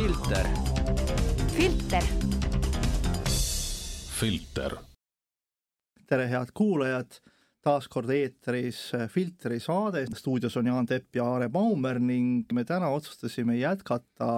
filter. 0.00 0.46
filter. 1.56 2.02
filter. 4.20 4.76
tere, 6.06 6.24
head 6.26 6.52
kuulajad, 6.56 7.18
taas 7.60 7.88
kord 7.92 8.08
eetris 8.14 8.78
Filtri 9.12 9.58
saade, 9.60 10.06
stuudios 10.16 10.56
on 10.56 10.70
Jaan 10.70 10.88
Tepp 10.88 11.20
ja 11.20 11.26
Aare 11.28 11.50
Baumer 11.52 12.00
ning 12.00 12.48
me 12.56 12.64
täna 12.64 12.88
otsustasime 12.96 13.58
jätkata 13.58 14.30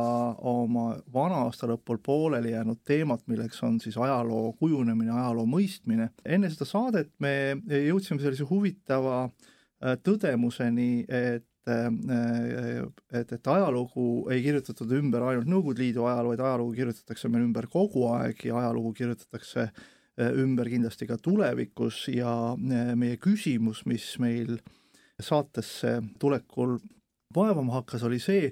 oma 0.51 0.97
vana-aasta 1.15 1.71
lõpul 1.71 2.03
pooleli 2.03 2.57
jäänud 2.57 2.83
teemat, 2.83 3.23
milleks 3.31 3.63
on 3.63 3.79
siis 3.81 4.01
ajaloo 4.03 4.57
kujunemine, 4.59 5.15
ajaloo 5.15 5.47
mõistmine. 5.47 6.11
enne 6.27 6.51
seda 6.51 6.67
saadet 6.67 7.15
me 7.23 7.55
jõudsime 7.71 8.19
sellise 8.19 8.51
huvitava 8.51 9.29
äh, 9.29 9.95
tõdemuseni, 10.03 11.07
et 11.07 11.47
Äh, 11.69 12.83
et, 13.21 13.33
et 13.33 13.47
ajalugu 13.47 14.27
ei 14.35 14.41
kirjutatud 14.43 14.91
ümber 14.99 15.23
ainult 15.29 15.47
Nõukogude 15.47 15.85
Liidu 15.85 16.09
ajal, 16.11 16.33
vaid 16.33 16.43
ajalugu 16.43 16.75
kirjutatakse 16.75 17.31
meil 17.31 17.45
ümber 17.47 17.69
kogu 17.71 18.09
aeg 18.17 18.43
ja 18.49 18.57
ajalugu 18.59 18.91
kirjutatakse 18.99 19.69
äh, 19.69 20.33
ümber 20.43 20.67
kindlasti 20.73 21.07
ka 21.07 21.21
tulevikus 21.23 22.09
ja 22.11 22.35
äh, 22.57 22.93
meie 22.99 23.21
küsimus, 23.23 23.85
mis 23.87 24.09
meil 24.19 24.59
saatesse 25.23 26.01
tulekul 26.19 26.81
vaevama 27.31 27.79
hakkas, 27.79 28.03
oli 28.11 28.19
see, 28.19 28.51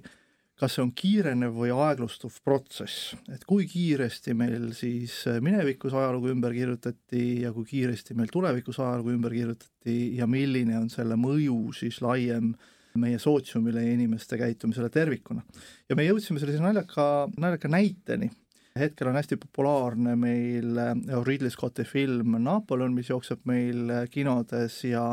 kas 0.55 0.79
see 0.79 0.87
on 0.87 0.95
kiirenev 0.95 1.59
või 1.59 1.75
aeglustuv 1.75 2.39
protsess, 2.47 3.17
et 3.27 3.43
kui 3.43 3.67
kiiresti 3.67 4.39
meil 4.39 4.71
siis 4.79 5.25
minevikus 5.43 5.99
ajalugu 5.99 6.31
ümber 6.31 6.55
kirjutati 6.55 7.41
ja 7.43 7.51
kui 7.57 7.67
kiiresti 7.67 8.15
meil 8.15 8.31
tulevikus 8.31 8.79
ajalugu 8.79 9.19
ümber 9.19 9.35
kirjutati 9.35 10.13
ja 10.21 10.31
milline 10.31 10.79
on 10.79 10.93
selle 10.95 11.19
mõju 11.19 11.65
siis 11.75 11.99
laiem 12.07 12.55
äh, 12.55 12.77
meie 12.99 13.19
sootsiumile 13.19 13.85
ja 13.85 13.93
inimeste 13.93 14.39
käitumisele 14.39 14.91
tervikuna. 14.91 15.43
ja 15.89 15.97
me 15.97 16.07
jõudsime 16.07 16.41
sellise 16.41 16.63
naljaka, 16.63 17.29
naljaka 17.39 17.69
näiteni, 17.69 18.31
hetkel 18.79 19.11
on 19.11 19.19
hästi 19.19 19.37
populaarne 19.37 20.17
meil 20.17 20.79
äh, 20.79 20.95
Ridley 21.27 21.51
Scotti 21.51 21.85
film 21.85 22.37
Napoleon, 22.43 22.95
mis 22.95 23.11
jookseb 23.11 23.45
meil 23.51 23.91
äh, 23.91 24.07
kinodes 24.11 24.85
ja 24.85 25.05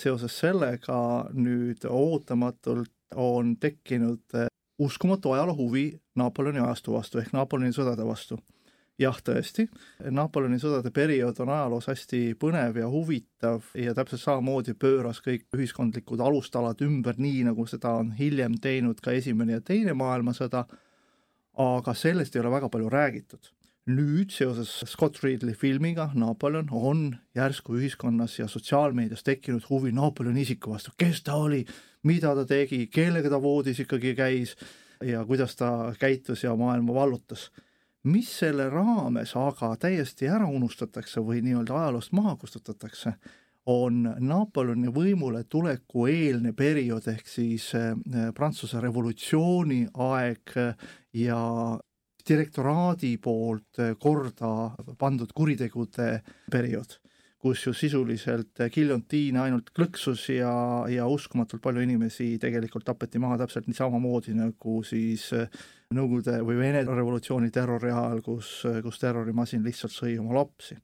seoses 0.00 0.38
sellega 0.38 0.98
nüüd 1.34 1.86
ootamatult 1.88 2.92
on 3.14 3.56
tekkinud 3.60 4.34
äh, 4.34 4.50
uskumatu 4.78 5.32
ajaloohuvi 5.32 5.88
Napoleoni 6.16 6.60
ajastu 6.60 6.92
vastu 6.92 7.22
ehk 7.22 7.32
Napoleoni 7.32 7.74
sõdade 7.74 8.04
vastu 8.06 8.38
jah, 9.00 9.18
tõesti, 9.24 9.66
Napoleoni 10.12 10.58
sõdade 10.60 10.90
periood 10.94 11.40
on 11.44 11.52
ajaloos 11.52 11.88
hästi 11.90 12.20
põnev 12.40 12.78
ja 12.80 12.88
huvitav 12.90 13.68
ja 13.76 13.94
täpselt 13.96 14.22
samamoodi 14.22 14.76
pööras 14.78 15.20
kõik 15.24 15.46
ühiskondlikud 15.56 16.22
alustalad 16.24 16.80
ümber, 16.84 17.18
nii 17.20 17.44
nagu 17.50 17.66
seda 17.68 17.96
on 18.00 18.14
hiljem 18.16 18.56
teinud 18.62 19.00
ka 19.04 19.14
Esimene 19.16 19.58
ja 19.58 19.64
Teine 19.64 19.96
maailmasõda, 19.96 20.64
aga 21.60 21.94
sellest 21.96 22.36
ei 22.36 22.42
ole 22.44 22.56
väga 22.56 22.72
palju 22.72 22.90
räägitud. 22.92 23.52
nüüd 23.86 24.32
seoses 24.34 24.82
Scott 24.90 25.20
Ridley 25.22 25.54
filmiga 25.54 26.10
Napoleon 26.14 26.66
on 26.72 27.16
järsku 27.34 27.76
ühiskonnas 27.78 28.38
ja 28.38 28.48
sotsiaalmeedias 28.48 29.22
tekkinud 29.22 29.68
huvi 29.70 29.92
Napoleoni 29.92 30.42
isiku 30.42 30.72
vastu, 30.72 30.90
kes 30.98 31.22
ta 31.22 31.36
oli, 31.36 31.64
mida 32.02 32.34
ta 32.34 32.44
tegi, 32.44 32.86
kellega 32.86 33.30
ta 33.30 33.42
voodis 33.42 33.80
ikkagi 33.80 34.14
käis? 34.14 34.56
Ja 35.04 35.24
kuidas 35.24 35.56
ta 35.56 35.92
käitus 36.00 36.42
ja 36.42 36.56
maailma 36.56 36.94
vallutas 36.94 37.50
mis 38.06 38.30
selle 38.40 38.68
raames 38.70 39.34
aga 39.38 39.72
täiesti 39.82 40.28
ära 40.30 40.46
unustatakse 40.46 41.22
või 41.24 41.42
nii-öelda 41.44 41.74
ajaloost 41.80 42.14
maha 42.16 42.36
kustutatakse, 42.40 43.16
on 43.66 44.04
Napoleoni 44.22 44.92
võimule 44.94 45.42
tuleku 45.50 46.06
eelne 46.06 46.52
periood 46.54 47.08
ehk 47.10 47.26
siis 47.26 47.72
äh, 47.74 47.94
Prantsuse 48.34 48.80
revolutsiooni 48.80 49.80
aeg 50.06 50.54
ja 51.18 51.40
direktoraadi 52.28 53.16
poolt 53.22 53.82
korda 54.02 54.52
pandud 54.98 55.34
kuritegude 55.34 56.08
periood 56.50 56.98
kus 57.42 57.66
ju 57.66 57.72
sisuliselt 57.76 58.62
giljotiin 58.72 59.36
ainult 59.38 59.70
klõksus 59.76 60.28
ja, 60.32 60.52
ja 60.88 61.06
uskumatult 61.06 61.62
palju 61.62 61.84
inimesi 61.84 62.36
tegelikult 62.42 62.86
tapeti 62.88 63.20
maha 63.22 63.36
täpselt 63.42 63.68
niisamamoodi 63.70 64.36
nagu 64.36 64.80
siis 64.86 65.30
Nõukogude 65.94 66.40
või 66.42 66.56
Vene 66.58 66.80
revolutsiooni 66.82 67.52
terrori 67.54 67.92
ajal, 67.92 68.18
kus, 68.26 68.48
kus 68.82 68.96
terrorimasin 68.98 69.62
lihtsalt 69.62 69.92
sõi 69.94 70.16
oma 70.18 70.34
lapsi. 70.40 70.74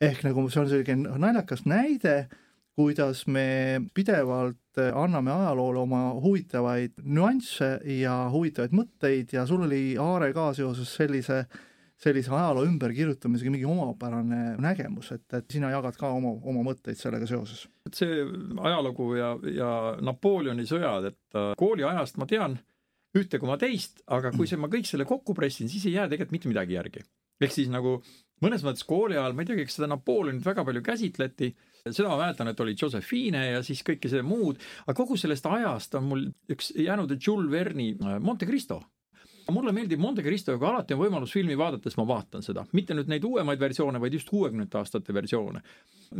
ehk 0.00 0.26
nagu 0.26 0.42
see 0.50 0.60
on 0.60 0.68
selline 0.68 1.16
naljakas 1.22 1.64
näide, 1.64 2.28
kuidas 2.76 3.24
me 3.26 3.80
pidevalt 3.94 4.76
anname 4.92 5.32
ajaloole 5.32 5.78
oma 5.80 6.02
huvitavaid 6.20 7.00
nüansse 7.00 7.78
ja 7.96 8.26
huvitavaid 8.32 8.76
mõtteid 8.76 9.32
ja 9.32 9.46
sul 9.46 9.64
oli, 9.64 9.96
Aare, 9.96 10.34
ka 10.36 10.50
seoses 10.52 10.92
sellise 10.98 11.46
sellise 12.00 12.32
ajaloo 12.34 12.66
ümberkirjutamisega 12.68 13.52
mingi 13.52 13.68
omapärane 13.68 14.40
nägemus, 14.60 15.10
et, 15.16 15.24
et 15.38 15.48
sina 15.52 15.70
jagad 15.72 15.96
ka 15.96 16.10
oma, 16.12 16.34
oma 16.44 16.64
mõtteid 16.66 16.98
sellega 17.00 17.28
seoses? 17.28 17.64
et 17.88 17.96
see 17.96 18.24
ajalugu 18.68 19.12
ja, 19.16 19.32
ja 19.48 19.70
Napoleoni 20.04 20.66
sõjad, 20.68 21.10
et 21.12 21.38
äh, 21.38 21.52
kooliajast 21.60 22.20
ma 22.20 22.28
tean 22.28 22.58
ühte 23.16 23.40
koma 23.40 23.56
teist, 23.60 24.02
aga 24.12 24.32
kui 24.34 24.48
see, 24.48 24.60
ma 24.60 24.68
kõik 24.72 24.88
selle 24.88 25.06
kokku 25.08 25.32
pressin, 25.36 25.70
siis 25.72 25.86
ei 25.88 25.94
jää 25.96 26.10
tegelikult 26.10 26.36
mitte 26.36 26.50
midagi 26.52 26.76
järgi. 26.76 27.04
ehk 27.40 27.54
siis 27.54 27.70
nagu 27.72 27.98
mõnes 28.44 28.64
mõttes 28.66 28.84
kooli 28.84 29.16
ajal, 29.16 29.32
ma 29.32 29.44
ei 29.44 29.48
teagi, 29.52 29.64
kas 29.68 29.78
seda 29.78 29.88
Napoleonit 29.94 30.44
väga 30.44 30.64
palju 30.68 30.82
käsitleti, 30.84 31.52
seda 31.86 32.10
ma 32.10 32.18
mäletan, 32.20 32.50
et 32.52 32.60
oli 32.60 32.76
Josephine 32.76 33.46
ja 33.54 33.62
siis 33.64 33.80
kõike 33.86 34.10
see 34.12 34.20
muud, 34.26 34.60
aga 34.84 34.96
kogu 34.98 35.16
sellest 35.16 35.48
ajast 35.48 35.96
on 35.96 36.10
mul 36.10 36.28
üks 36.52 36.74
jäänud 36.76 37.16
Jules 37.16 37.48
Verne'i 37.52 37.96
äh, 37.96 38.20
Monte 38.20 38.48
Cristo 38.48 38.82
mulle 39.52 39.72
meeldib 39.72 40.00
Monte 40.00 40.22
Cristo, 40.22 40.56
kui 40.58 40.68
alati 40.68 40.94
on 40.96 41.00
võimalus 41.00 41.34
filmi 41.34 41.56
vaadates, 41.58 41.96
ma 41.98 42.06
vaatan 42.08 42.44
seda, 42.44 42.64
mitte 42.76 42.96
nüüd 42.96 43.10
neid 43.10 43.24
uuemaid 43.26 43.60
versioone, 43.60 44.00
vaid 44.02 44.16
just 44.18 44.30
kuuekümnendate 44.32 44.80
aastate 44.80 45.14
versioone. 45.14 45.62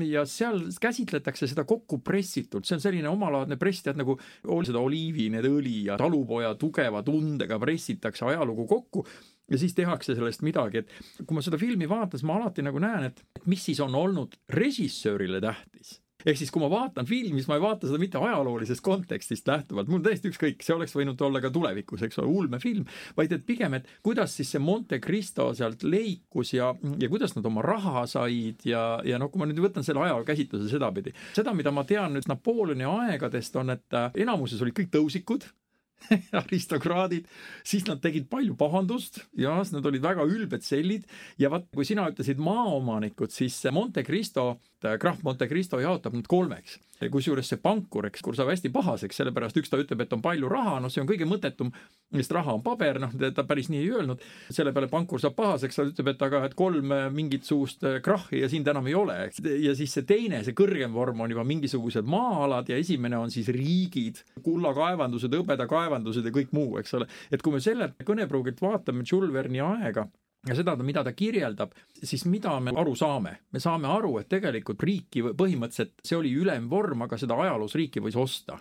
ja 0.03 0.25
seal 0.27 0.61
käsitletakse 0.81 1.47
seda 1.47 1.65
kokku 1.65 1.99
pressitult, 1.99 2.67
see 2.67 2.77
on 2.77 2.83
selline 2.83 3.09
omalaadne 3.09 3.57
press, 3.57 3.83
tead 3.83 3.99
nagu 4.01 4.19
seda 4.67 4.83
oliivi, 4.83 5.29
need 5.31 5.47
õli 5.47 5.85
ja 5.91 5.99
talupoja 6.01 6.55
tugeva 6.59 7.03
tundega 7.07 7.59
pressitakse 7.63 8.27
ajalugu 8.27 8.67
kokku 8.67 9.07
ja 9.51 9.59
siis 9.59 9.75
tehakse 9.75 10.15
sellest 10.15 10.43
midagi, 10.43 10.83
et 10.83 11.23
kui 11.27 11.39
ma 11.39 11.45
seda 11.45 11.59
filmi 11.59 11.89
vaatan, 11.89 12.19
siis 12.19 12.27
ma 12.27 12.41
alati 12.41 12.67
nagu 12.67 12.83
näen, 12.83 13.11
et 13.11 13.47
mis 13.47 13.63
siis 13.63 13.81
on 13.81 13.95
olnud 13.95 14.35
režissöörile 14.51 15.41
tähtis 15.41 16.01
ehk 16.27 16.39
siis, 16.41 16.51
kui 16.53 16.63
ma 16.63 16.71
vaatan 16.73 17.07
filmi, 17.09 17.41
siis 17.41 17.51
ma 17.51 17.59
ei 17.59 17.65
vaata 17.65 17.89
seda 17.89 18.01
mitte 18.03 18.21
ajaloolisest 18.21 18.83
kontekstist 18.85 19.49
lähtuvalt, 19.51 19.91
mul 19.93 20.03
täiesti 20.05 20.31
ükskõik, 20.33 20.65
see 20.65 20.75
oleks 20.75 20.97
võinud 20.97 21.21
olla 21.27 21.43
ka 21.45 21.53
tulevikus, 21.55 22.03
eks 22.07 22.21
ole, 22.23 22.33
ulmefilm, 22.43 22.87
vaid 23.19 23.35
et 23.37 23.45
pigem, 23.47 23.79
et 23.79 23.91
kuidas 24.07 24.35
siis 24.39 24.51
see 24.55 24.63
Monte 24.63 25.01
Cristo 25.03 25.49
sealt 25.57 25.87
leikus 25.87 26.55
ja, 26.57 26.73
ja 27.01 27.11
kuidas 27.13 27.37
nad 27.37 27.47
oma 27.47 27.65
raha 27.67 28.07
said 28.11 28.67
ja, 28.67 28.87
ja 29.07 29.21
noh, 29.23 29.31
kui 29.33 29.43
ma 29.43 29.51
nüüd 29.51 29.63
võtan 29.65 29.87
selle 29.87 30.03
ajakäsitluse 30.07 30.71
sedapidi, 30.73 31.15
seda, 31.37 31.55
mida 31.57 31.75
ma 31.75 31.87
tean 31.89 32.17
nüüd 32.17 32.27
Napoleoni 32.31 32.89
aegadest, 32.89 33.57
on, 33.61 33.77
et 33.77 33.97
äh, 33.97 34.11
enamuses 34.27 34.63
olid 34.65 34.77
kõik 34.77 34.93
tõusikud 34.95 35.47
aristokraadid, 36.41 37.27
siis 37.67 37.87
nad 37.89 38.01
tegid 38.03 38.29
palju 38.31 38.57
pahandust 38.59 39.23
ja 39.39 39.57
nad 39.73 39.89
olid 39.89 40.05
väga 40.05 40.27
ülbed 40.29 40.65
sellid. 40.67 41.07
Ja 41.41 41.51
vaat, 41.53 41.69
kui 41.75 41.87
sina 41.89 42.07
ütlesid 42.11 42.41
maaomanikud, 42.43 43.33
siis 43.35 43.59
Monte 43.75 44.05
Cristo, 44.07 44.57
krahv 45.01 45.25
Monte 45.25 45.49
Cristo 45.49 45.81
jaotab 45.81 46.15
nad 46.19 46.29
kolmeks 46.31 46.79
kusjuures 47.13 47.51
see 47.51 47.61
pankur, 47.61 48.09
eks, 48.09 48.23
saab 48.37 48.51
hästi 48.51 48.71
pahaseks, 48.73 49.19
sellepärast 49.21 49.59
üks 49.61 49.71
ta 49.73 49.79
ütleb, 49.81 50.03
et 50.05 50.15
on 50.17 50.23
palju 50.25 50.49
raha, 50.49 50.79
noh, 50.81 50.93
see 50.93 51.03
on 51.03 51.09
kõige 51.09 51.29
mõttetum, 51.29 51.71
sest 52.15 52.33
raha 52.33 52.55
on 52.57 52.63
paber, 52.65 53.01
noh, 53.03 53.13
ta 53.37 53.45
päris 53.49 53.69
nii 53.73 53.83
ei 53.83 53.91
öelnud. 53.93 54.25
selle 54.51 54.73
peale 54.73 54.89
pankur 54.89 55.21
saab 55.21 55.37
pahaseks, 55.37 55.77
ta 55.77 55.87
ütleb, 55.91 56.11
et 56.15 56.25
aga, 56.25 56.43
et 56.49 56.57
kolm 56.57 56.95
mingisugust 57.13 57.85
äh, 57.85 57.99
krahhi 58.05 58.41
ja 58.41 58.51
sind 58.53 58.69
enam 58.73 58.89
ei 58.89 58.97
ole, 58.97 59.19
ja 59.61 59.77
siis 59.77 59.97
see 59.99 60.07
teine, 60.09 60.43
see 60.47 60.57
kõrgem 60.57 60.97
vorm 60.97 61.21
on 61.21 61.35
juba 61.35 61.45
mingisugused 61.45 62.09
maa-alad 62.09 62.73
ja 62.73 62.81
esimene 62.81 63.21
on 63.21 63.35
siis 63.35 63.51
riigid, 63.53 64.23
kullakaevandused, 64.47 65.37
hõbedakaevandused 65.37 66.25
ja 66.25 66.33
kõik 66.33 66.55
muu, 66.57 66.79
eks 66.81 66.97
ole. 66.97 67.11
et 67.31 67.45
kui 67.45 67.53
me 67.53 67.61
selle 67.61 67.93
kõnepruugilt 68.07 68.63
vaatame 68.63 69.05
Jules 69.05 69.35
Verne'i 69.35 69.61
aega 69.65 70.09
ja 70.49 70.55
seda, 70.55 70.77
mida 70.77 71.03
ta 71.05 71.13
kirjeldab, 71.17 71.75
siis 72.03 72.25
mida 72.31 72.55
me 72.61 72.75
aru 72.77 72.95
saame? 72.99 73.37
me 73.53 73.61
saame 73.63 73.91
aru, 73.91 74.17
et 74.21 74.31
tegelikult 74.31 74.83
riiki 74.83 75.25
põhimõtteliselt 75.33 76.01
see 76.05 76.19
oli 76.19 76.33
ülemvorm, 76.37 77.07
aga 77.07 77.19
seda 77.19 77.39
ajaloos 77.43 77.75
riiki 77.79 78.03
võis 78.05 78.19
osta 78.21 78.59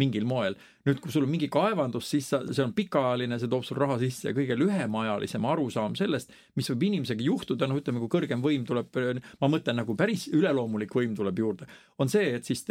mingil 0.00 0.26
moel. 0.26 0.56
nüüd, 0.84 0.98
kui 1.00 1.12
sul 1.14 1.24
on 1.24 1.30
mingi 1.32 1.46
kaevandus, 1.48 2.10
siis 2.12 2.26
sa, 2.28 2.42
see 2.44 2.60
on 2.60 2.74
pikaajaline, 2.76 3.38
see 3.40 3.48
toob 3.48 3.62
sul 3.64 3.78
raha 3.80 3.94
sisse 4.02 4.26
ja 4.26 4.34
kõige 4.36 4.56
lühemaajalisem 4.58 5.46
arusaam 5.48 5.94
sellest, 5.96 6.34
mis 6.58 6.68
võib 6.68 6.84
inimesega 6.90 7.24
juhtuda, 7.24 7.68
noh, 7.70 7.78
ütleme, 7.80 8.02
kui 8.02 8.12
kõrgem 8.12 8.42
võim 8.44 8.66
tuleb, 8.68 8.98
ma 9.40 9.48
mõtlen 9.48 9.80
nagu 9.80 9.96
päris 9.96 10.26
üleloomulik 10.36 10.92
võim 10.92 11.14
tuleb 11.16 11.40
juurde, 11.40 11.70
on 12.02 12.12
see, 12.12 12.34
et 12.36 12.44
siis 12.44 12.66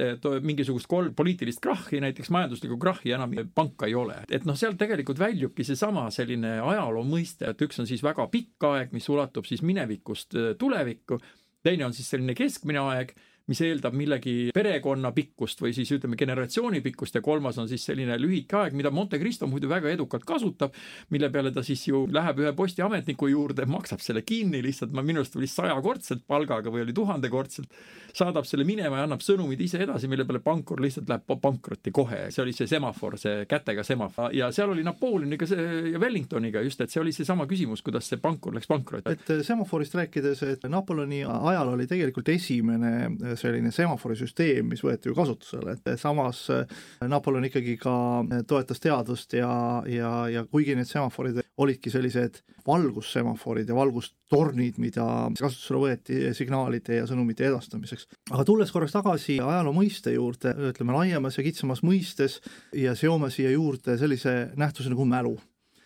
mingisugust 0.45 0.89
kolm 0.91 1.15
poliitilist 1.17 1.63
krahhi, 1.63 2.03
näiteks 2.05 2.29
majanduslikku 2.35 2.77
krahhi 2.81 3.15
enam 3.17 3.33
panka 3.55 3.89
ei 3.89 3.97
ole. 3.97 4.19
et 4.29 4.45
noh, 4.45 4.57
sealt 4.59 4.77
tegelikult 4.77 5.17
väljubki 5.17 5.65
seesama 5.65 6.05
selline 6.13 6.59
ajaloo 6.61 7.07
mõiste, 7.07 7.49
et 7.49 7.65
üks 7.65 7.81
on 7.81 7.89
siis 7.89 8.05
väga 8.05 8.27
pikk 8.29 8.69
aeg, 8.69 8.93
mis 8.93 9.09
ulatub 9.09 9.49
siis 9.49 9.65
minevikust 9.65 10.37
tulevikku, 10.61 11.17
teine 11.65 11.87
on 11.87 11.97
siis 11.97 12.13
selline 12.13 12.37
keskmine 12.37 12.85
aeg 12.93 13.15
mis 13.51 13.59
eeldab 13.65 13.95
millegi 13.97 14.51
perekonna 14.55 15.11
pikkust 15.15 15.59
või 15.63 15.73
siis 15.75 15.91
ütleme, 15.95 16.15
generatsiooni 16.19 16.79
pikkust 16.85 17.17
ja 17.17 17.21
kolmas 17.23 17.57
on 17.59 17.67
siis 17.71 17.83
selline 17.89 18.15
lühike 18.21 18.55
aeg, 18.59 18.77
mida 18.77 18.91
Monte 18.93 19.19
Cristo 19.19 19.49
muidu 19.51 19.67
väga 19.71 19.91
edukalt 19.91 20.23
kasutab, 20.27 20.75
mille 21.11 21.29
peale 21.33 21.51
ta 21.51 21.63
siis 21.65 21.83
ju 21.89 22.05
läheb 22.11 22.39
ühe 22.39 22.53
postiametniku 22.55 23.27
juurde, 23.33 23.67
maksab 23.67 24.03
selle 24.03 24.23
kinni 24.23 24.63
lihtsalt, 24.63 24.95
ma 24.95 25.03
minu 25.03 25.23
arust 25.23 25.35
oli 25.39 25.49
sajakordselt 25.51 26.23
palgaga 26.27 26.71
või 26.71 26.85
oli 26.85 26.95
tuhandekordselt, 26.95 27.67
saadab 28.13 28.45
selle 28.45 28.65
minema 28.67 28.99
ja 28.99 29.07
annab 29.07 29.23
sõnumid 29.25 29.61
ise 29.65 29.81
edasi, 29.83 30.09
mille 30.11 30.25
peale 30.29 30.41
pankur 30.43 30.81
lihtsalt 30.83 31.09
läheb 31.09 31.33
pankrotti 31.41 31.91
kohe. 31.91 32.27
see 32.31 32.43
oli 32.43 32.53
see 32.53 32.69
semafor, 32.69 33.17
see 33.21 33.45
kätega 33.49 33.83
semafor 33.83 34.33
ja 34.35 34.51
seal 34.53 34.73
oli 34.73 34.83
Napoleoniga 34.85 35.47
see 35.49 35.93
ja 35.93 36.01
Wellingtoniga 36.01 36.61
just, 36.61 36.81
et 36.81 36.93
see 36.93 37.01
oli 37.01 37.13
seesama 37.15 37.47
küsimus, 37.49 37.81
kuidas 37.85 38.09
see 38.09 38.21
pankur 38.21 38.53
läks 38.55 38.69
pankrotti. 38.69 39.15
et 39.15 39.45
semaforist 39.45 39.97
rääkides, 39.97 40.43
et 40.47 40.67
Napoleoni 40.69 41.23
ajal 41.25 41.73
oli 41.73 41.87
tegelikult 41.89 42.29
esimene 42.29 43.35
selline 43.39 43.71
semaforisüsteem, 43.73 44.69
mis 44.69 44.83
võeti 44.85 45.09
ju 45.09 45.17
kasutusele, 45.17 45.77
et 45.77 45.99
samas 45.99 46.45
äh, 46.53 46.83
Napoleon 47.09 47.49
ikkagi 47.49 47.77
ka 47.81 47.95
äh, 48.21 48.43
toetas 48.47 48.83
teadust 48.83 49.33
ja, 49.37 49.53
ja, 49.89 50.13
ja 50.29 50.45
kuigi 50.45 50.77
need 50.77 50.89
semaforid 50.89 51.41
olidki 51.57 51.91
sellised 51.93 52.41
valgussemaforid 52.67 53.69
ja 53.69 53.75
valgustornid, 53.75 54.79
mida 54.81 55.05
kasutusele 55.37 55.81
võeti 55.83 56.19
signaalide 56.37 57.01
ja 57.01 57.07
sõnumite 57.09 57.45
edastamiseks. 57.49 58.02
Aga 58.31 58.43
tulles 58.47 58.71
korraks 58.71 58.95
tagasi 58.95 59.39
ajaloo 59.43 59.73
mõiste 59.75 60.13
juurde, 60.15 60.53
ütleme 60.71 60.95
laiemas 60.95 61.37
ja 61.39 61.45
kitsamas 61.45 61.83
mõistes 61.85 62.39
ja 62.77 62.95
seome 62.95 63.31
siia 63.33 63.51
juurde 63.55 63.97
sellise 63.99 64.53
nähtuse 64.59 64.93
nagu 64.93 65.07
mälu 65.07 65.37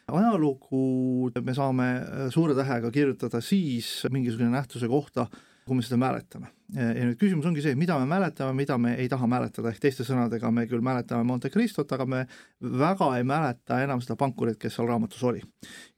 ajalugu 0.07 1.31
me 1.43 1.53
saame 1.55 1.87
suure 2.31 2.55
tähega 2.55 2.91
kirjutada 2.91 3.41
siis 3.43 4.05
mingisuguse 4.11 4.49
nähtuse 4.51 4.87
kohta, 4.87 5.27
kui 5.67 5.75
me 5.75 5.83
seda 5.83 5.97
mäletame. 5.99 6.47
ja 6.75 7.03
nüüd 7.07 7.19
küsimus 7.19 7.47
ongi 7.47 7.63
see, 7.63 7.75
mida 7.79 7.97
me 7.99 8.07
mäletame, 8.07 8.55
mida 8.55 8.77
me 8.79 8.93
ei 8.99 9.09
taha 9.11 9.27
mäletada, 9.27 9.71
ehk 9.71 9.81
teiste 9.83 10.05
sõnadega 10.07 10.51
me 10.51 10.65
küll 10.67 10.83
mäletame 10.83 11.27
Monte 11.27 11.51
Cristot, 11.51 11.91
aga 11.91 12.05
me 12.07 12.23
väga 12.61 13.09
ei 13.17 13.27
mäleta 13.27 13.81
enam 13.83 14.03
seda 14.03 14.15
pankurit, 14.19 14.59
kes 14.59 14.79
seal 14.79 14.87
raamatus 14.87 15.23
oli. 15.27 15.43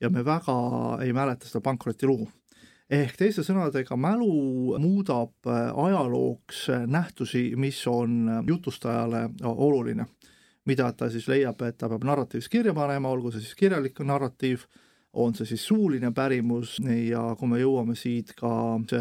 ja 0.01 0.09
me 0.09 0.25
väga 0.25 0.57
ei 1.05 1.13
mäleta 1.13 1.49
seda 1.49 1.61
pankroti 1.65 2.09
lugu 2.09 2.29
ehk 2.89 3.17
teiste 3.17 3.43
sõnadega, 3.45 3.97
mälu 3.97 4.75
muudab 4.81 5.47
äh, 5.47 5.69
ajalooks 5.85 6.67
nähtusi, 6.89 7.53
mis 7.55 7.81
on 7.87 8.43
jutustajale 8.47 9.29
oluline. 9.43 10.05
mida 10.65 10.91
ta 10.93 11.07
siis 11.09 11.25
leiab, 11.27 11.61
et 11.65 11.77
ta 11.77 11.87
peab 11.89 12.03
narratiivis 12.05 12.49
kirja 12.49 12.73
panema, 12.77 13.09
olgu 13.09 13.31
see 13.31 13.41
siis 13.41 13.55
kirjalik 13.57 13.99
narratiiv 14.05 14.67
on 15.13 15.33
see 15.33 15.47
siis 15.49 15.63
suuline 15.65 16.11
pärimus 16.13 16.75
ja 17.07 17.23
kui 17.39 17.49
me 17.49 17.57
jõuame 17.57 17.95
siit 17.97 18.35
ka 18.37 18.51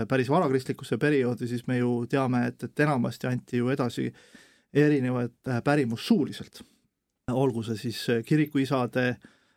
päris 0.09 0.31
varakristlikkusse 0.33 0.97
perioodi, 0.97 1.49
siis 1.49 1.67
me 1.67 1.77
ju 1.79 2.07
teame, 2.09 2.47
et, 2.49 2.65
et 2.65 2.81
enamasti 2.81 3.27
anti 3.29 3.61
ju 3.61 3.69
edasi 3.69 4.07
erinevat 4.73 5.49
äh, 5.49 5.63
pärimust 5.65 6.09
suuliselt. 6.09 6.63
olgu 7.29 7.63
see 7.63 7.77
siis 7.77 8.25
kirikuisade 8.25 9.17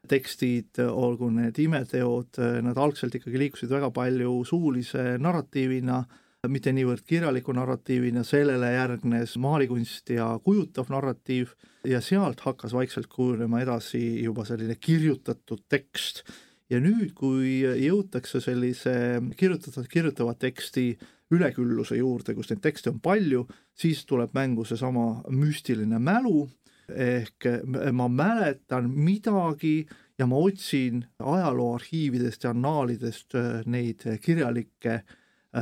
tekstid, 0.10 0.80
olgu 0.90 1.30
need 1.34 1.60
imeteod, 1.62 2.40
nad 2.66 2.78
algselt 2.82 3.16
ikkagi 3.16 3.40
liikusid 3.46 3.72
väga 3.72 3.92
palju 3.94 4.42
suulise 4.48 5.16
narratiivina, 5.22 6.02
mitte 6.50 6.74
niivõrd 6.74 7.04
kirjaliku 7.06 7.54
narratiivina, 7.54 8.24
sellele 8.26 8.72
järgnes 8.74 9.36
maalikunst 9.42 10.10
ja 10.16 10.32
kujutav 10.44 10.90
narratiiv 10.90 11.54
ja 11.86 12.02
sealt 12.02 12.42
hakkas 12.46 12.74
vaikselt 12.74 13.12
kujunema 13.14 13.62
edasi 13.62 14.02
juba 14.24 14.46
selline 14.46 14.76
kirjutatud 14.76 15.68
tekst. 15.70 16.24
ja 16.72 16.80
nüüd, 16.80 17.12
kui 17.14 17.62
jõutakse 17.62 18.40
sellise 18.40 18.94
kirjutatud, 19.38 19.90
kirjutava 19.92 20.34
teksti 20.40 20.86
ülekülluse 21.32 21.98
juurde, 22.00 22.34
kus 22.36 22.50
neid 22.50 22.62
tekste 22.64 22.92
on 22.92 23.00
palju, 23.04 23.46
siis 23.76 24.06
tuleb 24.08 24.32
mängu 24.34 24.64
seesama 24.66 25.22
müstiline 25.30 26.00
mälu, 26.00 26.48
ehk 26.90 27.48
ma 27.94 28.08
mäletan 28.12 28.90
midagi 28.92 29.88
ja 30.20 30.28
ma 30.28 30.38
otsin 30.38 31.06
ajalooarhiividest 31.20 32.44
ja 32.44 32.54
annaalidest 32.54 33.38
neid 33.66 34.06
kirjalikke 34.22 35.02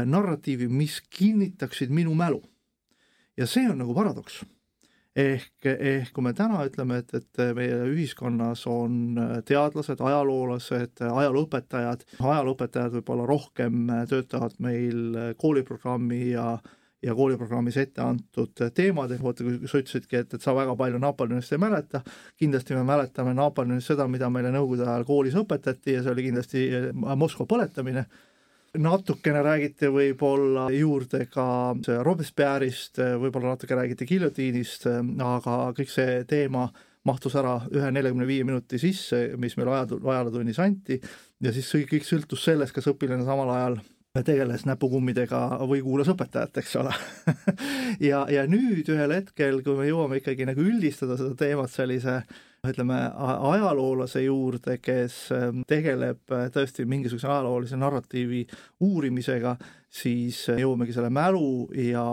narratiivi, 0.06 0.68
mis 0.68 1.01
kinnitaksid 1.10 1.89
minu 1.89 2.16
mälu. 2.16 2.44
ja 3.38 3.48
see 3.48 3.69
on 3.69 3.77
nagu 3.80 3.94
paradoks 3.95 4.42
ehk, 5.19 5.66
ehk 5.66 6.12
kui 6.13 6.24
me 6.24 6.33
täna 6.38 6.63
ütleme, 6.68 7.00
et, 7.01 7.13
et 7.18 7.42
meie 7.57 7.77
ühiskonnas 7.92 8.66
on 8.69 9.18
teadlased, 9.48 10.01
ajaloolased, 10.06 11.04
ajalooõpetajad, 11.06 12.06
ajalooõpetajad 12.19 13.00
võib-olla 13.00 13.27
rohkem 13.30 13.88
töötavad 14.10 14.57
meil 14.63 15.36
kooliprogrammi 15.42 16.21
ja 16.33 16.57
ja 17.04 17.16
kooliprogrammis 17.16 17.78
ette 17.80 18.01
antud 18.04 18.63
teemad, 18.75 19.12
ehk 19.16 19.24
vaata, 19.24 19.46
kui 19.46 19.69
sa 19.72 19.80
ütlesidki, 19.80 20.19
et, 20.19 20.34
et 20.36 20.44
sa 20.44 20.56
väga 20.56 20.75
palju 20.80 21.00
Napoleonist 21.01 21.54
ei 21.56 21.62
mäleta, 21.62 22.01
kindlasti 22.40 22.75
me 22.75 22.84
mäletame 22.88 23.36
Napoleonist 23.38 23.94
seda, 23.94 24.07
mida 24.12 24.30
meile 24.34 24.51
Nõukogude 24.54 24.88
ajal 24.88 25.06
koolis 25.07 25.38
õpetati 25.40 25.96
ja 25.96 26.04
see 26.04 26.12
oli 26.12 26.28
kindlasti 26.28 26.66
Moskva 26.94 27.48
põletamine. 27.50 28.04
Natukene 28.80 29.40
räägite 29.42 29.90
võib-olla 29.90 30.68
juurde 30.75 31.24
ka 31.31 31.46
Robespierre'ist, 32.06 33.00
võib-olla 33.18 33.56
natuke 33.56 33.78
räägite 33.80 34.06
giljotiinist, 34.10 34.86
aga 35.25 35.56
kõik 35.78 35.90
see 35.90 36.19
teema 36.30 36.68
mahtus 37.07 37.38
ära 37.40 37.56
ühe 37.72 37.90
neljakümne 37.95 38.28
viie 38.28 38.44
minuti 38.45 38.78
sisse, 38.78 39.31
mis 39.40 39.56
meil 39.57 39.72
ajatu-, 39.72 40.02
ajalootunnis 40.04 40.60
anti 40.62 41.00
ja 41.42 41.54
siis 41.56 41.72
kõik 41.90 42.06
sõltus 42.06 42.44
sellest, 42.45 42.75
kas 42.75 42.92
õpilane 42.92 43.25
samal 43.25 43.50
ajal 43.56 43.80
tegeles 44.26 44.66
näpukummidega 44.66 45.40
või 45.70 45.84
kuulas 45.86 46.10
õpetajat, 46.10 46.62
eks 46.62 46.76
ole 46.82 46.94
ja, 48.10 48.24
ja 48.32 48.46
nüüd 48.50 48.90
ühel 48.90 49.14
hetkel, 49.14 49.62
kui 49.66 49.78
me 49.78 49.90
jõuame 49.90 50.18
ikkagi 50.22 50.48
nagu 50.50 50.64
üldistada 50.66 51.18
seda 51.20 51.38
teemat 51.38 51.74
sellise 51.74 52.24
ütleme, 52.68 52.98
ajaloolase 53.52 54.24
juurde, 54.26 54.80
kes 54.84 55.30
ähm, 55.32 55.62
tegeleb 55.68 56.34
äh, 56.36 56.50
tõesti 56.52 56.84
mingisuguse 56.90 57.30
ajaloolise 57.30 57.78
narratiivi 57.80 58.42
uurimisega, 58.84 59.54
siis 59.88 60.42
äh, 60.52 60.60
jõuamegi 60.66 60.96
selle 60.96 61.12
mälu 61.14 61.70
ja 61.72 62.04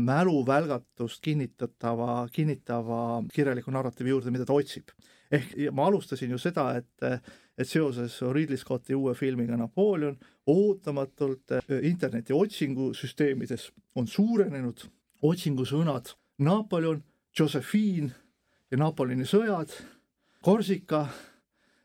mälu 0.00 0.40
välgatust 0.46 1.20
kinnitatava, 1.24 2.22
kinnitava 2.32 3.20
kirjaliku 3.34 3.74
narratiivi 3.76 4.14
juurde, 4.14 4.32
mida 4.32 4.48
ta 4.48 4.56
otsib. 4.56 4.94
ehk 5.30 5.52
ma 5.72 5.84
alustasin 5.86 6.32
ju 6.32 6.38
seda, 6.42 6.72
et 6.80 7.26
et 7.60 7.68
seoses 7.68 8.14
Ridley 8.32 8.56
Scotti 8.56 8.96
uue 8.96 9.12
filmiga 9.14 9.56
Napoleon 9.56 10.16
ootamatult 10.48 11.52
äh, 11.52 11.82
interneti 11.84 12.32
otsingusüsteemides 12.32 13.68
on 14.00 14.08
suurenenud 14.08 14.86
otsingusõnad. 15.22 16.14
Napoleon, 16.40 17.02
Josephine 17.36 18.08
ja 18.70 18.78
Napoleoni 18.80 19.26
sõjad, 19.28 19.74
Korsika 20.40 21.04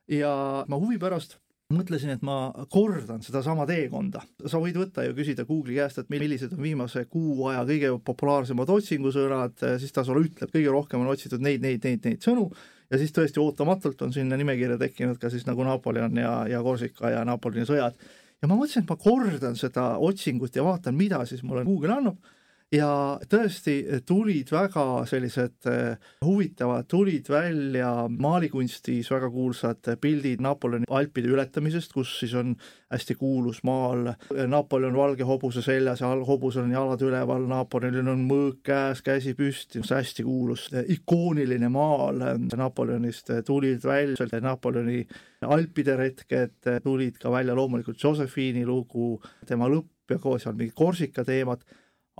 ja 0.07 0.63
ma 0.67 0.79
huvi 0.79 0.97
pärast 1.01 1.35
mõtlesin, 1.73 2.11
et 2.13 2.21
ma 2.25 2.51
kordan 2.69 3.23
sedasama 3.25 3.65
teekonda. 3.65 4.21
sa 4.45 4.59
võid 4.61 4.77
võtta 4.77 5.03
ja 5.05 5.13
küsida 5.17 5.45
Google'i 5.45 5.79
käest, 5.79 5.97
et 5.97 6.09
millised 6.13 6.53
on 6.53 6.61
viimase 6.61 7.05
kuu 7.09 7.47
aja 7.49 7.63
kõige 7.65 7.89
populaarsemad 8.05 8.69
otsingusõnad, 8.69 9.57
siis 9.81 9.91
ta 9.91 10.03
sulle 10.03 10.27
ütleb, 10.27 10.51
kõige 10.53 10.71
rohkem 10.71 11.01
on 11.01 11.09
otsitud 11.13 11.41
neid, 11.41 11.61
neid, 11.61 11.83
neid, 11.83 12.05
neid 12.05 12.21
sõnu 12.21 12.51
ja 12.91 12.99
siis 13.01 13.13
tõesti 13.15 13.41
ootamatult 13.41 14.01
on 14.05 14.13
sinna 14.13 14.37
nimekirja 14.37 14.77
tekkinud 14.77 15.17
ka 15.21 15.31
siis 15.33 15.47
nagu 15.47 15.65
Napoleon 15.65 16.21
ja, 16.21 16.35
ja 16.49 16.61
Korsika 16.61 17.09
ja 17.09 17.25
Napoleoni 17.25 17.65
sõjad. 17.65 17.97
ja 18.41 18.47
ma 18.47 18.55
mõtlesin, 18.59 18.85
et 18.85 18.89
ma 18.89 18.99
kordan 19.01 19.57
seda 19.57 19.95
otsingut 19.97 20.55
ja 20.55 20.63
vaatan, 20.63 20.95
mida 20.95 21.23
siis 21.25 21.43
mulle 21.43 21.65
Google 21.65 21.97
annab 21.97 22.34
ja 22.75 22.89
tõesti 23.29 23.75
tulid 24.07 24.49
väga 24.51 24.85
sellised 25.09 25.67
eh, 25.69 26.09
huvitavad, 26.25 26.87
tulid 26.91 27.29
välja 27.31 27.91
maalikunstis 28.09 29.09
väga 29.13 29.29
kuulsad 29.31 29.91
pildid 30.01 30.43
Napoleoni 30.43 30.89
Alpide 30.89 31.31
ületamisest, 31.31 31.93
kus 31.95 32.15
siis 32.19 32.33
on 32.37 32.55
hästi 32.91 33.15
kuulus 33.19 33.61
maal 33.67 34.11
Napoleon 34.47 34.97
valge 34.97 35.27
hobuse 35.27 35.63
seljas 35.65 36.03
ja 36.03 36.11
hobusel 36.27 36.65
on 36.65 36.75
jalad 36.75 37.05
üleval, 37.05 37.47
Napoleonil 37.49 38.11
on 38.11 38.25
mõõk 38.27 38.61
käes, 38.65 39.03
käsi 39.05 39.35
püsti, 39.37 39.83
see 39.83 39.99
hästi 39.99 40.25
kuulus 40.27 40.67
ikooniline 40.97 41.69
maal 41.73 42.21
Napoleonist 42.55 43.31
tulid 43.47 43.85
välja 43.85 44.41
Napoleoni 44.41 45.03
Alpide 45.45 45.97
retked, 45.99 46.57
tulid 46.83 47.19
ka 47.21 47.31
välja 47.31 47.55
loomulikult 47.55 48.01
Josephine'i 48.01 48.65
lugu, 48.65 49.19
tema 49.45 49.69
lõpp 49.69 50.13
ja 50.13 50.21
koos 50.21 50.45
seal 50.45 50.55
mingid 50.57 50.75
Korsika 50.77 51.25
teemad 51.25 51.63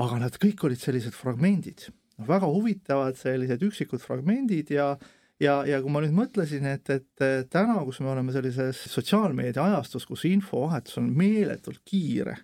aga 0.02 0.18
nad 0.26 0.40
kõik 0.42 0.66
olid 0.68 0.82
sellised 0.82 1.16
fragmendid, 1.16 1.88
väga 2.28 2.48
huvitavad 2.48 3.20
sellised 3.20 3.64
üksikud 3.68 4.04
fragmendid 4.04 4.74
ja 4.76 4.96
ja, 5.42 5.60
ja 5.68 5.82
kui 5.84 5.92
ma 5.92 6.02
nüüd 6.04 6.16
mõtlesin, 6.16 6.66
et, 6.70 6.90
et 6.92 7.52
täna, 7.52 7.80
kus 7.84 8.02
me 8.04 8.12
oleme 8.14 8.36
sellises 8.36 8.86
sotsiaalmeedia 8.92 9.64
ajastus, 9.72 10.08
kus 10.08 10.26
infovahetus 10.30 11.00
on 11.02 11.10
meeletult 11.18 11.82
kiire, 11.88 12.38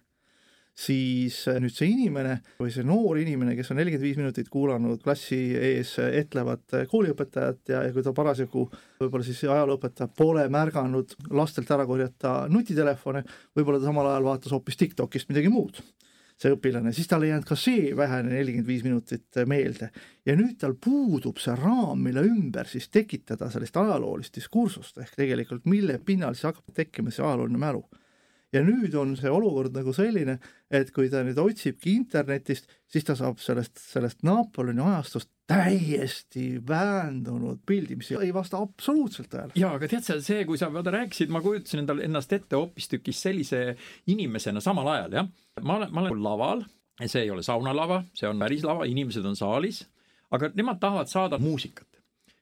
siis 0.81 1.37
nüüd 1.61 1.75
see 1.75 1.91
inimene 1.91 2.37
või 2.59 2.71
see 2.73 2.83
noor 2.87 3.19
inimene, 3.21 3.55
kes 3.57 3.71
on 3.73 3.79
nelikümmend 3.79 4.07
viis 4.07 4.19
minutit 4.19 4.51
kuulanud 4.51 5.01
klassi 5.03 5.39
ees 5.55 5.97
etlevat 6.03 6.77
kooliõpetajat 6.91 7.73
ja, 7.73 7.83
ja 7.87 7.95
kui 7.95 8.03
ta 8.05 8.15
parasjagu 8.15 8.65
võib-olla 9.01 9.27
siis 9.27 9.43
ajalooõpetaja 9.45 10.11
pole 10.17 10.47
märganud 10.51 11.15
lastelt 11.35 11.71
ära 11.75 11.87
korjata 11.87 12.35
nutitelefone, 12.51 13.25
võib-olla 13.55 13.83
ta 13.83 13.91
samal 13.91 14.13
ajal 14.13 14.29
vaatas 14.31 14.55
hoopis 14.55 14.79
TikTokist 14.79 15.31
midagi 15.31 15.51
muud 15.51 15.83
see 16.41 16.53
õpilane, 16.55 16.93
siis 16.95 17.09
tal 17.09 17.23
ei 17.25 17.29
jäänud 17.29 17.45
ka 17.45 17.55
see 17.59 17.91
vähene 17.97 18.33
nelikümmend 18.33 18.67
viis 18.67 18.83
minutit 18.85 19.41
meelde. 19.45 19.91
ja 20.25 20.35
nüüd 20.37 20.57
tal 20.61 20.73
puudub 20.73 21.37
see 21.41 21.55
raam, 21.57 22.01
mille 22.01 22.23
ümber 22.25 22.69
siis 22.69 22.89
tekitada 22.89 23.49
sellist 23.53 23.77
ajaloolist 23.77 24.35
diskursust, 24.35 24.97
ehk 24.97 25.15
tegelikult 25.15 25.65
mille 25.69 25.99
pinnal 26.05 26.33
siis 26.33 26.49
hakkab 26.49 26.73
tekkima 26.75 27.13
see 27.13 27.25
ajalooline 27.25 27.61
mälu 27.61 27.83
ja 28.53 28.61
nüüd 28.65 28.95
on 28.99 29.15
see 29.19 29.31
olukord 29.31 29.75
nagu 29.75 29.93
selline, 29.95 30.37
et 30.71 30.91
kui 30.95 31.09
ta 31.11 31.23
nüüd 31.23 31.39
otsibki 31.39 31.93
internetist, 31.95 32.67
siis 32.91 33.07
ta 33.07 33.15
saab 33.15 33.39
sellest, 33.43 33.79
sellest 33.79 34.25
Napoleoni 34.27 34.83
ajastust 34.83 35.29
täiesti 35.51 36.45
väändunud 36.67 37.61
pildi, 37.65 37.97
mis 37.99 38.11
ei 38.15 38.33
vasta 38.33 38.59
absoluutselt 38.61 39.31
tõele. 39.31 39.55
jaa, 39.59 39.73
aga 39.77 39.89
tead 39.91 40.05
sa, 40.07 40.17
see, 40.23 40.45
kui 40.47 40.59
sa 40.59 40.71
vaata 40.73 40.93
rääkisid, 40.95 41.31
ma 41.33 41.41
kujutasin 41.43 41.83
endale 41.83 42.05
ennast 42.07 42.33
ette 42.35 42.59
hoopistükkis 42.59 43.21
sellise 43.27 43.63
inimesena 44.11 44.63
samal 44.63 44.87
ajal, 44.95 45.17
jah. 45.21 45.31
ma 45.61 45.79
olen, 45.79 45.93
ma 45.93 46.05
olen 46.05 46.23
laval, 46.23 46.63
see 47.05 47.25
ei 47.25 47.33
ole 47.33 47.43
saunalava, 47.45 48.03
see 48.17 48.29
on 48.29 48.39
päris 48.41 48.65
lava, 48.67 48.87
inimesed 48.89 49.25
on 49.27 49.35
saalis, 49.39 49.83
aga 50.31 50.51
nemad 50.55 50.79
tahavad 50.81 51.11
saada 51.11 51.41
muusikat 51.41 51.87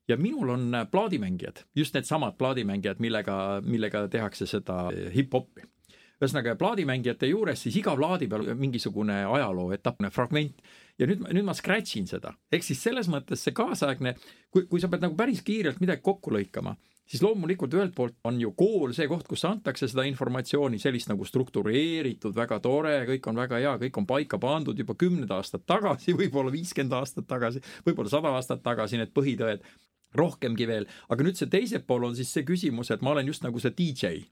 ja 0.10 0.18
minul 0.18 0.50
on 0.50 0.72
plaadimängijad, 0.92 1.66
just 1.76 1.94
needsamad 1.94 2.38
plaadimängijad, 2.38 3.02
millega, 3.02 3.36
millega 3.66 4.08
tehakse 4.10 4.48
seda 4.50 4.88
hip-hopi 5.16 5.68
ühesõnaga 6.20 6.56
plaadimängijate 6.60 7.30
juures 7.30 7.64
siis 7.64 7.80
iga 7.80 7.96
plaadi 7.96 8.28
peal 8.32 8.46
mingisugune 8.60 9.22
ajaloo 9.24 9.72
etapp, 9.76 10.04
fragment. 10.12 10.62
Ja 11.00 11.08
nüüd, 11.08 11.24
nüüd 11.32 11.46
ma 11.48 11.56
scratch 11.56 11.96
in 11.96 12.10
seda, 12.10 12.34
ehk 12.52 12.66
siis 12.66 12.82
selles 12.84 13.08
mõttes 13.08 13.40
see 13.46 13.56
kaasaegne, 13.56 14.18
kui, 14.52 14.66
kui 14.68 14.82
sa 14.84 14.90
pead 14.92 15.06
nagu 15.06 15.16
päris 15.16 15.40
kiirelt 15.48 15.80
midagi 15.80 16.04
kokku 16.04 16.34
lõikama, 16.36 16.74
siis 17.08 17.24
loomulikult 17.24 17.74
ühelt 17.78 17.94
poolt 17.96 18.18
on 18.28 18.42
ju 18.42 18.52
kool 18.60 18.92
see 18.98 19.08
koht, 19.08 19.24
kus 19.30 19.46
antakse 19.48 19.88
seda 19.88 20.04
informatsiooni, 20.10 20.80
sellist 20.82 21.08
nagu 21.08 21.24
struktureeritud, 21.24 22.36
väga 22.36 22.60
tore, 22.64 22.98
kõik 23.14 23.30
on 23.32 23.40
väga 23.40 23.62
hea, 23.64 23.76
kõik 23.86 24.02
on 24.02 24.10
paika 24.10 24.42
pandud 24.44 24.84
juba 24.84 24.98
kümned 25.00 25.32
aastad 25.32 25.64
tagasi, 25.70 26.16
võib-olla 26.20 26.52
viiskümmend 26.52 26.98
aastat 27.00 27.30
tagasi, 27.32 27.64
võib-olla 27.88 28.12
sada 28.12 28.34
aastat 28.36 28.66
tagasi, 28.66 29.00
need 29.00 29.16
põhitõed, 29.16 29.64
rohkemgi 30.20 30.68
veel, 30.68 30.90
aga 31.08 31.24
nüüd 31.24 31.40
see 31.40 31.48
teisel 31.48 31.86
pool 31.88 32.10
on 32.10 32.20
siis 32.20 32.34
see 32.34 32.44
küsimus, 32.44 32.92
et 32.92 33.06
ma 33.06 33.16
olen 33.16 33.32
just 33.32 33.46
nagu 33.46 33.62
see 33.64 33.72
DJ 33.78 34.26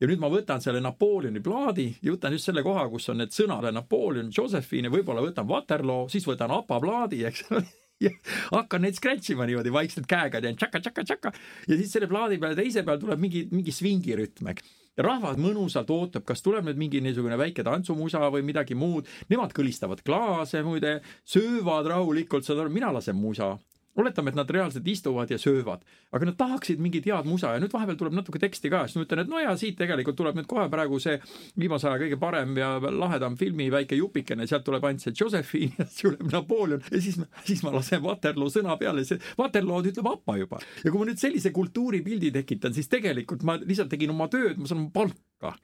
ja 0.00 0.08
nüüd 0.08 0.20
ma 0.22 0.30
võtan 0.32 0.62
selle 0.64 0.80
Napoleoni 0.84 1.42
plaadi 1.44 1.90
ja 2.00 2.14
võtan 2.14 2.34
just 2.36 2.48
selle 2.48 2.64
koha, 2.64 2.86
kus 2.92 3.10
on 3.12 3.20
need 3.20 3.34
sõnad 3.36 3.68
Napoleon, 3.74 4.32
Josephine 4.34 4.92
võib-olla 4.92 5.24
võtan 5.24 5.48
Waterloo, 5.48 6.08
siis 6.12 6.26
võtan 6.28 6.54
APA 6.56 6.80
plaadi, 6.82 7.24
eks 7.28 7.44
ole 7.50 7.64
ja 8.04 8.12
hakkan 8.54 8.84
neid 8.84 8.96
scratch 8.96 9.34
ima 9.34 9.46
niimoodi 9.48 9.72
vaikselt 9.74 10.08
käega, 10.08 10.40
teen 10.40 10.56
tšaka-tšaka-tšaka 10.56 11.32
ja 11.68 11.76
siis 11.76 11.92
selle 11.92 12.08
plaadi 12.10 12.40
peale 12.40 12.56
teise 12.58 12.84
peal 12.86 13.00
tuleb 13.02 13.20
mingi, 13.20 13.46
mingi 13.52 13.74
svingirütm, 13.76 14.48
eks. 14.54 14.70
ja 14.96 15.04
rahvas 15.04 15.40
mõnusalt 15.40 15.92
ootab, 15.92 16.24
kas 16.28 16.40
tuleb 16.44 16.64
nüüd 16.68 16.80
mingi 16.80 17.02
niisugune 17.04 17.36
väike 17.40 17.64
tantsumusa 17.66 18.24
või 18.32 18.46
midagi 18.46 18.76
muud. 18.78 19.08
Nemad 19.30 19.52
kõlistavad 19.56 20.00
klaase 20.06 20.64
muide, 20.64 20.98
söövad 21.28 21.92
rahulikult, 21.92 22.46
saad 22.46 22.64
aru, 22.64 22.72
mina 22.72 22.92
lasen 22.96 23.20
musa 23.20 23.58
oletame, 23.96 24.30
et 24.30 24.38
nad 24.38 24.50
reaalselt 24.50 24.86
istuvad 24.88 25.30
ja 25.30 25.38
söövad, 25.38 25.82
aga 26.14 26.28
nad 26.28 26.36
tahaksid 26.38 26.80
mingit 26.82 27.06
head 27.10 27.26
musa 27.26 27.54
ja 27.54 27.62
nüüd 27.62 27.72
vahepeal 27.74 27.98
tuleb 27.98 28.14
natuke 28.14 28.38
teksti 28.42 28.70
ka, 28.70 28.84
siis 28.86 29.00
ma 29.00 29.06
ütlen, 29.06 29.22
et 29.24 29.32
no 29.32 29.40
ja 29.42 29.54
siit 29.58 29.78
tegelikult 29.80 30.18
tuleb 30.20 30.38
nüüd 30.38 30.48
kohe 30.50 30.68
praegu 30.72 31.00
see 31.02 31.16
viimase 31.58 31.88
aja 31.90 32.00
kõige 32.02 32.18
parem 32.20 32.54
ja 32.60 32.72
lahedam 32.80 33.38
filmi 33.40 33.70
väike 33.72 33.98
jupikene, 33.98 34.46
sealt 34.50 34.66
tuleb 34.66 34.86
ainult 34.86 35.06
see 35.06 35.16
Josephine 35.16 35.74
ja 35.78 35.88
siis 35.88 36.04
tuleb 36.06 36.30
Napoleon 36.30 36.84
ja 36.86 37.02
siis, 37.02 37.18
siis 37.48 37.64
ma 37.66 37.74
lasen 37.74 38.04
Waterloo 38.04 38.52
sõna 38.52 38.76
peale, 38.80 39.04
see 39.08 39.20
Waterloo 39.38 39.82
ütleb 39.82 40.12
appa 40.12 40.38
juba. 40.38 40.62
ja 40.84 40.90
kui 40.90 41.00
ma 41.02 41.10
nüüd 41.10 41.20
sellise 41.20 41.54
kultuuripildi 41.56 42.30
tekitan, 42.40 42.76
siis 42.76 42.88
tegelikult 42.92 43.42
ma 43.46 43.58
lihtsalt 43.60 43.90
tegin 43.90 44.14
oma 44.14 44.30
tööd, 44.32 44.58
ma 44.60 44.70
saan 44.70 44.88
palka 44.94 45.56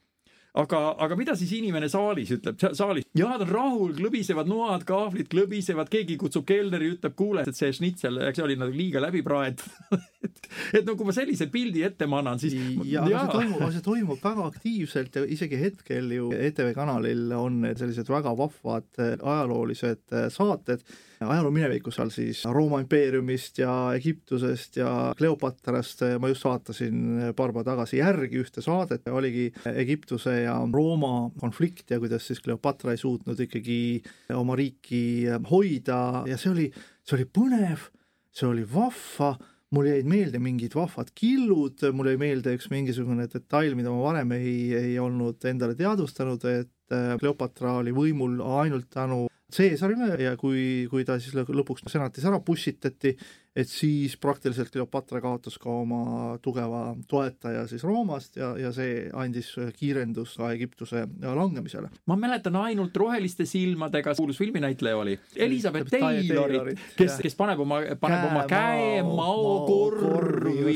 aga, 0.62 0.80
aga 1.04 1.18
mida 1.18 1.36
siis 1.38 1.52
inimene 1.58 1.88
saalis 1.92 2.32
ütleb, 2.36 2.58
saalis, 2.76 3.06
jaa, 3.16 3.36
ta 3.36 3.46
on 3.46 3.52
rahul, 3.52 3.94
klõbisevad 3.98 4.48
noad, 4.50 4.86
kahvlid 4.88 5.28
klõbisevad, 5.32 5.90
keegi 5.92 6.18
kutsub 6.20 6.46
kelneri, 6.48 6.94
ütleb, 6.96 7.16
kuule, 7.18 7.44
et 7.46 7.58
see 7.58 7.72
šnitsel, 7.76 8.20
eks 8.28 8.40
see 8.40 8.46
oli 8.46 8.58
nagu 8.60 8.74
liiga 8.74 9.02
läbi 9.04 9.22
praetud 9.26 9.66
et, 10.26 10.48
et 10.80 10.86
no 10.86 10.96
kui 10.98 11.08
ma 11.08 11.14
sellise 11.16 11.48
pildi 11.52 11.84
ette 11.86 12.08
ma 12.10 12.20
annan, 12.22 12.40
siis 12.42 12.56
ja, 12.88 13.04
ja. 13.10 13.24
see 13.26 13.34
toimub, 13.36 13.64
see 13.74 13.84
toimub 13.84 14.22
väga 14.22 14.46
aktiivselt 14.50 15.18
ja 15.20 15.24
isegi 15.36 15.60
hetkel 15.60 16.12
ju 16.16 16.30
ETV 16.34 16.72
kanalil 16.76 17.26
on 17.36 17.60
sellised 17.76 18.10
väga 18.10 18.34
vahvad 18.38 18.88
äh, 19.02 19.14
ajaloolised 19.20 20.04
äh, 20.14 20.28
saated, 20.32 20.84
ajaloo 21.24 21.50
minevikus 21.54 21.96
seal 21.96 22.10
siis 22.12 22.42
Rooma 22.52 22.80
impeeriumist 22.82 23.60
ja 23.62 23.72
Egiptusest 23.96 24.76
ja 24.80 24.90
Kleopatrast, 25.16 26.04
ma 26.20 26.30
just 26.30 26.44
vaatasin 26.44 27.32
paar 27.36 27.54
päeva 27.54 27.64
tagasi 27.70 28.00
järgi 28.00 28.40
ühte 28.42 28.64
saadet, 28.64 29.08
oligi 29.08 29.48
Egiptuse 29.72 30.42
ja 30.42 30.56
Rooma 30.72 31.30
konflikt 31.40 31.90
ja 31.94 32.00
kuidas 32.02 32.26
siis 32.28 32.42
Kleopatra 32.44 32.92
ei 32.92 33.00
suutnud 33.00 33.40
ikkagi 33.46 33.78
oma 34.36 34.56
riiki 34.58 35.02
hoida 35.50 36.00
ja 36.28 36.38
see 36.40 36.52
oli, 36.52 36.70
see 37.06 37.18
oli 37.18 37.28
põnev, 37.38 37.90
see 38.36 38.48
oli 38.50 38.66
vahva, 38.68 39.34
mul 39.74 39.88
jäid 39.88 40.08
meelde 40.08 40.40
mingid 40.42 40.76
vahvad 40.76 41.10
killud, 41.16 41.88
mul 41.96 42.12
jäi 42.12 42.20
meelde 42.20 42.54
üks 42.56 42.68
mingisugune 42.72 43.28
detail, 43.32 43.74
mida 43.78 43.92
ma 43.92 44.04
varem 44.04 44.36
ei, 44.36 44.58
ei 44.76 44.98
olnud 45.02 45.48
endale 45.48 45.78
teadvustanud, 45.78 46.44
et 46.52 46.72
Kleopatra 47.20 47.80
oli 47.80 47.90
võimul 47.90 48.38
ainult 48.60 48.86
tänu 48.94 49.24
Caesarile 49.52 50.16
ja 50.18 50.34
kui, 50.38 50.86
kui 50.90 51.04
ta 51.06 51.20
siis 51.22 51.34
lõpuks 51.36 51.84
senatis 51.86 52.24
ära 52.26 52.40
pussitati, 52.42 53.12
et 53.56 53.70
siis 53.70 54.16
praktiliselt 54.20 54.72
Kleopatra 54.74 55.20
kaotas 55.22 55.54
ka 55.62 55.70
oma 55.70 56.34
tugeva 56.44 56.90
toetaja 57.08 57.62
siis 57.70 57.84
Roomast 57.86 58.36
ja, 58.36 58.50
ja 58.58 58.72
see 58.74 59.06
andis 59.16 59.52
kiirendust 59.78 60.36
ka 60.40 60.50
Egiptuse 60.52 61.06
langemisele. 61.22 61.88
ma 62.10 62.16
mäletan 62.20 62.58
ainult 62.60 62.96
Roheliste 62.98 63.46
silmadega, 63.48 64.16
kuulus 64.18 64.38
filminäitleja 64.42 64.98
oli, 64.98 65.14
Elizabeth 65.36 65.94
Taylorit, 65.94 66.82
kes, 66.98 67.20
kes 67.22 67.38
paneb 67.38 67.62
oma, 67.64 67.80
paneb 68.02 68.26
käe, 68.26 68.32
oma 68.32 68.44
käe 68.50 68.98
maokorvi, 69.06 70.74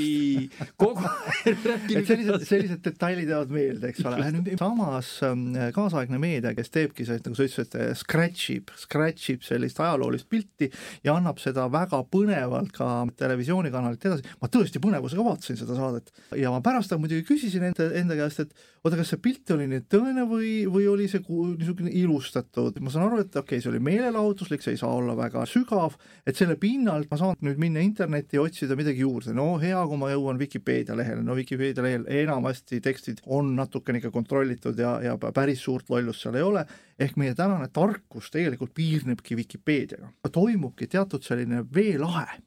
kogu 0.79 1.11
et 1.51 2.07
sellised, 2.07 2.47
sellised 2.47 2.87
detailid 2.87 3.35
jäävad 3.35 3.53
meelde, 3.59 3.91
eks 3.91 4.07
ole, 4.07 4.31
samas 4.63 5.13
ähm, 5.27 5.51
kaasaegne 5.75 6.23
meedia, 6.23 6.55
kes 6.57 6.71
teebki 6.73 7.05
sellist, 7.09 7.29
nagu 7.29 7.37
sa 7.37 7.51
ütlesid, 7.51 7.79
scratch 7.99 8.60
ib, 8.61 8.71
scratch 8.79 9.35
ib 9.35 9.45
sellist 9.47 9.81
ajaloolist 9.83 10.29
pilti 10.31 10.71
ja 11.05 11.17
annab 11.17 11.41
seda 11.43 11.67
väga 11.73 12.03
põnevalt 12.13 12.73
ka 12.77 12.91
televisioonikanalilt 13.19 14.07
edasi, 14.07 14.37
ma 14.41 14.51
tõesti 14.53 14.83
põnevusega 14.83 15.25
vaatasin 15.27 15.59
seda 15.61 15.77
saadet. 15.79 16.13
Ja 16.39 16.53
ma 16.55 16.63
pärast 16.65 16.93
muidugi 17.01 17.25
küsisin 17.27 17.65
enda, 17.71 17.91
enda 17.97 18.17
käest, 18.19 18.45
et 18.45 18.55
oota, 18.85 18.97
kas 18.99 19.13
see 19.13 19.21
pilt 19.23 19.51
oli 19.55 19.67
nüüd 19.71 19.87
tõene 19.93 20.25
või, 20.29 20.53
või 20.71 20.87
oli 20.91 21.09
see 21.11 21.23
niisugune 21.23 21.93
ilustatud, 22.01 22.79
ma 22.81 22.93
saan 22.93 23.07
aru, 23.09 23.21
et 23.25 23.35
okei 23.35 23.59
okay,, 23.59 23.65
see 23.65 23.71
oli 23.73 23.83
meelelahutuslik, 23.85 24.65
see 24.65 24.77
ei 24.77 24.81
saa 24.81 24.93
olla 24.97 25.17
väga 25.19 25.45
sügav, 25.49 25.97
et 26.29 26.39
selle 26.39 26.57
pinnalt 26.61 27.11
ma 27.11 27.19
saan 27.21 27.39
nüüd 27.45 27.61
minna 27.61 27.83
internetti 27.85 28.39
ja 28.39 28.45
otsida 28.45 28.77
midagi 28.79 29.05
juurde, 29.05 29.35
no 29.37 29.53
hea, 29.63 29.81
kui 29.89 30.01
ma 30.01 30.11
jõuan 30.13 30.41
Vikipeedia 30.41 30.97
lehele, 30.99 31.25
no 31.27 31.37
Vikipeedia 31.39 31.85
lehel 31.85 32.07
enamasti 32.23 32.81
tekstid 32.85 33.25
on 33.27 33.55
natukene 33.59 34.01
ikka 34.01 34.13
kontrollitud 34.15 34.79
ja, 34.81 34.97
ja 35.05 35.17
päris 35.21 35.65
suurt 35.65 35.91
lollust 35.93 36.25
seal 36.25 36.41
ei 36.41 36.47
ole, 36.47 36.65
ehk 37.01 37.17
meie 37.21 37.35
tänane 37.35 37.71
tarkus 37.73 38.29
tegelikult 38.33 38.75
piirnebki 38.77 39.37
Vikipeediaga, 39.39 40.13
toimubki 40.33 40.89
teatud 40.91 41.25
selline 41.25 41.65
veelahe 41.75 42.41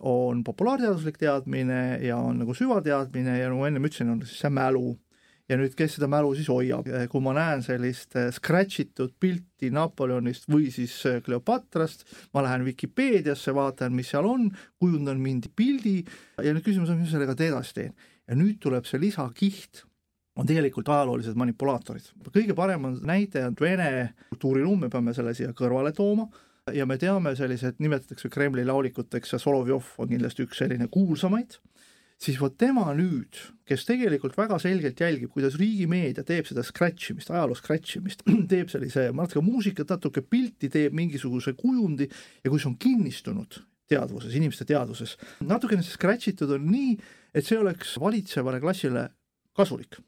on 0.00 0.44
populaarteaduslik 0.44 1.16
teadmine 1.18 1.98
ja 2.04 2.16
on 2.16 2.38
nagu 2.42 2.54
süvateadmine 2.54 3.38
ja 3.38 3.48
nagu 3.48 3.64
ennem 3.64 3.88
ütlesin, 3.88 4.10
on 4.12 4.22
siis 4.26 4.40
see 4.44 4.52
mälu. 4.52 4.96
ja 5.48 5.54
nüüd, 5.54 5.76
kes 5.78 5.92
seda 5.94 6.08
mälu 6.10 6.32
siis 6.34 6.48
hoiab, 6.50 6.88
kui 7.06 7.22
ma 7.22 7.30
näen 7.36 7.60
sellist 7.62 8.16
eh, 8.18 8.32
scratch 8.34 8.80
itud 8.82 9.12
pilti 9.22 9.68
Napoleonist 9.70 10.48
või 10.50 10.72
siis 10.74 10.96
eh, 11.06 11.20
Kleopatrast, 11.22 12.02
ma 12.34 12.42
lähen 12.42 12.64
Vikipeediasse, 12.66 13.54
vaatan, 13.54 13.94
mis 13.94 14.10
seal 14.10 14.26
on, 14.26 14.48
kujundan 14.82 15.22
mingi 15.22 15.52
pildi 15.54 16.00
ja 16.42 16.50
nüüd 16.50 16.66
küsimus 16.66 16.90
on, 16.90 16.98
mis 16.98 17.12
ma 17.12 17.20
sellega 17.20 17.38
edasi 17.38 17.78
teen. 17.78 17.94
ja 18.26 18.34
nüüd 18.34 18.58
tuleb 18.58 18.90
see 18.90 18.98
lisakiht 19.00 19.86
on 20.36 20.46
tegelikult 20.46 20.88
ajaloolised 20.92 21.36
manipulaatorid. 21.38 22.10
kõige 22.32 22.54
parem 22.54 22.84
on 22.84 22.98
näide 23.08 23.46
on 23.46 23.56
Vene 23.60 24.14
kultuuriruum, 24.30 24.84
me 24.84 24.90
peame 24.92 25.14
selle 25.16 25.34
siia 25.34 25.54
kõrvale 25.56 25.94
tooma. 25.96 26.28
Ja 26.74 26.82
me 26.86 26.96
teame 26.98 27.36
sellised, 27.38 27.76
nimetatakse 27.78 28.28
Kremli 28.28 28.64
laulikuteks 28.66 29.32
ja 29.32 29.38
Solovjov 29.38 29.92
on 30.02 30.08
kindlasti 30.10 30.42
üks 30.42 30.58
selline 30.58 30.88
kuulsamaid, 30.90 31.60
siis 32.18 32.40
vot 32.40 32.56
tema 32.58 32.88
nüüd, 32.96 33.38
kes 33.68 33.84
tegelikult 33.86 34.34
väga 34.34 34.58
selgelt 34.58 34.98
jälgib, 35.00 35.30
kuidas 35.30 35.54
riigimeedia 35.60 36.24
teeb 36.26 36.48
seda 36.48 36.64
scratch 36.66 37.12
imist, 37.12 37.30
ajaloo 37.30 37.54
scratch 37.54 38.00
imist, 38.00 38.26
teeb 38.52 38.72
sellise 38.72 39.12
natuke 39.14 39.44
muusikat, 39.46 39.94
natuke 39.94 40.24
pilti, 40.26 40.66
teeb 40.72 40.96
mingisuguse 40.98 41.54
kujundi 41.54 42.10
ja 42.10 42.50
kui 42.50 42.58
see 42.58 42.72
on 42.72 42.76
kinnistunud 42.82 43.60
teadvuses, 43.86 44.34
inimeste 44.34 44.66
teadvuses, 44.66 45.14
natukene 45.46 45.86
see 45.86 45.94
scratch 45.94 46.32
itud 46.32 46.50
on 46.58 46.66
nii, 46.66 46.98
et 47.30 47.46
see 47.46 47.62
oleks 47.62 47.94
valitsevale 48.02 48.58
klassile 48.64 49.06
kasulik 49.54 50.00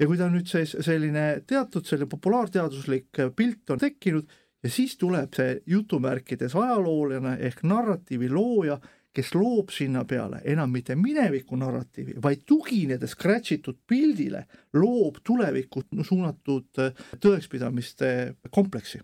ja 0.00 0.06
kui 0.06 0.18
ta 0.18 0.28
nüüd 0.32 0.48
see 0.50 0.66
selline 0.66 1.26
teatud 1.48 1.86
selline 1.86 2.10
populaarteaduslik 2.12 3.22
pilt 3.36 3.70
on 3.72 3.80
tekkinud, 3.80 4.28
ja 4.62 4.70
siis 4.72 4.96
tuleb 5.00 5.34
see 5.36 5.56
jutumärkides 5.70 6.56
ajaloolane 6.58 7.36
ehk 7.48 7.62
narratiivi 7.68 8.30
looja, 8.32 8.78
kes 9.16 9.32
loob 9.34 9.70
sinna 9.72 10.02
peale 10.04 10.42
enam 10.44 10.72
mitte 10.74 10.96
mineviku 10.98 11.56
narratiivi, 11.56 12.18
vaid 12.22 12.42
tuginedes 12.48 13.14
scratch 13.16 13.54
itud 13.56 13.78
pildile, 13.88 14.44
loob 14.76 15.22
tulevikku 15.24 15.86
suunatud 16.04 16.82
äh, 16.82 17.04
tõekspidamiste 17.22 18.08
kompleksi. 18.50 19.00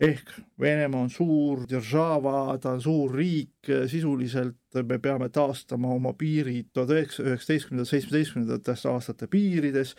ehk 0.00 0.30
Venemaa 0.60 1.02
on 1.02 1.10
suur 1.10 1.66
država, 1.68 2.58
ta 2.60 2.70
on 2.72 2.80
suur 2.80 3.12
riik, 3.16 3.68
sisuliselt 3.86 4.78
me 4.88 4.98
peame 4.98 5.28
taastama 5.28 5.90
oma 5.92 6.12
piirid 6.12 6.70
tuhande 6.72 6.94
üheksasaja 6.94 7.28
üheksateistkümnenda, 7.28 7.88
seitsmeteistkümnendatest 7.90 8.86
aastate 8.86 9.26
piirides 9.26 9.96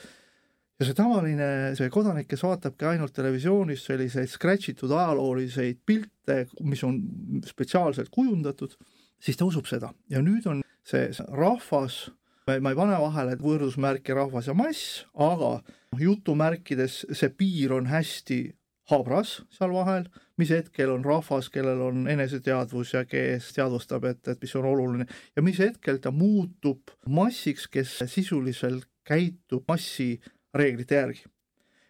ja 0.82 0.88
see 0.88 0.98
tavaline, 0.98 1.48
see 1.78 1.92
kodanik, 1.94 2.26
kes 2.32 2.42
vaatabki 2.42 2.88
ainult 2.90 3.14
televisioonis 3.14 3.84
selliseid 3.86 4.32
scratch 4.32 4.72
itud 4.74 4.90
ajalooliseid 4.96 5.84
pilte, 5.86 6.46
mis 6.66 6.82
on 6.88 6.98
spetsiaalselt 7.46 8.10
kujundatud, 8.14 8.74
siis 9.22 9.38
ta 9.38 9.46
usub 9.46 9.70
seda. 9.70 9.92
Ja 10.10 10.24
nüüd 10.26 10.48
on 10.50 10.64
see 10.88 11.12
rahvas, 11.38 12.08
ma 12.50 12.74
ei 12.74 12.80
pane 12.80 12.98
vahele 13.04 13.38
võrdusmärki 13.38 14.18
rahvas 14.18 14.50
ja 14.50 14.58
mass, 14.58 15.04
aga 15.14 15.60
jutumärkides 16.02 17.04
see 17.14 17.30
piir 17.38 17.78
on 17.78 17.92
hästi 17.92 18.42
habras 18.90 19.38
seal 19.54 19.78
vahel, 19.78 20.10
mis 20.42 20.50
hetkel 20.50 20.90
on 20.96 21.06
rahvas, 21.06 21.52
kellel 21.54 21.86
on 21.92 22.10
eneseteadvus 22.10 22.96
ja 22.98 23.06
kes 23.06 23.54
teadvustab, 23.54 24.10
et, 24.10 24.26
et 24.34 24.42
mis 24.42 24.58
on 24.58 24.66
oluline. 24.74 25.06
Ja 25.38 25.46
mis 25.46 25.62
hetkel 25.62 26.02
ta 26.02 26.10
muutub 26.10 26.98
massiks, 27.06 27.70
kes 27.70 28.00
sisuliselt 28.10 28.90
käitub 29.06 29.70
massi 29.70 30.16
reeglite 30.58 30.96
järgi. 30.96 31.24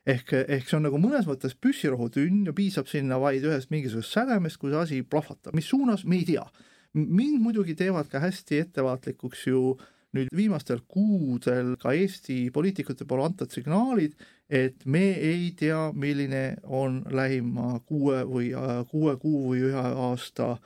ehk, 0.06 0.34
ehk 0.34 0.66
see 0.66 0.78
on 0.80 0.88
nagu 0.88 0.98
mõnes 0.98 1.28
mõttes 1.30 1.54
püssirohutünn 1.62 2.48
ja 2.50 2.54
piisab 2.58 2.88
sinna 2.90 3.20
vaid 3.22 3.44
ühest 3.46 3.70
mingisugusest 3.70 4.18
sädemest, 4.18 4.58
kui 4.58 4.72
see 4.72 4.80
asi 4.82 5.02
plahvatab, 5.06 5.54
mis 5.54 5.70
suunas, 5.70 6.06
me 6.06 6.18
ei 6.18 6.26
tea. 6.26 6.46
mind 6.94 7.40
muidugi 7.40 7.76
teevad 7.76 8.10
ka 8.12 8.20
hästi 8.20 8.58
ettevaatlikuks 8.66 9.48
ju 9.48 9.78
nüüd 10.16 10.32
viimastel 10.36 10.82
kuudel 10.92 11.76
ka 11.80 11.94
Eesti 11.96 12.50
poliitikute 12.54 13.06
poole 13.08 13.30
antud 13.30 13.52
signaalid, 13.54 14.18
et 14.50 14.84
me 14.86 15.04
ei 15.16 15.52
tea, 15.58 15.92
milline 15.96 16.58
on 16.64 17.02
lähima 17.12 17.78
kuue 17.88 18.24
või 18.28 18.52
kuue 18.92 19.16
kuu 19.22 19.54
või 19.54 19.64
ühe 19.70 19.86
aasta 20.08 20.58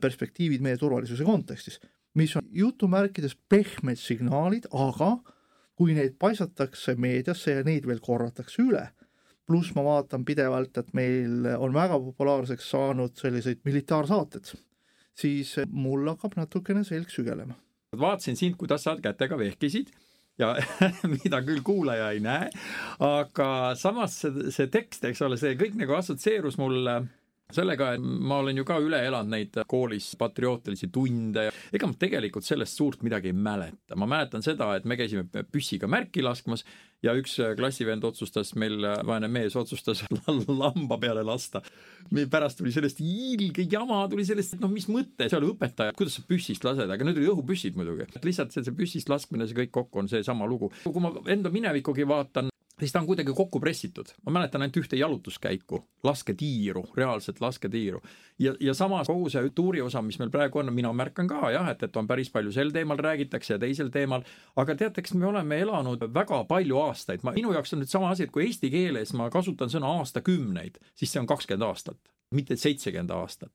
perspektiivid 0.00 0.60
meie 0.64 0.76
turvalisuse 0.76 1.24
kontekstis, 1.24 1.80
mis 2.14 2.34
on 2.36 2.44
jutumärkides 2.52 3.36
pehmed 3.48 3.98
signaalid, 4.00 4.68
aga 4.72 5.14
kui 5.80 5.94
neid 5.96 6.18
paisatakse 6.20 6.92
meediasse 7.00 7.54
ja 7.54 7.64
neid 7.64 7.86
veel 7.88 8.02
korratakse 8.04 8.60
üle, 8.60 8.82
pluss 9.48 9.72
ma 9.72 9.84
vaatan 9.86 10.26
pidevalt, 10.28 10.76
et 10.76 10.90
meil 10.92 11.48
on 11.56 11.72
väga 11.72 11.96
populaarseks 12.04 12.68
saanud 12.74 13.16
selliseid 13.16 13.62
militaarsaated, 13.64 14.52
siis 15.16 15.54
mul 15.72 16.04
hakkab 16.12 16.36
natukene 16.36 16.84
selg 16.84 17.08
sügelema. 17.08 17.56
vaatasin 17.96 18.36
sind, 18.36 18.58
kuidas 18.60 18.84
sa 18.84 18.92
kätega 19.00 19.38
vehkisid 19.40 19.88
ja 20.38 20.52
mida 21.16 21.40
küll 21.48 21.64
kuulaja 21.64 22.10
ei 22.12 22.20
näe, 22.20 22.50
aga 23.00 23.48
samas 23.80 24.20
see, 24.20 24.52
see 24.52 24.68
tekst, 24.68 25.08
eks 25.08 25.24
ole, 25.24 25.40
see 25.40 25.56
kõik 25.58 25.80
nagu 25.80 25.96
assotsieerus 25.96 26.60
mulle 26.60 27.00
sellega, 27.54 27.94
et 27.96 28.04
ma 28.04 28.40
olen 28.42 28.60
ju 28.60 28.66
ka 28.68 28.78
üle 28.82 29.00
elanud 29.06 29.32
neid 29.32 29.60
koolis 29.70 30.12
patriootilisi 30.20 30.90
tunde 30.92 31.48
ja 31.48 31.54
ega 31.72 31.88
ma 31.90 31.98
tegelikult 31.98 32.46
sellest 32.46 32.78
suurt 32.78 33.04
midagi 33.06 33.30
ei 33.30 33.36
mäleta. 33.36 33.96
ma 33.96 34.08
mäletan 34.10 34.44
seda, 34.44 34.72
et 34.76 34.86
me 34.88 34.98
käisime 35.00 35.26
püssiga 35.50 35.90
märki 35.90 36.24
laskmas 36.24 36.64
ja 37.04 37.14
üks 37.16 37.36
klassivend 37.56 38.04
otsustas, 38.04 38.52
meil 38.60 38.84
vaene 39.08 39.28
mees 39.32 39.56
otsustas 39.56 40.02
lamba 40.62 40.98
peale 41.00 41.24
lasta. 41.26 41.62
pärast 42.30 42.60
tuli 42.60 42.72
sellest 42.74 43.00
ilge 43.00 43.66
jama, 43.70 44.02
tuli 44.10 44.26
sellest, 44.28 44.56
et 44.56 44.64
noh, 44.64 44.72
mis 44.72 44.88
mõte, 44.90 45.28
seal 45.32 45.46
õpetaja, 45.48 45.96
kuidas 45.96 46.18
sa 46.18 46.26
püssist 46.28 46.64
lased, 46.66 46.90
aga 46.90 47.06
need 47.06 47.20
olid 47.20 47.32
õhupüssid 47.34 47.78
muidugi. 47.78 48.08
lihtsalt 48.24 48.52
see, 48.54 48.66
see 48.66 48.76
püssist 48.76 49.12
laskmine, 49.12 49.48
see 49.48 49.62
kõik 49.62 49.74
kokku 49.80 50.04
on 50.04 50.12
seesama 50.12 50.48
lugu. 50.50 50.72
kui 50.84 51.02
ma 51.02 51.14
enda 51.32 51.52
minevikugi 51.52 52.08
vaatan, 52.08 52.49
siis 52.80 52.92
ta 52.92 53.00
on 53.00 53.06
kuidagi 53.06 53.32
kokku 53.36 53.60
pressitud. 53.60 54.08
ma 54.26 54.32
mäletan 54.32 54.62
ainult 54.62 54.76
ühte 54.76 54.96
jalutuskäiku, 54.96 55.84
lasketiiru, 56.02 56.84
reaalset 56.96 57.40
lasketiiru. 57.40 58.02
ja, 58.38 58.54
ja 58.60 58.74
samas 58.74 59.06
kogu 59.06 59.28
see 59.30 59.50
tuuri 59.54 59.80
osa, 59.80 60.02
mis 60.02 60.18
meil 60.18 60.30
praegu 60.30 60.58
on, 60.58 60.72
mina 60.74 60.92
märkan 60.92 61.28
ka 61.28 61.50
jah, 61.50 61.68
et, 61.70 61.82
et 61.82 61.96
on 61.96 62.06
päris 62.06 62.30
palju 62.30 62.52
sel 62.52 62.72
teemal 62.74 62.98
räägitakse 62.98 63.54
ja 63.54 63.58
teisel 63.58 63.90
teemal, 63.90 64.24
aga 64.56 64.74
teate, 64.74 65.00
eks 65.00 65.14
me 65.14 65.26
oleme 65.26 65.60
elanud 65.60 66.06
väga 66.14 66.44
palju 66.48 66.78
aastaid, 66.84 67.24
ma, 67.24 67.34
minu 67.36 67.52
jaoks 67.56 67.74
on 67.74 67.84
nüüd 67.84 67.92
sama 67.92 68.10
asi, 68.10 68.26
et 68.26 68.34
kui 68.34 68.46
eesti 68.46 68.70
keeles 68.70 69.14
ma 69.18 69.30
kasutan 69.30 69.72
sõna 69.72 69.94
aastakümneid, 70.00 70.80
siis 70.94 71.12
see 71.12 71.22
on 71.22 71.28
kakskümmend 71.30 71.68
aastat, 71.68 71.98
mitte 72.34 72.56
seitsekümmend 72.56 73.10
aastat. 73.16 73.52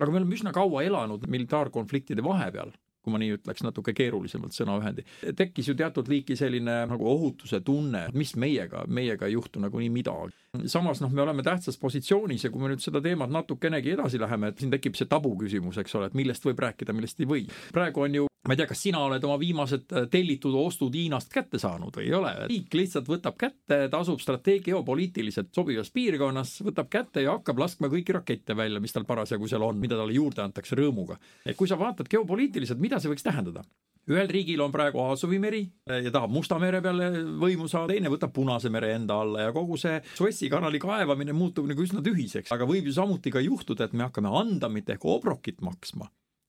aga 0.00 0.10
me 0.10 0.20
oleme 0.20 0.34
üsna 0.34 0.52
kaua 0.52 0.82
elanud 0.84 1.24
militaarkonfliktide 1.30 2.24
vahepeal 2.24 2.74
kui 3.06 3.14
ma 3.14 3.20
nii 3.22 3.36
ütleks, 3.36 3.62
natuke 3.62 3.94
keerulisemalt 3.94 4.56
sõnaühendi. 4.56 5.04
tekkis 5.38 5.70
ju 5.70 5.76
teatud 5.78 6.10
liiki 6.10 6.34
selline 6.38 6.80
nagu 6.90 7.06
ohutuse 7.06 7.60
tunne, 7.62 8.08
mis 8.18 8.34
meiega, 8.34 8.82
meiega 8.90 9.30
ei 9.30 9.36
juhtu 9.36 9.62
nagunii 9.62 9.92
midagi. 9.94 10.34
samas 10.66 11.00
noh, 11.04 11.12
me 11.12 11.22
oleme 11.22 11.46
tähtsas 11.46 11.78
positsioonis 11.78 12.44
ja 12.44 12.50
kui 12.50 12.62
me 12.62 12.72
nüüd 12.72 12.82
seda 12.82 13.02
teemat 13.04 13.30
natukenegi 13.30 13.94
edasi 13.94 14.18
läheme, 14.18 14.50
et 14.50 14.58
siin 14.58 14.74
tekib 14.74 14.98
see 14.98 15.06
tabu 15.06 15.36
küsimus, 15.38 15.78
eks 15.78 15.94
ole, 15.94 16.10
et 16.10 16.18
millest 16.18 16.46
võib 16.48 16.64
rääkida, 16.66 16.96
millest 16.96 17.22
ei 17.22 17.30
või. 17.30 17.46
praegu 17.72 18.02
on 18.08 18.22
ju 18.22 18.26
ma 18.46 18.54
ei 18.54 18.60
tea, 18.60 18.68
kas 18.70 18.82
sina 18.86 19.02
oled 19.02 19.24
oma 19.26 19.36
viimased 19.40 19.90
tellitud 20.12 20.54
ostud 20.60 20.94
Hiinast 20.94 21.32
kätte 21.32 21.58
saanud 21.58 21.96
või 21.96 22.06
ei 22.06 22.14
ole. 22.14 22.32
riik 22.50 22.74
lihtsalt 22.78 23.08
võtab 23.10 23.38
kätte, 23.40 23.80
ta 23.90 24.02
asub 24.02 24.22
strateegia 24.22 24.76
geopoliitiliselt 24.76 25.54
sobivas 25.54 25.90
piirkonnas, 25.94 26.60
võtab 26.66 26.90
kätte 26.92 27.24
ja 27.24 27.36
hakkab 27.36 27.58
laskma 27.62 27.90
kõiki 27.92 28.14
rakette 28.16 28.56
välja, 28.56 28.80
mis 28.82 28.94
tal 28.94 29.06
parasjagu 29.08 29.48
seal 29.48 29.64
on, 29.66 29.78
mida 29.80 29.98
talle 29.98 30.14
juurde 30.16 30.44
antakse 30.44 30.76
rõõmuga. 30.78 31.18
et 31.44 31.56
kui 31.56 31.68
sa 31.68 31.78
vaatad 31.78 32.08
geopoliitiliselt, 32.08 32.80
mida 32.82 33.00
see 33.00 33.12
võiks 33.12 33.26
tähendada? 33.26 33.64
ühel 34.06 34.28
riigil 34.30 34.60
on 34.62 34.70
praegu 34.70 35.00
Aasovi 35.02 35.38
meri 35.42 35.64
ja 35.90 36.12
tahab 36.14 36.30
Musta 36.30 36.60
mere 36.62 36.78
peale 36.82 37.08
võimu 37.42 37.66
saada, 37.66 37.90
teine 37.90 38.12
võtab 38.12 38.30
Punase 38.36 38.70
mere 38.70 38.92
enda 38.94 39.16
alla 39.22 39.48
ja 39.48 39.54
kogu 39.56 39.78
see 39.80 39.98
Suessi 40.14 40.50
kanali 40.52 40.78
kaevamine 40.78 41.34
muutub 41.34 41.66
nagu 41.66 41.82
üsna 41.82 42.04
tühiseks, 42.06 42.52
aga 42.54 42.68
võib 42.68 42.86
ju 42.86 42.94
samuti 42.94 43.34
ka 43.34 43.42
juhtuda, 43.42 43.88
et 43.88 43.96
me 43.98 44.06
hakkame 44.06 44.30
andamit 44.30 44.94
ehk 44.94 45.08
obrokit 45.10 45.58
maksma 45.66 46.06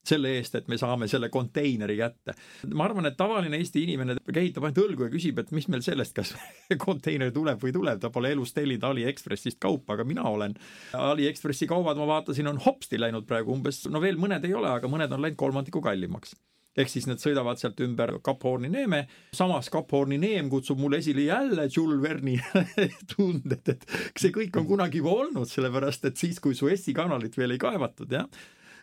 selle 0.07 0.33
eest, 0.37 0.55
et 0.59 0.67
me 0.71 0.79
saame 0.79 1.09
selle 1.11 1.29
konteineri 1.33 1.97
kätte. 1.99 2.35
ma 2.73 2.87
arvan, 2.87 3.09
et 3.09 3.17
tavaline 3.19 3.59
Eesti 3.59 3.83
inimene 3.85 4.17
kehitab 4.25 4.67
ainult 4.67 4.83
õlgu 4.83 5.07
ja 5.07 5.13
küsib, 5.13 5.39
et 5.41 5.53
mis 5.55 5.67
meil 5.71 5.85
sellest, 5.85 6.15
kas 6.17 6.33
konteiner 6.87 7.31
tuleb 7.35 7.61
või 7.63 7.73
tuleb, 7.75 8.01
ta 8.01 8.11
pole 8.13 8.31
elus 8.35 8.53
tellinud 8.57 8.89
Aliekspressist 8.91 9.59
kaupa, 9.63 9.97
aga 9.97 10.07
mina 10.07 10.25
olen. 10.29 10.57
Aliekspressi 10.97 11.69
kaubad, 11.69 11.99
ma 11.99 12.09
vaatasin, 12.09 12.51
on 12.51 12.61
hopsti 12.63 12.99
läinud 13.01 13.27
praegu 13.29 13.55
umbes, 13.55 13.85
no 13.91 14.03
veel 14.03 14.19
mõned 14.21 14.45
ei 14.47 14.55
ole, 14.57 14.71
aga 14.79 14.91
mõned 14.91 15.11
on 15.13 15.25
läinud 15.25 15.39
kolmandiku 15.39 15.83
kallimaks 15.83 16.35
ehk 16.77 16.91
siis 16.91 17.07
nad 17.09 17.21
sõidavad 17.21 17.59
sealt 17.59 17.79
ümber 17.83 18.13
Kap 18.25 18.43
Horni 18.45 18.69
neeme, 18.69 19.03
samas 19.35 19.71
Kap 19.73 19.91
Horni 19.93 20.19
neem 20.21 20.51
kutsub 20.51 20.79
mulle 20.81 21.01
esile 21.01 21.25
jälle 21.27 21.67
Jules 21.73 22.01
Verne'i 22.03 22.37
tunded, 23.15 23.73
et 23.73 23.87
see 24.13 24.33
kõik 24.35 24.61
on 24.61 24.67
kunagi 24.69 25.01
juba 25.01 25.15
olnud, 25.23 25.49
sellepärast 25.49 26.05
et 26.11 26.21
siis, 26.21 26.37
kui 26.43 26.57
Suessi 26.57 26.93
kanalit 26.97 27.37
veel 27.37 27.55
ei 27.55 27.61
kaevatud, 27.61 28.13
jah, 28.13 28.29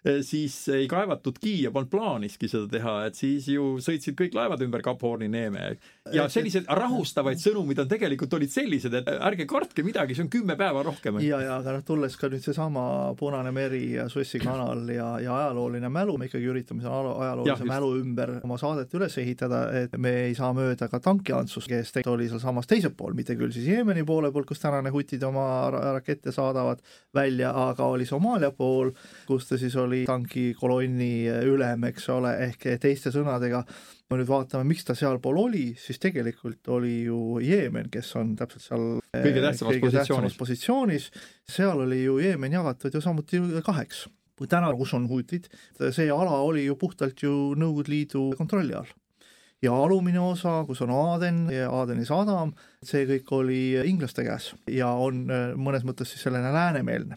siis 0.05 0.57
ei 0.69 0.89
kaevatudki 0.89 1.55
ja 1.63 1.71
polnud 1.73 1.89
plaaniski 1.93 2.49
seda 2.51 2.69
teha, 2.69 2.95
et 3.09 3.17
siis 3.17 3.47
ju 3.49 3.79
sõitsid 3.83 4.17
kõik 4.19 4.35
laevad 4.37 4.61
ümber 4.65 4.83
Kap 4.85 5.01
Horni 5.03 5.31
neeme. 5.33 5.77
ja 6.13 6.27
selliseid 6.29 6.69
rahustavaid 6.69 7.41
sõnumid 7.41 7.81
on 7.81 7.89
tegelikult 7.89 8.35
olid 8.37 8.53
sellised, 8.53 8.93
et 8.93 9.09
ärge 9.15 9.47
kartke 9.49 9.83
midagi, 9.87 10.17
see 10.17 10.27
on 10.27 10.31
kümme 10.33 10.57
päeva 10.61 10.83
rohkem. 10.85 11.21
ja, 11.25 11.41
ja 11.41 11.57
aga 11.57 11.79
noh, 11.79 11.85
tulles 11.87 12.17
ka 12.21 12.29
nüüd 12.29 12.45
seesama 12.45 13.15
Punane 13.19 13.53
meri 13.55 13.95
ja 13.95 14.09
Suessi 14.13 14.39
kanal 14.43 14.85
ja, 14.93 15.15
ja 15.25 15.39
ajalooline 15.39 15.89
mälu, 15.89 16.19
me 16.21 16.29
ikkagi 16.29 16.53
üritame 16.53 16.85
selle 16.85 17.15
ajaloolise 17.25 17.65
ja, 17.65 17.71
mälu 17.71 17.91
ümber 18.03 18.35
oma 18.45 18.61
saadet 18.61 18.93
üles 18.99 19.17
ehitada, 19.23 19.65
et 19.85 19.97
me 19.97 20.13
ei 20.27 20.37
saa 20.37 20.53
mööda 20.57 20.91
ka 20.93 21.01
tankiantsust, 21.01 21.71
kes 21.71 21.95
oli 22.13 22.29
sealsamas 22.29 22.69
teisel 22.69 22.93
pool, 22.97 23.17
mitte 23.17 23.39
küll 23.41 23.55
siis 23.57 23.71
Jeemeni 23.73 24.05
poole 24.05 24.33
peal, 24.35 24.45
kus 24.49 24.61
tänane 24.61 24.93
hutid 24.93 25.25
oma 25.25 25.47
rakette 25.73 26.33
saadavad 26.35 26.85
välja, 27.17 27.55
aga 27.71 27.89
oli 27.89 28.05
Somaalia 28.05 28.53
pool, 28.53 28.93
kus 29.25 29.49
ta 29.49 29.57
siis 29.61 29.77
oli 29.81 29.94
oli 29.95 30.05
tankikolonni 30.09 31.13
ülem, 31.49 31.87
eks 31.91 32.09
ole, 32.15 32.35
ehk 32.49 32.67
teiste 32.83 33.13
sõnadega, 33.15 33.63
kui 34.09 34.19
nüüd 34.21 34.29
vaatame, 34.29 34.67
miks 34.69 34.87
ta 34.89 34.97
sealpool 34.99 35.39
oli, 35.47 35.65
siis 35.81 36.01
tegelikult 36.03 36.69
oli 36.75 37.05
ju 37.07 37.39
Jeemen, 37.45 37.89
kes 37.93 38.13
on 38.21 38.35
täpselt 38.39 38.67
seal 38.67 38.85
kõige 39.13 39.45
tähtsamas 39.45 39.77
kõige 39.77 39.87
positsioonis. 39.87 40.37
positsioonis, 40.41 41.09
seal 41.57 41.87
oli 41.87 42.03
ju 42.05 42.19
Jeemen 42.23 42.59
jagatud 42.59 42.95
ju 42.95 43.05
samuti 43.05 43.41
kaheks. 43.65 44.09
täna, 44.49 44.73
kus 44.75 44.93
on 44.95 45.09
hutid, 45.09 45.47
see 45.91 46.11
ala 46.11 46.43
oli 46.43 46.65
ju 46.65 46.75
puhtalt 46.77 47.23
ju 47.23 47.55
Nõukogude 47.55 47.89
Liidu 47.89 48.35
kontrolli 48.37 48.75
all 48.75 48.91
ja 49.63 49.73
alumine 49.73 50.21
osa, 50.21 50.65
kus 50.67 50.83
on 50.83 50.91
Aaden 50.91 51.49
ja 51.53 51.71
Aadeni 51.71 52.05
sadam, 52.05 52.53
see 52.83 53.07
kõik 53.07 53.31
oli 53.33 53.61
inglaste 53.87 54.25
käes 54.27 54.53
ja 54.69 54.91
on 54.91 55.25
mõnes 55.57 55.87
mõttes 55.87 56.11
siis 56.13 56.27
selline 56.27 56.53
läänemeelne 56.53 57.17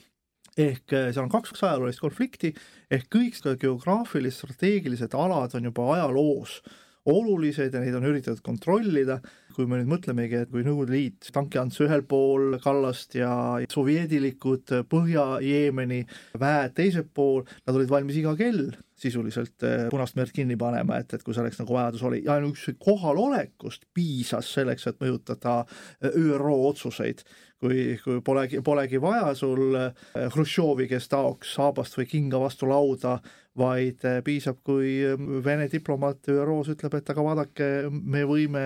ehk 0.58 0.94
äh, 0.94 1.10
seal 1.14 1.26
on 1.26 1.32
kaks 1.34 1.54
ajaloolist 1.62 2.02
konflikti, 2.02 2.54
ehk 2.92 3.08
kõik 3.14 3.38
geograafilised, 3.62 4.42
strateegilised 4.42 5.16
alad 5.18 5.56
on 5.58 5.70
juba 5.70 5.92
ajaloos 5.96 6.62
olulised 7.08 7.74
ja 7.74 7.82
neid 7.82 7.96
on 7.96 8.08
üritatud 8.10 8.44
kontrollida, 8.44 9.22
kui 9.58 9.66
me 9.66 9.80
nüüd 9.80 9.90
mõtlemegi, 9.90 10.44
et 10.44 10.52
kui 10.54 10.62
Nõukogude 10.66 10.94
Liit, 10.94 11.32
tankiants 11.34 11.82
ühel 11.82 12.04
pool 12.06 12.60
kallast 12.62 13.18
ja 13.18 13.32
sovjeedilikud 13.74 14.76
Põhja-Jeemeni 14.92 16.04
väed 16.38 16.76
teisel 16.78 17.08
pool, 17.10 17.42
nad 17.66 17.80
olid 17.80 17.90
valmis 17.90 18.22
iga 18.22 18.36
kell 18.38 18.68
sisuliselt 18.98 19.64
eh, 19.64 19.88
Punast 19.92 20.18
merd 20.18 20.34
kinni 20.34 20.58
panema, 20.60 20.98
et, 21.02 21.14
et 21.14 21.24
kui 21.26 21.36
selleks 21.38 21.60
nagu 21.62 21.76
vajadus 21.76 22.04
oli 22.08 22.24
ja 22.26 22.38
ainuüksi 22.38 22.78
kohalolekust 22.82 23.86
piisas 23.94 24.50
selleks, 24.58 24.88
et 24.90 25.02
mõjutada 25.04 25.60
eh, 26.02 26.18
ÜRO 26.18 26.56
otsuseid. 26.72 27.24
kui, 27.58 27.98
kui 28.04 28.20
polegi, 28.22 28.60
polegi 28.62 29.00
vaja 29.02 29.32
sul 29.34 29.74
Hruštšovi, 30.14 30.86
kes 30.92 31.08
taoks 31.10 31.56
saabast 31.58 31.98
või 31.98 32.06
kinga 32.06 32.38
vastu 32.38 32.70
lauda, 32.70 33.16
vaid 33.58 34.04
piisab, 34.22 34.60
kui 34.62 35.00
Vene 35.46 35.66
diplomaat 35.72 36.30
ÜRO-s 36.30 36.70
ütleb, 36.76 37.00
et 37.00 37.10
aga 37.10 37.26
vaadake, 37.26 37.70
me 37.90 38.22
võime 38.30 38.62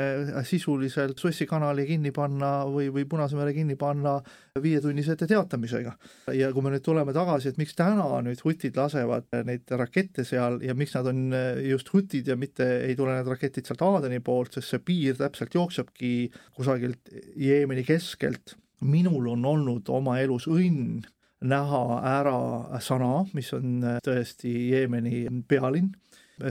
sisuliselt 0.89 1.19
Suessi 1.19 1.45
kanali 1.45 1.85
kinni 1.85 2.11
panna 2.11 2.65
või, 2.69 2.89
või 2.93 3.05
Punase 3.09 3.37
mere 3.37 3.53
kinni 3.53 3.75
panna 3.79 4.17
viietunnise 4.61 5.15
ette 5.15 5.27
teatamisega. 5.27 5.93
ja 6.33 6.51
kui 6.53 6.63
me 6.63 6.73
nüüd 6.73 6.83
tuleme 6.85 7.13
tagasi, 7.13 7.49
et 7.51 7.57
miks 7.57 7.75
täna 7.75 8.21
nüüd 8.23 8.41
hutid 8.43 8.77
lasevad 8.77 9.29
neid 9.45 9.69
rakette 9.77 10.25
seal 10.27 10.59
ja 10.65 10.75
miks 10.77 10.95
nad 10.95 11.07
on 11.11 11.35
just 11.67 11.93
hutid 11.93 12.27
ja 12.27 12.35
mitte 12.35 12.67
ei 12.87 12.95
tule 12.95 13.15
need 13.15 13.27
raketid 13.27 13.65
sealt 13.65 13.81
Aadeni 13.81 14.19
poolt, 14.19 14.53
sest 14.53 14.73
see 14.73 14.83
piir 14.85 15.17
täpselt 15.19 15.53
jooksebki 15.55 16.31
kusagilt 16.55 17.13
Jeemeni 17.35 17.83
keskelt. 17.83 18.57
minul 18.81 19.27
on 19.29 19.45
olnud 19.45 19.89
oma 19.89 20.19
elus 20.19 20.47
õnn 20.49 21.03
näha 21.41 21.83
ära 22.19 22.79
Sanaa, 22.81 23.25
mis 23.33 23.51
on 23.53 23.81
tõesti 24.05 24.51
Jeemeni 24.71 25.25
pealinn. 25.47 25.91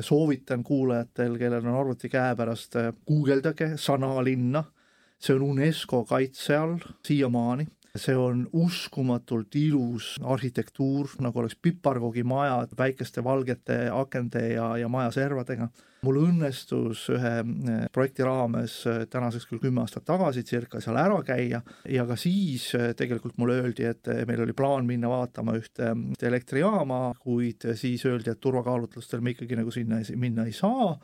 Soovitan 0.01 0.65
kuulajatel, 0.65 1.39
kellel 1.39 1.67
on 1.67 1.75
arvuti 1.81 2.09
käepärast, 2.09 2.77
guugeldage 3.07 3.73
Sanaa 3.77 4.25
linna, 4.25 4.65
see 5.19 5.37
on 5.37 5.43
UNESCO 5.43 6.05
kaitse 6.05 6.57
all 6.57 6.79
siiamaani 7.07 7.67
see 7.99 8.15
on 8.17 8.45
uskumatult 8.53 9.55
ilus 9.59 10.15
arhitektuur, 10.23 11.11
nagu 11.25 11.43
oleks 11.43 11.57
piparkoogimajad 11.63 12.75
väikeste 12.79 13.25
valgete 13.25 13.79
akende 13.93 14.45
ja, 14.53 14.77
ja 14.79 14.89
majaservadega. 14.89 15.69
mul 16.01 16.17
õnnestus 16.17 17.03
ühe 17.13 17.33
eh, 17.43 17.83
projekti 17.93 18.25
raames 18.25 18.79
eh, 18.89 19.03
tänaseks 19.11 19.45
küll 19.51 19.61
kümme 19.61 19.83
aastat 19.83 20.07
tagasi 20.09 20.47
circa 20.49 20.81
seal 20.81 20.97
ära 20.97 21.19
käia 21.27 21.61
ja 21.85 22.07
ka 22.09 22.17
siis 22.17 22.71
eh, 22.79 22.95
tegelikult 22.97 23.37
mulle 23.37 23.59
öeldi, 23.61 23.85
et 23.85 24.09
meil 24.27 24.41
oli 24.47 24.55
plaan 24.57 24.87
minna 24.89 25.11
vaatama 25.11 25.59
ühte, 25.59 25.93
ühte 26.15 26.31
elektrijaama, 26.31 27.03
kuid 27.21 27.69
siis 27.77 28.07
öeldi, 28.09 28.31
et 28.33 28.41
turvakaalutlustel 28.41 29.21
me 29.21 29.35
ikkagi 29.35 29.59
nagu 29.59 29.75
sinna 29.75 30.01
minna 30.17 30.47
ei 30.47 30.57
saa. 30.57 30.95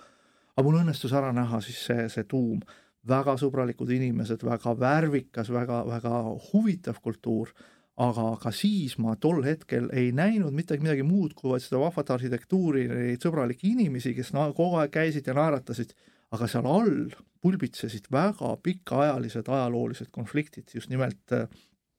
aga 0.57 0.65
mul 0.65 0.81
õnnestus 0.81 1.13
ära 1.13 1.33
näha 1.35 1.61
siis 1.61 1.83
see, 1.91 2.09
see 2.09 2.25
tuum 2.25 2.63
väga 3.09 3.37
sõbralikud 3.41 3.91
inimesed, 3.95 4.43
väga 4.47 4.75
värvikas, 4.79 5.51
väga, 5.55 5.83
väga 5.89 6.21
huvitav 6.51 7.01
kultuur, 7.05 7.53
aga 7.97 8.35
ka 8.43 8.53
siis 8.53 8.99
ma 9.01 9.15
tol 9.21 9.41
hetkel 9.47 9.89
ei 9.97 10.11
näinud 10.13 10.53
mitte 10.53 10.77
midagi 10.81 11.05
muud 11.07 11.33
kui 11.37 11.55
vaid 11.55 11.65
seda 11.65 11.81
vahvat 11.81 12.13
arhitektuuri, 12.19 12.85
neid 12.91 13.25
sõbralikke 13.25 13.71
inimesi, 13.71 14.13
kes 14.17 14.35
na-, 14.37 14.51
kogu 14.57 14.83
aeg 14.83 14.93
käisid 14.93 15.31
ja 15.31 15.37
naeratasid, 15.39 15.95
aga 16.35 16.49
seal 16.51 16.69
all 16.69 17.09
pulbitsesid 17.41 18.11
väga 18.13 18.57
pikaajalised 18.63 19.49
ajaloolised 19.49 20.11
konfliktid 20.13 20.75
just 20.75 20.91
nimelt 20.91 21.33
äh, 21.33 21.47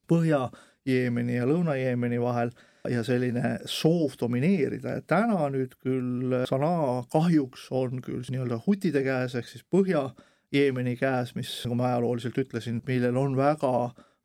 Põhja-Jeemeni 0.08 1.36
ja 1.36 1.48
Lõuna-Jeemeni 1.48 2.20
vahel 2.22 2.54
ja 2.88 3.02
selline 3.04 3.58
soov 3.68 4.16
domineerida. 4.20 4.98
Ja 4.98 5.04
täna 5.04 5.50
nüüd 5.52 5.74
küll 5.84 6.36
Sanaa 6.48 7.02
kahjuks 7.12 7.68
on 7.76 8.02
küll 8.04 8.24
nii-öelda 8.32 8.62
hutide 8.68 9.04
käes 9.04 9.36
ehk 9.36 9.50
siis 9.50 9.66
Põhja- 9.68 10.14
Jeemeni 10.54 10.96
käes, 10.96 11.34
mis, 11.36 11.50
nagu 11.66 11.76
ma 11.76 11.90
ajalooliselt 11.92 12.38
ütlesin, 12.40 12.82
millel 12.88 13.18
on 13.20 13.36
väga 13.38 13.72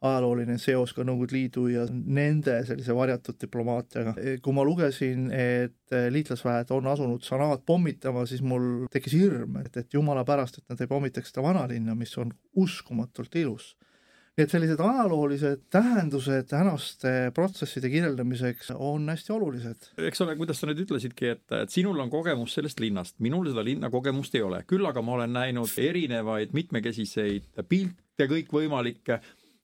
ajalooline 0.02 0.56
seos 0.58 0.92
ka 0.94 1.04
Nõukogude 1.06 1.36
Liidu 1.36 1.66
ja 1.70 1.84
nende 1.90 2.56
sellise 2.66 2.94
varjatud 2.94 3.38
diplomaatiaga. 3.42 4.14
kui 4.42 4.54
ma 4.54 4.64
lugesin, 4.66 5.28
et 5.30 5.94
liitlasväed 6.14 6.70
on 6.74 6.88
asunud 6.90 7.22
Sanaad 7.26 7.62
pommitama, 7.66 8.26
siis 8.26 8.42
mul 8.42 8.88
tekkis 8.90 9.14
hirm, 9.18 9.60
et, 9.62 9.76
et 9.76 9.94
jumala 9.94 10.24
pärast, 10.26 10.58
et 10.58 10.74
nad 10.74 10.80
ei 10.80 10.90
pommitaks 10.90 11.30
seda 11.30 11.46
vanalinna, 11.46 11.94
mis 11.98 12.16
on 12.18 12.34
uskumatult 12.58 13.34
ilus 13.38 13.74
nii 14.32 14.46
et 14.46 14.52
sellised 14.52 14.80
ajaloolised 14.80 15.64
tähendused 15.72 16.46
tänaste 16.48 17.10
protsesside 17.36 17.90
kirjeldamiseks 17.92 18.70
on 18.74 19.10
hästi 19.12 19.32
olulised. 19.32 19.90
eks 20.08 20.24
ole, 20.24 20.36
kuidas 20.40 20.62
sa 20.62 20.68
nüüd 20.70 20.80
ütlesidki, 20.86 21.34
et, 21.34 21.44
et 21.52 21.74
sinul 21.74 22.00
on 22.00 22.10
kogemus 22.10 22.56
sellest 22.56 22.80
linnast, 22.80 23.18
minul 23.20 23.50
seda 23.50 23.64
linna 23.66 23.90
kogemust 23.92 24.34
ei 24.38 24.44
ole, 24.46 24.62
küll 24.68 24.88
aga 24.88 25.04
ma 25.04 25.18
olen 25.18 25.36
näinud 25.36 25.76
erinevaid 25.76 26.56
mitmekesiseid 26.56 27.60
pilte 27.68 28.28
kõikvõimalikke 28.30 29.20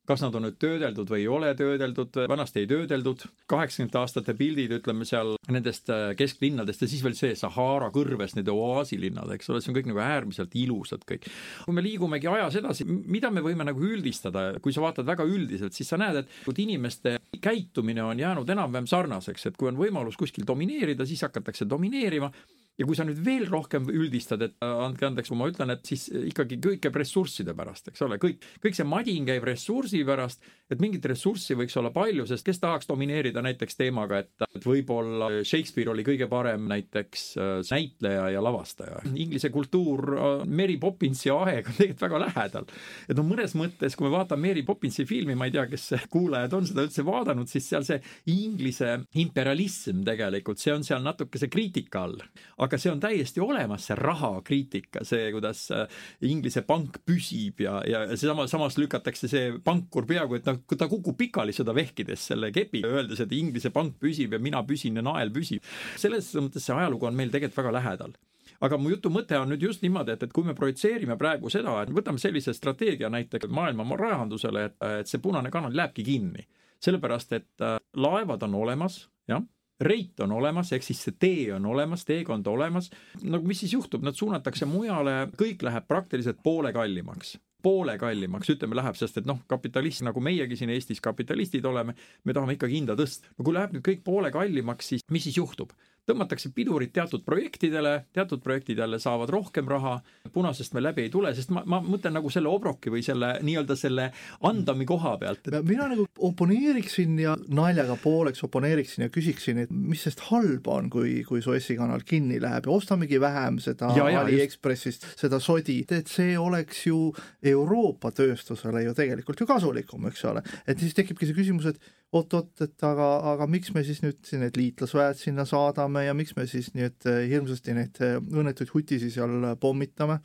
kas 0.08 0.22
nad 0.24 0.36
on 0.38 0.46
nüüd 0.46 0.56
töödeldud 0.60 1.10
või 1.12 1.22
ei 1.22 1.28
ole 1.28 1.50
töödeldud, 1.58 2.16
vanasti 2.30 2.62
ei 2.62 2.68
töödeldud, 2.70 3.26
kaheksakümnendate 3.50 4.00
aastate 4.00 4.34
pildid, 4.38 4.72
ütleme 4.78 5.04
seal 5.08 5.34
nendest 5.52 5.90
äh, 5.92 6.12
kesklinnadest 6.18 6.84
ja 6.84 6.90
siis 6.90 7.04
veel 7.04 7.16
see 7.18 7.34
Sahara 7.38 7.90
kõrves 7.94 8.34
need 8.38 8.48
oaasilinnad, 8.52 9.30
eks 9.36 9.52
ole, 9.52 9.60
see 9.62 9.72
on 9.72 9.78
kõik 9.78 9.90
nagu 9.90 10.02
äärmiselt 10.04 10.56
ilusad 10.58 11.04
kõik. 11.08 11.28
kui 11.64 11.76
me 11.76 11.84
liigumegi 11.84 12.30
ajas 12.30 12.56
edasi, 12.62 12.86
mida 12.88 13.30
me 13.34 13.44
võime 13.44 13.66
nagu 13.68 13.84
üldistada, 13.84 14.50
kui 14.64 14.72
sa 14.74 14.84
vaatad 14.84 15.08
väga 15.08 15.26
üldiselt, 15.28 15.76
siis 15.76 15.90
sa 15.92 16.00
näed, 16.00 16.22
et 16.24 16.62
inimeste 16.64 17.18
käitumine 17.44 18.02
on 18.02 18.18
jäänud 18.18 18.48
enam-vähem 18.50 18.88
sarnaseks, 18.88 19.50
et 19.50 19.60
kui 19.60 19.68
on 19.70 19.78
võimalus 19.78 20.16
kuskil 20.18 20.46
domineerida, 20.48 21.06
siis 21.06 21.22
hakatakse 21.26 21.68
domineerima 21.68 22.32
ja 22.78 22.86
kui 22.86 22.96
sa 22.96 23.04
nüüd 23.06 23.18
veel 23.26 23.46
rohkem 23.50 23.88
üldistad, 23.90 24.42
et 24.46 24.54
äh, 24.62 24.82
andke 24.84 25.08
andeks, 25.08 25.32
kui 25.32 25.38
ma 25.38 25.48
ütlen, 25.50 25.72
et 25.74 25.82
siis 25.88 26.06
ikkagi 26.30 26.60
kõik 26.62 26.84
käib 26.84 26.98
ressursside 27.00 27.54
pärast, 27.58 27.90
eks 27.90 28.04
ole, 28.06 28.20
kõik, 28.22 28.44
kõik 28.62 28.78
see 28.78 28.86
madin 28.86 29.26
käib 29.26 29.46
ressursi 29.48 30.04
pärast, 30.06 30.44
et 30.70 30.82
mingit 30.82 31.04
ressurssi 31.10 31.56
võiks 31.58 31.74
olla 31.80 31.90
palju, 31.94 32.26
sest 32.30 32.46
kes 32.46 32.62
tahaks 32.62 32.88
domineerida 32.90 33.42
näiteks 33.44 33.78
teemaga, 33.80 34.22
et, 34.22 34.46
et 34.46 34.68
võib-olla 34.68 35.30
Shakespeare 35.42 35.90
oli 35.90 36.04
kõige 36.06 36.28
parem 36.30 36.68
näiteks 36.70 37.24
äh, 37.38 37.54
näitleja 37.72 38.28
ja 38.36 38.44
lavastaja. 38.44 39.02
Inglise 39.10 39.50
kultuur, 39.54 40.04
äh, 40.14 40.28
Mary 40.46 40.78
Poppinsi 40.78 41.32
aeg 41.34 41.72
on 41.72 41.78
tegelikult 41.80 42.06
väga 42.06 42.22
lähedal. 42.28 42.70
et 43.08 43.18
no 43.18 43.26
mõnes 43.26 43.56
mõttes, 43.58 43.98
kui 43.98 44.06
me 44.06 44.14
vaatame 44.14 44.52
Mary 44.52 44.62
Poppinsi 44.62 45.06
filmi, 45.08 45.34
ma 45.34 45.50
ei 45.50 45.56
tea, 45.56 45.66
kes 45.70 45.90
kuulajad 46.12 46.54
on 46.54 46.70
seda 46.70 46.86
üldse 46.86 47.02
vaadanud, 47.06 47.50
siis 47.50 47.66
seal 47.72 47.82
see 47.86 47.98
Inglise 48.30 48.94
imperialism 49.18 50.04
tegelikult, 50.06 50.62
see 50.62 50.76
on 50.76 50.86
seal 50.86 51.02
natuke 51.02 51.40
see 51.40 51.50
kriitika 51.50 52.06
all 52.06 52.22
aga 52.68 52.78
see 52.80 52.92
on 52.92 53.00
täiesti 53.02 53.42
olemas, 53.42 53.88
see 53.88 53.96
rahakriitika, 53.98 55.02
see, 55.08 55.30
kuidas 55.34 55.64
äh, 55.74 56.00
Inglise 56.28 56.62
pank 56.68 57.00
püsib 57.08 57.64
ja, 57.64 57.80
ja 57.88 58.04
sama, 58.20 58.46
samas 58.50 58.78
lükatakse 58.80 59.30
see 59.30 59.50
pankur 59.64 60.06
peaaegu, 60.08 60.38
et 60.38 60.48
noh, 60.48 60.60
ta 60.78 60.88
kukub 60.90 61.18
pikali 61.18 61.56
seda 61.56 61.74
vehkides 61.76 62.28
selle 62.32 62.52
kepi, 62.54 62.84
öeldes, 62.86 63.24
et 63.24 63.34
Inglise 63.36 63.72
pank 63.74 63.98
püsib 64.02 64.36
ja 64.36 64.42
mina 64.42 64.62
püsin 64.68 65.00
ja 65.00 65.04
nael 65.04 65.32
püsib. 65.34 65.64
selles 65.98 66.30
mõttes 66.38 66.68
see 66.68 66.76
ajalugu 66.76 67.08
on 67.08 67.16
meil 67.18 67.32
tegelikult 67.32 67.64
väga 67.64 67.76
lähedal 67.80 68.16
aga 68.64 68.78
mu 68.80 68.90
jutu 68.90 69.10
mõte 69.12 69.38
on 69.38 69.52
nüüd 69.52 69.62
just 69.62 69.84
niimoodi, 69.84 70.14
et, 70.14 70.24
et 70.26 70.32
kui 70.34 70.46
me 70.46 70.54
projitseerime 70.58 71.16
praegu 71.18 71.50
seda, 71.52 71.76
et 71.82 71.92
võtame 71.94 72.18
sellise 72.18 72.54
strateegia 72.56 73.10
näiteks 73.12 73.50
maailma 73.54 73.86
rahandusele, 73.98 74.64
et, 74.70 74.80
et 75.00 75.10
see 75.10 75.22
punane 75.22 75.52
kanal 75.54 75.74
lähebki 75.74 76.06
kinni. 76.06 76.46
sellepärast, 76.82 77.32
et 77.34 77.62
äh, 77.62 77.78
laevad 77.98 78.42
on 78.46 78.54
olemas, 78.54 79.08
jah 79.26 79.42
reit 79.80 80.20
on 80.20 80.32
olemas, 80.32 80.72
ehk 80.72 80.82
siis 80.82 81.02
see 81.06 81.18
tee 81.18 81.50
on 81.54 81.66
olemas, 81.66 82.04
teekond 82.08 82.46
olemas. 82.46 82.90
no 83.22 83.40
mis 83.42 83.60
siis 83.64 83.72
juhtub, 83.76 84.02
nad 84.02 84.16
suunatakse 84.18 84.66
mujale, 84.66 85.28
kõik 85.38 85.62
läheb 85.62 85.86
praktiliselt 85.88 86.42
poole 86.42 86.72
kallimaks 86.72 87.36
poole 87.62 87.96
kallimaks, 87.98 88.52
ütleme, 88.54 88.76
läheb, 88.78 88.96
sest 88.98 89.18
et 89.18 89.26
noh, 89.26 89.40
kapitalist, 89.50 90.04
nagu 90.06 90.22
meiegi 90.22 90.56
siin 90.60 90.70
Eestis 90.70 91.00
kapitalistid 91.02 91.64
oleme, 91.66 91.96
me 92.24 92.34
tahame 92.36 92.54
ikkagi 92.54 92.78
hinda 92.78 92.94
tõsta. 92.98 93.32
no 93.34 93.46
kui 93.46 93.56
läheb 93.56 93.74
nüüd 93.74 93.84
kõik 93.88 94.04
poole 94.06 94.30
kallimaks, 94.34 94.92
siis 94.94 95.02
mis 95.10 95.26
siis 95.26 95.40
juhtub? 95.40 95.74
Tõmmatakse 96.08 96.50
pidurid 96.54 96.92
teatud 96.94 97.24
projektidele, 97.26 97.94
teatud 98.16 98.42
projektid 98.44 98.80
jälle 98.80 98.98
saavad 99.02 99.30
rohkem 99.32 99.68
raha, 99.68 99.98
punasest 100.32 100.74
me 100.76 100.82
läbi 100.82 101.06
ei 101.06 101.12
tule, 101.12 101.32
sest 101.36 101.52
ma, 101.54 101.62
ma 101.68 101.80
mõtlen 101.84 102.16
nagu 102.16 102.30
selle 102.32 102.50
Obroki 102.50 102.92
või 102.92 103.04
selle 103.04 103.34
nii-öelda 103.44 103.76
selle 103.78 104.08
andami 104.48 104.86
koha 104.88 105.16
pealt 105.20 105.50
et.... 105.50 105.58
mina 105.68 105.88
nagu 105.92 106.06
oponeeriksin 106.28 107.18
ja 107.22 107.34
naljaga 107.48 107.98
pooleks 108.02 108.44
oponeeriksin 108.46 109.06
ja 109.06 109.12
küsiksin, 109.12 109.62
et 109.64 109.72
mis 109.72 110.02
sest 110.06 110.24
halba 110.30 110.78
on, 110.78 110.90
kui, 110.92 111.20
kui 111.28 111.42
Suessi 111.44 111.76
kanal 111.78 112.04
kinni 112.08 112.40
läheb 112.42 112.68
ja 112.68 112.74
ostamegi 112.74 113.20
vähem 113.20 113.60
seda 113.62 113.92
Aliekspressist, 114.08 115.06
seda 115.18 115.40
sodi, 115.42 115.80
et 115.94 116.10
see 116.10 116.36
oleks 116.40 116.86
ju 116.88 117.12
Euroopa 117.52 118.12
tööstusele 118.16 118.84
ju 118.86 118.96
tegelikult 118.96 119.40
ju 119.40 119.48
kasulikum, 119.48 120.08
eks 120.10 120.24
ole. 120.30 120.42
et 120.66 120.80
siis 120.80 120.96
tekibki 120.96 121.28
see 121.28 121.36
küsimus, 121.36 121.68
et 121.70 121.97
oot-oot, 122.16 122.52
et 122.64 122.84
aga, 122.88 123.06
aga 123.34 123.46
miks 123.50 123.72
me 123.74 123.84
siis 123.84 124.00
nüüd 124.04 124.28
need 124.40 124.56
liitlasväed 124.56 125.18
sinna 125.20 125.44
saadame 125.48 126.06
ja 126.06 126.14
miks 126.16 126.34
me 126.38 126.46
siis 126.48 126.70
et 126.74 127.08
eh, 127.08 127.24
hirmsasti 127.28 127.74
neid 127.76 128.00
eh, 128.04 128.16
õnnetuid 128.16 128.72
hutisi 128.72 129.10
seal 129.12 129.54
pommitame. 129.60 130.20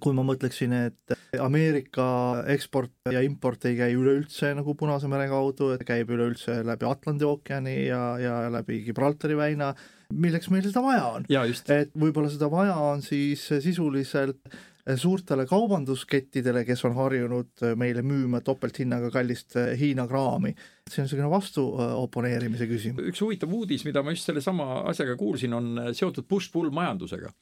kui 0.00 0.14
ma 0.16 0.22
mõtleksin, 0.24 0.72
et 0.72 1.12
Ameerika 1.44 2.06
eksport 2.48 3.10
ja 3.12 3.20
import 3.20 3.66
ei 3.68 3.76
käi 3.76 3.92
üleüldse 3.92 4.54
nagu 4.56 4.72
Punase 4.80 5.10
mere 5.12 5.26
kaudu, 5.28 5.74
et 5.74 5.84
käib 5.84 6.08
üleüldse 6.08 6.62
läbi 6.64 6.88
Atlandi 6.88 7.26
ookeani 7.28 7.74
ja, 7.90 8.16
ja 8.16 8.38
läbi 8.48 8.80
Gibraltari 8.86 9.36
väina, 9.36 9.74
milleks 10.08 10.48
meil 10.48 10.64
seda 10.64 10.80
vaja 10.80 11.04
on. 11.18 11.28
et 11.84 11.92
võib-olla 11.92 12.32
seda 12.32 12.48
vaja 12.48 12.78
on 12.80 13.04
siis 13.04 13.44
sisuliselt 13.44 14.40
suurtele 14.96 15.46
kaubanduskettidele, 15.48 16.64
kes 16.68 16.84
on 16.84 16.96
harjunud 16.98 17.64
meile 17.80 18.02
müüma 18.04 18.42
topelthinnaga 18.44 19.10
kallist 19.14 19.56
Hiina 19.80 20.06
kraami. 20.08 20.54
see 20.90 21.00
on 21.00 21.08
niisugune 21.08 21.30
vastu 21.30 21.64
oponeerimise 21.78 22.68
küsimus. 22.68 23.08
üks 23.08 23.22
huvitav 23.24 23.52
uudis, 23.52 23.84
mida 23.84 24.02
ma 24.02 24.12
just 24.12 24.28
sellesama 24.28 24.84
asjaga 24.90 25.16
kuulsin, 25.16 25.54
on 25.56 25.80
seotud 25.92 26.28
push-pull 26.28 26.70
majandusega 26.70 27.32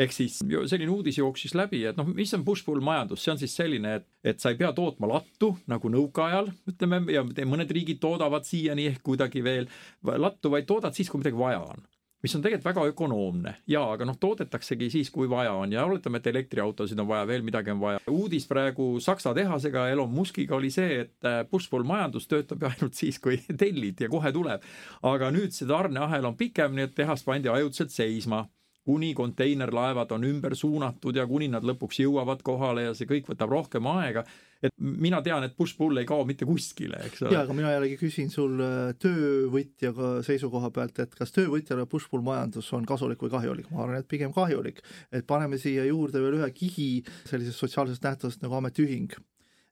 ehk 0.00 0.14
siis 0.14 0.38
selline 0.40 0.90
uudis 0.90 1.18
jooksis 1.18 1.54
läbi, 1.58 1.82
et 1.88 1.98
noh, 1.98 2.08
mis 2.16 2.32
on 2.36 2.44
push-pull 2.46 2.80
majandus, 2.84 3.22
see 3.22 3.32
on 3.34 3.40
siis 3.40 3.54
selline, 3.56 3.96
et, 4.00 4.06
et 4.24 4.40
sa 4.40 4.52
ei 4.52 4.58
pea 4.60 4.72
tootma 4.76 5.10
lattu 5.10 5.52
nagu 5.70 5.90
nõukaajal, 5.92 6.48
ütleme, 6.72 7.02
ja 7.12 7.24
mõned 7.48 7.70
riigid 7.76 8.00
toodavad 8.02 8.48
siiani 8.48 8.88
ehk 8.92 9.02
kuidagi 9.04 9.44
veel 9.44 9.68
lattu, 10.02 10.52
vaid 10.52 10.68
toodad 10.68 10.96
siis, 10.96 11.10
kui 11.12 11.22
midagi 11.22 11.38
vaja 11.38 11.60
on 11.66 11.84
mis 12.22 12.34
on 12.36 12.42
tegelikult 12.42 12.68
väga 12.70 12.84
ökonoomne 12.92 13.54
ja, 13.70 13.82
aga 13.94 14.06
noh, 14.08 14.16
toodetaksegi 14.20 14.90
siis, 14.92 15.10
kui 15.10 15.30
vaja 15.30 15.52
on 15.58 15.72
ja 15.74 15.84
oletame, 15.88 16.20
et 16.22 16.30
elektriautosid 16.30 17.00
on 17.02 17.08
vaja, 17.08 17.26
veel 17.28 17.44
midagi 17.46 17.74
on 17.74 17.80
vaja. 17.82 18.02
uudis 18.10 18.46
praegu 18.48 18.94
Saksa 19.00 19.34
tehasega 19.34 19.88
Elon 19.90 20.10
Muskiga 20.12 20.56
oli 20.56 20.70
see, 20.70 21.02
et 21.06 21.28
äh, 21.28 21.42
push-pull 21.50 21.86
majandus 21.88 22.28
töötab 22.30 22.62
ju 22.62 22.70
ainult 22.72 22.98
siis, 22.98 23.18
kui 23.22 23.40
tellid 23.58 24.00
ja 24.00 24.10
kohe 24.12 24.32
tuleb. 24.32 24.64
aga 25.02 25.30
nüüd 25.34 25.54
see 25.56 25.68
tarneahel 25.68 26.30
on 26.30 26.38
pikem, 26.38 26.76
nii 26.76 26.90
et 26.90 26.98
tehas 27.02 27.24
pandi 27.26 27.50
ajutiselt 27.52 27.94
seisma 27.94 28.46
kuni 28.86 29.12
konteinerlaevad 29.14 30.14
on 30.16 30.24
ümber 30.26 30.56
suunatud 30.58 31.16
ja 31.16 31.26
kuni 31.30 31.48
nad 31.52 31.64
lõpuks 31.66 32.02
jõuavad 32.02 32.42
kohale 32.42 32.88
ja 32.88 32.96
see 32.98 33.10
kõik 33.10 33.30
võtab 33.30 33.52
rohkem 33.54 33.86
aega 33.94 34.24
et 34.62 34.74
mina 34.78 35.18
tean, 35.24 35.42
et 35.46 35.54
push-pull 35.58 35.98
ei 36.00 36.06
kao 36.08 36.22
mitte 36.26 36.46
kuskile, 36.46 37.00
eks 37.08 37.24
ole. 37.24 37.34
jaa, 37.34 37.42
aga 37.46 37.56
mina 37.56 37.72
jällegi 37.74 37.98
küsin 38.00 38.30
sul 38.32 38.60
äh, 38.62 38.92
töövõtjaga 39.02 40.12
seisukoha 40.26 40.70
pealt, 40.74 41.02
et 41.02 41.16
kas 41.18 41.34
töövõtjale 41.34 41.86
push-pull 41.90 42.22
majandus 42.26 42.70
on 42.76 42.86
kasulik 42.88 43.22
või 43.26 43.34
kahjulik, 43.34 43.72
ma 43.72 43.82
arvan, 43.84 43.98
et 44.02 44.08
pigem 44.10 44.34
kahjulik. 44.34 44.80
et 45.10 45.26
paneme 45.26 45.58
siia 45.58 45.84
juurde 45.88 46.22
veel 46.22 46.38
ühe 46.38 46.50
kihi 46.54 46.88
sellisest 47.26 47.58
sotsiaalsest 47.58 48.06
nähtusest 48.06 48.46
nagu 48.46 48.58
ametiühing 48.60 49.18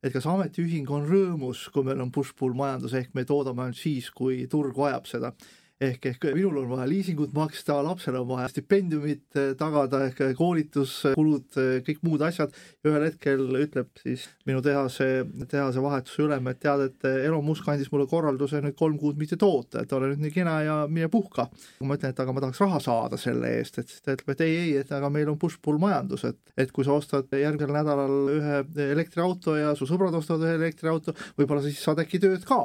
et 0.02 0.12
kas 0.14 0.26
ametiühing 0.26 0.90
on 0.90 1.06
rõõmus, 1.06 1.66
kui 1.72 1.84
meil 1.86 2.00
on 2.00 2.10
push-pull 2.10 2.56
majandus, 2.56 2.96
ehk 2.96 3.14
me 3.14 3.26
toodame 3.28 3.66
ainult 3.66 3.78
siis, 3.78 4.08
kui 4.10 4.46
turg 4.50 4.76
vajab 4.76 5.06
seda 5.06 5.34
ehk, 5.80 6.06
ehk 6.10 6.24
minul 6.36 6.58
on 6.60 6.68
vaja 6.74 6.86
liisingut 6.88 7.32
maksta, 7.32 7.78
lapsel 7.84 8.18
on 8.20 8.26
vaja 8.28 8.48
stipendiumit 8.52 9.38
eh, 9.40 9.52
tagada 9.58 10.02
ehk 10.10 10.20
koolituskulud, 10.36 11.46
eh, 11.56 11.78
kõik 11.86 12.02
muud 12.04 12.24
asjad. 12.26 12.52
ühel 12.84 13.04
hetkel 13.04 13.42
ütleb 13.60 13.88
siis 14.00 14.26
minu 14.48 14.60
tehase, 14.64 15.24
tehase 15.48 15.82
vahetuse 15.84 16.22
ülem, 16.24 16.46
et 16.52 16.60
tead, 16.60 16.84
et 16.88 17.08
eh, 17.08 17.24
Elon 17.28 17.44
Musk 17.44 17.68
andis 17.68 17.90
mulle 17.92 18.06
korralduse 18.10 18.60
nüüd 18.64 18.76
kolm 18.76 18.98
kuud 19.00 19.20
mitte 19.20 19.38
toota, 19.40 19.84
et 19.84 19.92
ole 19.96 20.12
nüüd 20.12 20.24
nii 20.26 20.34
kena 20.34 20.58
ja 20.64 20.76
mine 20.88 21.08
puhka. 21.12 21.48
ma 21.80 21.96
ütlen, 21.96 22.12
et 22.12 22.20
aga 22.20 22.34
ma 22.36 22.44
tahaks 22.44 22.60
raha 22.60 22.80
saada 22.84 23.20
selle 23.20 23.54
eest, 23.58 23.80
et 23.80 23.88
siis 23.88 24.04
ta 24.04 24.12
ütleb, 24.16 24.34
et 24.34 24.44
ei, 24.44 24.56
ei, 24.64 24.76
et 24.82 24.92
aga 24.92 25.08
meil 25.12 25.32
on 25.32 25.40
push-pull 25.40 25.80
majandus, 25.80 26.26
et, 26.28 26.40
et 26.60 26.72
kui 26.72 26.84
sa 26.84 26.98
ostad 27.00 27.32
järgmisel 27.32 27.72
nädalal 27.72 28.32
ühe 28.36 28.60
elektriauto 28.90 29.56
ja 29.56 29.72
su 29.78 29.88
sõbrad 29.88 30.16
ostavad 30.16 30.44
ühe 30.48 30.58
elektriauto, 30.60 31.16
võib-olla 31.40 31.64
siis 31.64 31.80
saad 31.80 32.04
äkki 32.04 32.20
tööd 32.20 32.44
ka. 32.48 32.60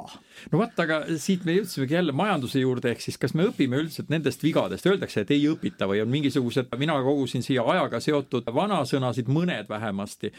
no 0.52 0.60
vot, 0.60 0.80
aga 0.84 1.04
siit 1.22 1.48
me 1.48 1.56
jõudsimegi 1.60 2.00
jälle 2.00 2.16
majanduse 2.16 2.60
juurde, 2.60 2.92
ehk 2.92 3.05
siis 3.06 3.20
kas 3.22 3.36
me 3.38 3.46
õpime 3.50 3.78
üldse 3.84 4.06
nendest 4.10 4.44
vigadest, 4.44 4.86
öeldakse, 4.90 5.24
et 5.24 5.34
ei 5.36 5.46
õpita 5.50 5.88
või 5.90 6.02
on 6.02 6.10
mingisugused, 6.12 6.72
mina 6.82 6.96
kogusin 7.06 7.44
siia 7.46 7.64
ajaga 7.76 8.00
seotud 8.04 8.48
vanasõnasid, 8.56 9.30
mõned 9.32 9.70
vähemasti. 9.70 10.32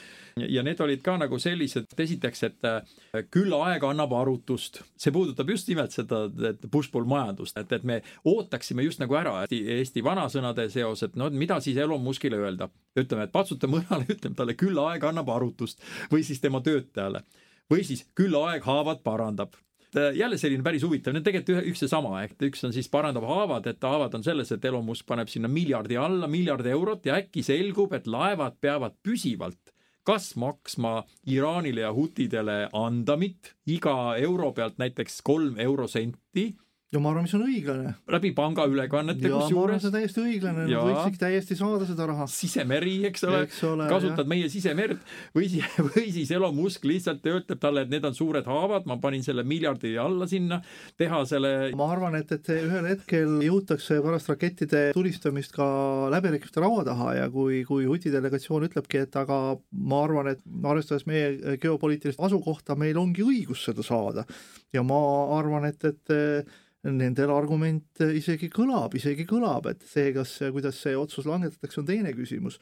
ja 0.48 0.62
need 0.66 0.80
olid 0.80 1.02
ka 1.02 1.16
nagu 1.20 1.38
sellised, 1.38 1.88
esiteks, 1.98 2.42
et 2.48 2.68
äh, 2.68 2.96
küll 3.30 3.54
aeg 3.56 3.84
annab 3.86 4.12
arutust, 4.18 4.82
see 4.98 5.14
puudutab 5.14 5.50
just 5.50 5.68
nimelt 5.70 5.94
seda, 5.94 6.26
et 6.50 6.66
push-pull 6.70 7.06
majandust, 7.08 7.56
et, 7.60 7.72
et 7.72 7.84
me 7.84 8.00
ootaksime 8.24 8.84
just 8.86 9.02
nagu 9.02 9.14
ära 9.14 9.36
Eesti, 9.44 9.62
Eesti 9.78 10.04
vanasõnade 10.04 10.68
seos, 10.72 11.04
et 11.06 11.16
no 11.16 11.30
mida 11.30 11.60
siis 11.60 11.78
Elon 11.78 12.02
Muskile 12.02 12.40
öelda. 12.40 12.68
ütleme, 12.96 13.26
et 13.26 13.32
patsuta 13.32 13.68
mõrale, 13.70 14.08
ütleme 14.14 14.36
talle 14.36 14.56
küll 14.58 14.78
aeg 14.80 15.04
annab 15.04 15.28
arutust. 15.30 15.82
Või 16.12 16.24
siis 16.24 16.40
tema 16.40 16.62
töötajale. 16.64 17.22
Või 17.70 17.84
siis 17.84 18.06
küll 18.14 18.34
aeg 18.38 18.64
haavad 18.64 19.02
parandab 19.04 19.56
Äh, 19.96 20.12
jälle 20.14 20.38
selline 20.38 20.62
päris 20.62 20.82
huvitav, 20.84 21.14
need 21.14 21.22
on 21.22 21.28
tegelikult 21.30 21.54
ühe, 21.54 21.70
üks 21.70 21.80
ja 21.84 21.88
sama, 21.88 22.18
ehk 22.26 22.42
üks 22.50 22.66
on 22.68 22.74
siis 22.74 22.88
parandab 22.92 23.24
haavad, 23.28 23.68
et 23.70 23.84
haavad 23.86 24.18
on 24.18 24.24
selles, 24.26 24.50
et 24.52 24.64
Elon 24.68 24.84
Musk 24.84 25.06
paneb 25.08 25.30
sinna 25.32 25.48
miljardi 25.48 25.96
alla, 25.96 26.28
miljard 26.28 26.66
eurot 26.68 27.08
ja 27.08 27.16
äkki 27.22 27.44
selgub, 27.46 27.94
et 27.96 28.10
laevad 28.10 28.58
peavad 28.60 28.98
püsivalt 29.06 29.72
kas 30.06 30.36
maksma 30.38 31.00
Iraanile 31.26 31.82
ja 31.82 31.88
hutidele 31.94 32.68
andamit 32.78 33.56
iga 33.66 34.14
euro 34.22 34.52
pealt 34.54 34.76
näiteks 34.78 35.18
kolm 35.26 35.56
eurosenti 35.58 36.52
ja 36.96 37.02
ma 37.02 37.12
arvan, 37.12 37.26
mis 37.26 37.34
on 37.36 37.44
õiglane. 37.44 37.92
läbi 38.12 38.30
pangaülekannete 38.36 39.30
kusjuures. 39.30 39.82
see 39.82 39.90
on 39.90 39.94
täiesti 39.96 40.22
õiglane, 40.22 40.64
nad 40.64 40.86
võiksid 40.88 41.18
täiesti 41.20 41.56
saada 41.58 41.88
seda 41.88 42.08
raha. 42.08 42.26
sisemeri, 42.30 42.94
eks 43.10 43.26
ole, 43.28 43.42
ole, 43.68 43.88
kasutad 43.90 44.24
jah. 44.24 44.30
meie 44.32 44.48
sisemerd 44.52 45.02
või 45.36 45.50
siis, 45.52 45.76
või 45.90 46.06
siis 46.14 46.32
Elon 46.36 46.56
Musk 46.56 46.86
lihtsalt 46.88 47.26
ütleb 47.26 47.60
talle, 47.62 47.84
et 47.84 47.92
need 47.92 48.06
on 48.08 48.16
suured 48.16 48.48
haavad, 48.48 48.88
ma 48.88 48.98
panin 49.02 49.24
selle 49.26 49.44
miljardi 49.46 49.92
alla 50.00 50.28
sinna 50.30 50.60
tehasele. 50.98 51.52
ma 51.76 51.90
arvan, 51.92 52.16
et, 52.20 52.32
et 52.32 52.52
ühel 52.56 52.90
hetkel 52.94 53.38
jõutakse 53.44 54.00
pärast 54.04 54.32
rakettide 54.32 54.86
tulistamist 54.96 55.54
ka 55.56 55.68
läbirääkimiste 56.14 56.64
laua 56.64 56.84
taha 56.88 57.14
ja 57.20 57.30
kui, 57.32 57.62
kui 57.68 57.84
Huti 57.86 58.12
delegatsioon 58.12 58.68
ütlebki, 58.70 59.04
et 59.04 59.16
aga 59.20 59.40
ma 59.86 60.04
arvan, 60.06 60.32
et 60.32 60.44
arvestades 60.64 61.06
meie 61.08 61.56
geopoliitilist 61.60 62.22
asukohta, 62.22 62.78
meil 62.78 62.96
ongi 63.00 63.24
õigus 63.26 63.66
seda 63.68 63.84
saada. 63.86 64.24
ja 64.72 64.82
ma 64.86 64.98
arvan, 65.36 65.68
et, 65.68 65.84
et 65.84 66.56
nendel 66.86 67.32
argument 67.34 68.02
isegi 68.06 68.50
kõlab, 68.52 68.94
isegi 68.98 69.26
kõlab, 69.28 69.70
et 69.72 69.86
see, 69.88 70.12
kas, 70.14 70.38
kuidas 70.54 70.78
see 70.82 70.96
otsus 70.98 71.26
langetatakse, 71.28 71.80
on 71.82 71.88
teine 71.88 72.12
küsimus 72.16 72.60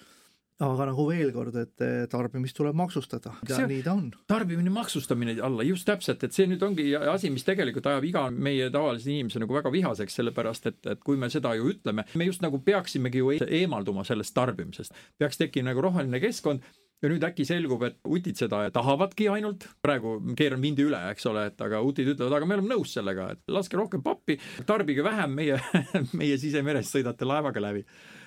aga 0.62 0.86
nagu 0.86 1.04
veel 1.08 1.32
kord, 1.34 1.56
et 1.58 1.82
tarbimist 2.10 2.54
tuleb 2.54 2.76
maksustada 2.78 3.32
ja 3.48 3.64
nii 3.66 3.80
ta 3.82 3.96
on. 3.96 4.12
tarbimine, 4.30 4.70
maksustamine 4.70 5.34
alla, 5.42 5.64
just 5.66 5.86
täpselt, 5.88 6.22
et 6.22 6.36
see 6.36 6.46
nüüd 6.46 6.62
ongi 6.62 6.86
asi, 6.94 7.30
mis 7.34 7.46
tegelikult 7.46 7.88
ajab 7.90 8.06
iga 8.06 8.24
meie 8.30 8.68
tavalise 8.74 9.10
inimese 9.10 9.42
nagu 9.42 9.56
väga 9.56 9.72
vihaseks, 9.74 10.20
sellepärast 10.20 10.70
et, 10.70 10.78
et 10.94 11.02
kui 11.02 11.18
me 11.18 11.30
seda 11.32 11.56
ju 11.58 11.66
ütleme, 11.72 12.06
me 12.14 12.28
just 12.28 12.44
nagu 12.44 12.62
peaksimegi 12.62 13.24
ju 13.24 13.34
eemalduma 13.34 14.06
sellest 14.06 14.34
tarbimisest. 14.36 14.94
peaks 15.18 15.42
tekkima 15.42 15.72
nagu 15.72 15.82
roheline 15.88 16.22
keskkond 16.22 16.62
ja 17.04 17.10
nüüd 17.12 17.24
äkki 17.26 17.44
selgub, 17.44 17.82
et 17.84 17.98
utid 18.08 18.38
seda 18.40 18.62
tahavadki 18.72 19.28
ainult, 19.32 19.66
praegu 19.84 20.16
keeran 20.38 20.62
vindi 20.64 20.86
üle, 20.86 21.00
eks 21.12 21.28
ole, 21.28 21.48
et 21.50 21.60
aga 21.64 21.82
utid 21.84 22.14
ütlevad, 22.14 22.38
aga 22.38 22.48
me 22.48 22.56
oleme 22.56 22.72
nõus 22.72 22.94
sellega, 22.96 23.28
et 23.34 23.52
laske 23.52 23.78
rohkem 23.78 24.02
pappi, 24.04 24.38
tarbige 24.68 25.04
vähem, 25.04 25.36
meie, 25.36 25.60
meie 26.18 26.38
sisemerest 26.40 26.96
sõidate 26.96 27.28
laevaga 27.28 27.60
läbi. 27.60 27.84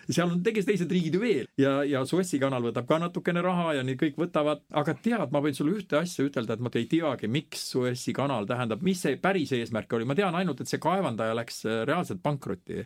seal 0.08 0.30
on 0.30 0.44
tegelikult 0.44 0.70
teised 0.72 0.94
riigid 0.94 1.18
ju 1.18 1.20
veel. 1.20 1.50
Ja, 1.60 1.82
ja 1.84 2.06
Suessi 2.08 2.40
kanal 2.40 2.64
võtab 2.64 2.86
ka 2.88 3.02
natukene 3.02 3.42
raha 3.44 3.74
ja 3.80 3.84
nii 3.84 3.98
kõik 4.00 4.22
võtavad, 4.22 4.64
aga 4.72 4.96
tead, 4.96 5.34
ma 5.34 5.42
võin 5.44 5.58
sulle 5.58 5.76
ühte 5.80 5.98
asja 6.00 6.24
ütelda, 6.28 6.56
et 6.56 6.64
ma 6.64 6.72
ei 6.78 6.88
teagi, 6.88 7.28
miks 7.28 7.66
Suessi 7.74 8.14
kanal 8.16 8.48
tähendab, 8.48 8.86
mis 8.86 9.02
see 9.04 9.18
päris 9.20 9.52
eesmärk 9.58 9.98
oli, 9.98 10.08
ma 10.08 10.16
tean 10.16 10.38
ainult, 10.38 10.62
et 10.62 10.70
see 10.70 10.80
kaevandaja 10.84 11.36
läks 11.36 11.64
reaalselt 11.66 12.22
pankrotti 12.24 12.86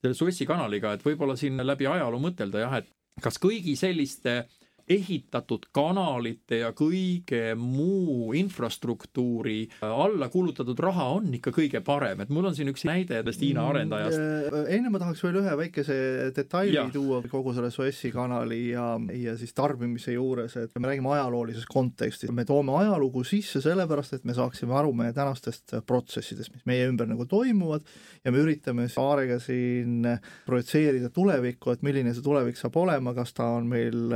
selle 0.00 0.16
Suessi 0.16 0.46
kanaliga, 0.46 0.96
et 0.96 1.04
võib-olla 1.04 1.36
siin 1.36 1.60
läbi 1.60 1.86
ajaloo 1.88 2.20
mõtelda 2.22 2.64
jah, 2.64 2.80
et 2.80 3.22
kas 3.24 3.38
kõigi 3.40 3.72
selliste 3.78 4.34
äh, 4.42 4.65
ehitatud 4.88 5.66
kanalite 5.74 6.60
ja 6.60 6.70
kõige 6.76 7.56
muu 7.58 8.32
infrastruktuuri 8.38 9.66
alla 9.82 10.28
kulutatud 10.30 10.78
raha 10.82 11.08
on 11.16 11.32
ikka 11.34 11.50
kõige 11.54 11.80
parem, 11.84 12.22
et 12.22 12.30
mul 12.30 12.46
on 12.50 12.54
siin 12.56 12.70
üks 12.70 12.86
näide 12.86 13.18
sellest 13.18 13.42
Hiina 13.42 13.64
mm, 13.64 13.70
arendajast. 13.72 14.18
Äh, 14.20 14.70
enne 14.76 14.92
ma 14.94 15.00
tahaks 15.02 15.24
veel 15.24 15.40
ühe 15.42 15.54
väikese 15.58 15.96
detaili 16.36 16.78
ja. 16.78 16.86
tuua 16.92 17.20
kogu 17.30 17.54
selle 17.56 17.72
Suessi 17.74 18.12
kanali 18.14 18.60
ja, 18.70 18.88
ja 19.10 19.34
siis 19.40 19.54
tarbimise 19.56 20.14
juures, 20.14 20.54
et 20.60 20.78
me 20.78 20.90
räägime 20.92 21.10
ajaloolises 21.16 21.66
kontekstis, 21.70 22.30
me 22.34 22.46
toome 22.46 22.76
ajalugu 22.78 23.24
sisse 23.26 23.62
sellepärast, 23.64 24.18
et 24.18 24.28
me 24.28 24.36
saaksime 24.36 24.76
aru 24.78 24.94
meie 24.96 25.14
tänastest 25.16 25.78
protsessidest, 25.86 26.54
mis 26.54 26.66
meie 26.68 26.86
ümber 26.90 27.10
nagu 27.10 27.26
toimuvad 27.30 27.86
ja 28.24 28.34
me 28.34 28.44
üritame 28.44 28.86
Aarega 28.96 29.36
siin 29.42 30.06
projitseerida 30.46 31.10
tulevikku, 31.14 31.74
et 31.74 31.82
milline 31.86 32.14
see 32.14 32.24
tulevik 32.24 32.56
saab 32.58 32.78
olema, 32.80 33.12
kas 33.16 33.34
ta 33.36 33.48
on 33.58 33.66
meil 33.70 34.14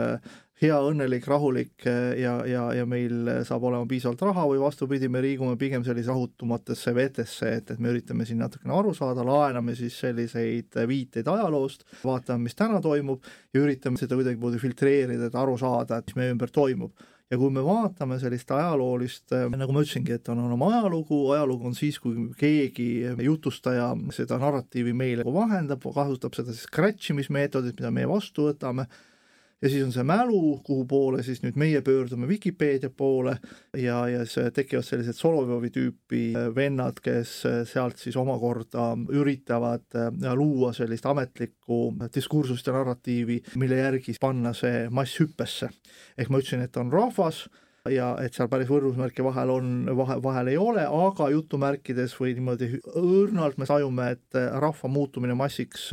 hea, 0.61 0.77
õnnelik, 0.91 1.25
rahulik 1.29 1.87
eh, 1.89 2.19
ja, 2.21 2.35
ja, 2.49 2.65
ja 2.77 2.87
meil 2.89 3.31
saab 3.49 3.65
olema 3.71 3.89
piisavalt 3.89 4.25
raha 4.29 4.45
või 4.51 4.61
vastupidi, 4.61 5.09
me 5.09 5.23
liigume 5.25 5.57
pigem 5.61 5.85
sellise 5.87 6.13
rahutumatesse 6.13 6.93
vetesse, 6.97 7.53
et, 7.61 7.73
et 7.73 7.81
me 7.81 7.95
üritame 7.95 8.27
siin 8.29 8.43
natukene 8.45 8.77
aru 8.77 8.93
saada, 8.97 9.25
laename 9.27 9.77
siis 9.79 9.97
selliseid 10.03 10.77
viiteid 10.91 11.31
ajaloost, 11.33 11.87
vaatame, 12.05 12.45
mis 12.49 12.59
täna 12.59 12.83
toimub 12.85 13.25
ja 13.55 13.65
üritame 13.65 14.01
seda 14.01 14.19
kuidagimoodi 14.21 14.61
filtreerida, 14.61 15.31
et 15.31 15.41
aru 15.41 15.57
saada, 15.61 16.01
et 16.01 16.13
mis 16.13 16.21
meie 16.21 16.37
ümber 16.37 16.53
toimub. 16.53 17.09
Ja 17.31 17.39
kui 17.39 17.53
me 17.55 17.63
vaatame 17.63 18.17
sellist 18.19 18.51
ajaloolist, 18.53 19.31
eh, 19.33 19.47
nagu 19.55 19.73
ma 19.73 19.85
ütlesingi, 19.85 20.17
et 20.19 20.29
on, 20.29 20.43
oma 20.51 20.75
ajalugu, 20.75 21.23
ajalugu 21.39 21.71
on 21.71 21.77
siis, 21.79 21.97
kui 22.03 22.27
keegi 22.37 22.91
jutustaja 23.25 23.95
seda 24.13 24.37
narratiivi 24.43 24.93
meile 24.93 25.25
vahendab, 25.25 25.87
kasutab 25.95 26.37
seda 26.37 26.53
scratch 26.53 27.15
imismeetodit, 27.15 27.79
mida 27.79 27.95
meie 27.95 28.11
vastu 28.11 28.51
võtame 28.51 28.91
ja 29.63 29.69
siis 29.69 29.85
on 29.85 29.93
see 29.93 30.05
mälu, 30.07 30.61
kuhu 30.65 30.85
poole 30.89 31.23
siis 31.25 31.43
nüüd 31.45 31.59
meie 31.61 31.83
pöördume 31.85 32.29
Vikipeedia 32.29 32.91
poole 32.97 33.37
ja, 33.77 34.03
ja 34.09 34.25
siis 34.25 34.53
tekivad 34.57 34.87
sellised 34.87 35.19
Solovevi 35.19 35.71
tüüpi 35.75 36.23
vennad, 36.57 37.01
kes 37.05 37.35
sealt 37.69 38.01
siis 38.01 38.17
omakorda 38.21 38.93
üritavad 39.17 39.85
äh, 39.97 40.35
luua 40.37 40.73
sellist 40.77 41.07
ametlikku 41.07 41.81
diskursust 42.15 42.67
ja 42.67 42.77
narratiivi, 42.77 43.41
mille 43.61 43.83
järgi 43.83 44.17
panna 44.21 44.55
see 44.57 44.87
mass 44.91 45.21
hüppesse. 45.21 45.71
ehk 46.19 46.31
ma 46.31 46.41
ütlesin, 46.41 46.65
et 46.65 46.77
on 46.81 46.93
rahvas 46.93 47.45
ja 47.91 48.15
et 48.21 48.37
seal 48.37 48.49
päris 48.53 48.69
võrdusmärke 48.69 49.25
vahel 49.25 49.53
on, 49.53 49.71
vahe, 49.97 50.19
vahel 50.23 50.53
ei 50.53 50.59
ole, 50.61 50.85
aga 50.85 51.31
jutumärkides 51.33 52.17
või 52.21 52.35
niimoodi 52.37 52.73
õrnalt 52.97 53.61
me 53.61 53.69
tajume, 53.69 54.11
et 54.17 54.41
rahva 54.65 54.89
muutumine 54.89 55.37
massiks 55.37 55.91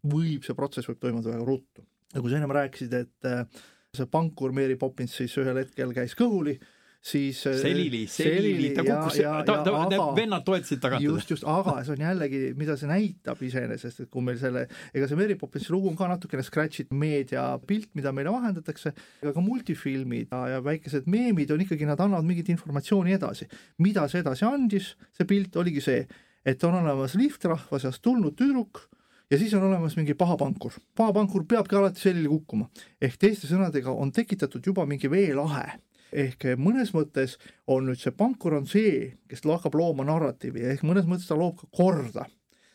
võib, 0.00 0.44
see 0.44 0.56
protsess 0.56 0.88
võib 0.88 1.00
toimuda 1.00 1.34
väga 1.34 1.48
ruttu 1.48 1.89
kui 2.16 2.30
sa 2.30 2.40
ennem 2.40 2.54
rääkisid, 2.54 2.98
et 2.98 3.30
äh, 3.30 3.62
see 3.96 4.10
pankur 4.10 4.54
Mary 4.54 4.76
Poppins 4.78 5.14
siis 5.20 5.34
ühel 5.40 5.58
hetkel 5.62 5.94
käis 5.94 6.16
kõhuli, 6.18 6.56
siis 7.00 7.38
äh, 7.48 7.56
selili, 7.56 8.02
selili, 8.10 8.70
ta 8.76 8.84
kukkus, 8.84 9.16
ta, 9.46 9.56
ta, 9.64 9.72
need 9.88 10.02
vennad 10.18 10.44
toetasid 10.44 10.82
tagant 10.82 11.04
just, 11.04 11.30
just, 11.32 11.46
aga 11.48 11.78
see 11.86 11.94
on 11.94 12.04
jällegi, 12.04 12.40
mida 12.60 12.76
see 12.80 12.90
näitab 12.90 13.40
iseenesest, 13.46 14.04
et 14.04 14.10
kui 14.12 14.24
meil 14.26 14.36
selle, 14.40 14.66
ega 14.92 15.08
see 15.08 15.18
Mary 15.18 15.38
Poppinsi 15.40 15.72
lugu 15.72 15.88
on 15.90 15.96
ka 15.98 16.10
natukene 16.10 16.44
scratch'id 16.44 16.92
meediapilt, 16.92 17.94
mida 17.98 18.12
meile 18.16 18.34
vahendatakse, 18.34 18.92
ega 19.22 19.34
ka 19.36 19.44
multifilmid 19.44 20.34
ja, 20.34 20.42
ja 20.56 20.62
väikesed 20.66 21.08
meemid 21.10 21.54
on 21.54 21.64
ikkagi, 21.64 21.88
nad 21.88 22.02
annavad 22.04 22.28
mingit 22.28 22.52
informatsiooni 22.52 23.16
edasi. 23.16 23.48
mida 23.80 24.04
see 24.12 24.20
edasi 24.20 24.44
andis, 24.50 24.94
see 25.16 25.28
pilt 25.30 25.56
oligi 25.62 25.84
see, 25.84 26.04
et 26.44 26.68
on 26.68 26.82
olemas 26.82 27.16
liftrahva 27.16 27.80
seast 27.80 28.04
tulnud 28.04 28.36
tüdruk, 28.36 28.84
ja 29.30 29.38
siis 29.38 29.54
on 29.54 29.62
olemas 29.62 29.96
mingi 29.96 30.14
paha 30.14 30.36
pankur. 30.36 30.72
paha 30.96 31.12
pankur 31.12 31.44
peabki 31.48 31.76
alati 31.76 32.00
selili 32.00 32.28
kukkuma. 32.28 32.68
ehk 33.00 33.16
teiste 33.18 33.46
sõnadega 33.46 33.92
on 33.92 34.12
tekitatud 34.12 34.66
juba 34.66 34.86
mingi 34.86 35.10
veelahe. 35.10 35.78
ehk 36.12 36.44
mõnes 36.58 36.92
mõttes 36.94 37.38
on 37.66 37.86
nüüd 37.86 38.00
see 38.00 38.10
pankur 38.10 38.54
on 38.54 38.66
see, 38.66 39.16
kes 39.28 39.44
hakkab 39.46 39.74
looma 39.74 40.04
narratiivi, 40.04 40.66
ehk 40.74 40.82
mõnes 40.82 41.06
mõttes 41.06 41.28
ta 41.28 41.38
loob 41.38 41.56
ka 41.60 41.66
korda. 41.70 42.26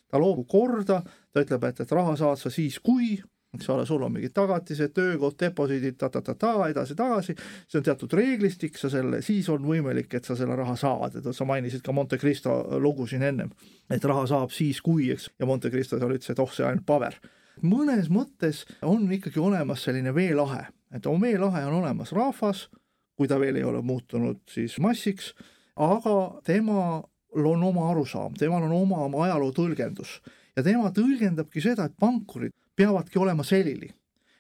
ta 0.07 0.19
loob 0.19 0.47
korda, 0.47 1.03
ta 1.33 1.41
ütleb, 1.41 1.63
et, 1.63 1.79
et 1.79 1.91
raha 1.91 2.15
saad 2.15 2.39
sa 2.39 2.49
siis, 2.49 2.79
kui 2.79 3.19
eks 3.55 3.69
ole, 3.73 3.85
sul 3.87 4.03
on 4.05 4.13
mingid 4.13 4.33
tagatised, 4.35 4.93
töökoht, 4.95 5.37
deposiidid 5.41 5.97
ta,, 5.97 6.09
ta-ta-ta-ta, 6.09 6.69
edasi-tagasi, 6.73 7.35
see 7.67 7.79
on 7.79 7.87
teatud 7.87 8.13
reeglistik, 8.19 8.77
sa 8.79 8.91
selle, 8.93 9.21
siis 9.25 9.49
on 9.53 9.65
võimalik, 9.65 10.11
et 10.17 10.27
sa 10.27 10.37
selle 10.37 10.57
raha 10.59 10.75
saad, 10.79 11.19
et 11.19 11.31
sa 11.35 11.47
mainisid 11.47 11.83
ka 11.85 11.95
Monte 11.95 12.19
Cristo 12.21 12.59
lugu 12.81 13.07
siin 13.09 13.25
ennem, 13.25 13.51
et 13.89 14.05
raha 14.05 14.27
saab 14.29 14.53
siis, 14.55 14.81
kui, 14.85 15.09
eks, 15.15 15.31
ja 15.39 15.49
Monte 15.49 15.71
Cristo 15.73 15.99
seal 16.01 16.15
ütles, 16.15 16.31
et 16.31 16.43
oh, 16.43 16.51
see 16.51 16.67
ainult 16.67 16.85
paber. 16.87 17.19
mõnes 17.63 18.09
mõttes 18.11 18.65
on 18.83 19.07
ikkagi 19.11 19.39
olemas 19.39 19.83
selline 19.87 20.11
veelahe, 20.15 20.67
et 20.93 21.05
veelahe 21.05 21.65
on 21.65 21.81
olemas 21.81 22.11
rahvas, 22.11 22.67
kui 23.15 23.27
ta 23.31 23.39
veel 23.39 23.55
ei 23.55 23.63
ole 23.63 23.81
muutunud 23.81 24.41
siis 24.51 24.75
massiks, 24.83 25.33
aga 25.75 26.41
temal 26.43 27.05
on 27.35 27.63
oma 27.63 27.89
arusaam, 27.91 28.33
temal 28.39 28.63
on 28.67 28.71
oma 28.71 29.25
ajaloo 29.25 29.51
tõlgendus. 29.55 30.19
Ja 30.55 30.63
tema 30.63 30.91
tõlgendabki 30.95 31.63
seda, 31.63 31.87
et 31.87 31.97
pankurid 31.99 32.53
peavadki 32.75 33.19
olema 33.19 33.43
selili. 33.43 33.89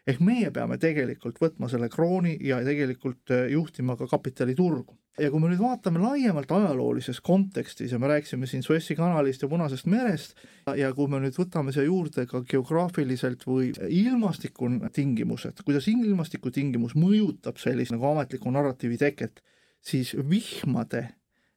ehk 0.05 0.19
meie 0.21 0.51
peame 0.53 0.75
tegelikult 0.77 1.39
võtma 1.41 1.65
selle 1.65 1.87
krooni 1.89 2.35
ja 2.45 2.59
tegelikult 2.61 3.31
äh, 3.33 3.47
juhtima 3.49 3.95
ka 3.97 4.07
kapitaliturgu. 4.07 4.97
ja 5.19 5.31
kui 5.31 5.39
me 5.39 5.49
nüüd 5.49 5.61
vaatame 5.63 5.99
laiemalt 5.99 6.51
ajaloolises 6.51 7.21
kontekstis 7.21 7.91
ja 7.91 7.99
me 7.99 8.07
rääkisime 8.11 8.47
siin 8.47 8.63
Suessi 8.63 8.95
kanalist 8.95 9.41
ja 9.41 9.47
Punasest 9.47 9.85
merest 9.85 10.35
ja 10.77 10.93
kui 10.93 11.07
me 11.07 11.19
nüüd 11.23 11.39
võtame 11.39 11.73
siia 11.73 11.87
juurde 11.87 12.25
ka 12.29 12.43
geograafiliselt 12.43 13.47
või 13.47 13.71
ilmastikutingimused, 13.89 15.63
kuidas 15.65 15.87
ilmastikutingimus 15.87 16.95
mõjutab 16.99 17.57
sellist 17.57 17.95
nagu 17.95 18.11
ametliku 18.11 18.51
narratiivi 18.51 18.97
teket, 18.97 19.41
siis 19.81 20.15
vihmade 20.29 21.07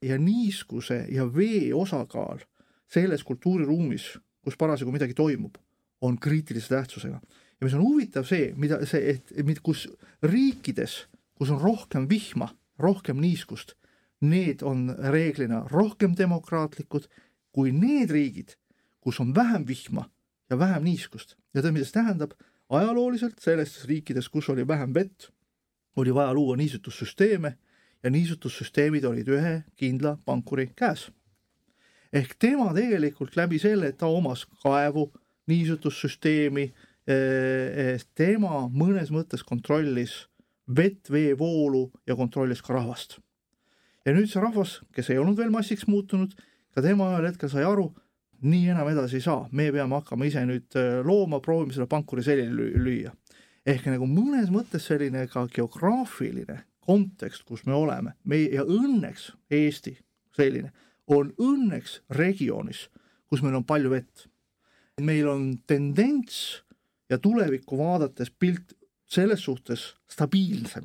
ja 0.03 0.19
niiskuse 0.19 1.05
ja 1.11 1.27
vee 1.35 1.75
osakaal 1.75 2.39
selles 2.89 3.25
kultuuriruumis, 3.25 4.15
kus 4.45 4.57
parasjagu 4.57 4.93
midagi 4.93 5.15
toimub, 5.15 5.59
on 6.01 6.19
kriitilise 6.19 6.69
tähtsusega. 6.69 7.21
ja 7.61 7.65
mis 7.65 7.75
on 7.75 7.83
huvitav 7.83 8.25
see, 8.25 8.53
mida 8.57 8.79
see, 8.87 9.11
et 9.11 9.63
kus 9.63 9.89
riikides, 10.23 11.07
kus 11.35 11.51
on 11.51 11.61
rohkem 11.61 12.09
vihma, 12.09 12.49
rohkem 12.79 13.21
niiskust, 13.21 13.75
need 14.21 14.63
on 14.63 14.95
reeglina 14.99 15.65
rohkem 15.71 16.15
demokraatlikud 16.19 17.09
kui 17.53 17.73
need 17.73 18.11
riigid, 18.11 18.55
kus 19.01 19.21
on 19.21 19.35
vähem 19.35 19.67
vihma 19.67 20.09
ja 20.51 20.59
vähem 20.59 20.85
niiskust. 20.85 21.37
ja 21.55 21.63
tead, 21.63 21.73
mida 21.73 21.85
see 21.85 21.99
tähendab? 22.01 22.33
ajalooliselt 22.69 23.39
sellistes 23.41 23.87
riikides, 23.89 24.29
kus 24.29 24.49
oli 24.49 24.67
vähem 24.69 24.95
vett, 24.95 25.31
oli 25.97 26.15
vaja 26.15 26.35
luua 26.35 26.57
niisutussüsteeme 26.57 27.57
ja 28.03 28.11
niisutussüsteemid 28.11 29.05
olid 29.05 29.29
ühe 29.29 29.55
kindla 29.77 30.19
pankuri 30.25 30.71
käes. 30.77 31.11
ehk 32.13 32.37
tema 32.39 32.73
tegelikult 32.75 33.37
läbi 33.37 33.59
selle, 33.59 33.89
et 33.89 33.99
ta 33.99 34.07
omas 34.07 34.47
kaevu, 34.63 35.13
niisutussüsteemi, 35.49 36.73
eh, 37.07 37.15
eh, 37.15 38.03
tema 38.15 38.67
mõnes 38.69 39.13
mõttes 39.15 39.45
kontrollis 39.45 40.27
vett, 40.69 41.11
veevoolu 41.11 41.89
ja 42.07 42.17
kontrollis 42.17 42.63
ka 42.63 42.75
rahvast. 42.75 43.19
ja 44.07 44.15
nüüd 44.15 44.31
see 44.31 44.41
rahvas, 44.41 44.79
kes 44.93 45.11
ei 45.11 45.19
olnud 45.21 45.37
veel 45.37 45.51
massiks 45.53 45.85
muutunud, 45.87 46.33
ka 46.73 46.81
tema 46.81 47.11
ühel 47.13 47.27
hetkel 47.29 47.51
sai 47.53 47.65
aru, 47.67 47.91
nii 48.41 48.71
enam 48.73 48.89
edasi 48.89 49.19
ei 49.19 49.25
saa, 49.25 49.49
me 49.53 49.67
peame 49.73 49.99
hakkama 49.99 50.25
ise 50.25 50.45
nüüd 50.49 50.77
eh, 50.79 51.01
looma, 51.05 51.41
proovima 51.45 51.75
selle 51.75 51.89
pankuri 51.91 52.23
selili 52.23 52.73
lüüa. 52.79 53.13
ehk 53.67 53.85
nagu 53.91 54.07
mõnes 54.09 54.49
mõttes 54.49 54.87
selline 54.89 55.27
ka 55.29 55.47
geograafiline 55.53 56.63
kontekst, 56.81 57.45
kus 57.45 57.67
me 57.67 57.75
oleme, 57.77 58.15
me 58.25 58.39
ja 58.49 58.65
õnneks 58.65 59.33
Eesti 59.51 59.99
selline 60.37 60.73
on 61.07 61.33
õnneks 61.41 62.01
regioonis, 62.11 62.87
kus 63.29 63.43
meil 63.43 63.59
on 63.59 63.67
palju 63.69 63.91
vett 63.93 64.29
meil 65.01 65.29
on 65.29 65.59
tendents 65.67 66.63
ja 67.11 67.19
tulevikku 67.19 67.79
vaadates 67.79 68.31
pilt 68.31 68.75
selles 69.09 69.45
suhtes 69.45 69.95
stabiilsem, 70.11 70.85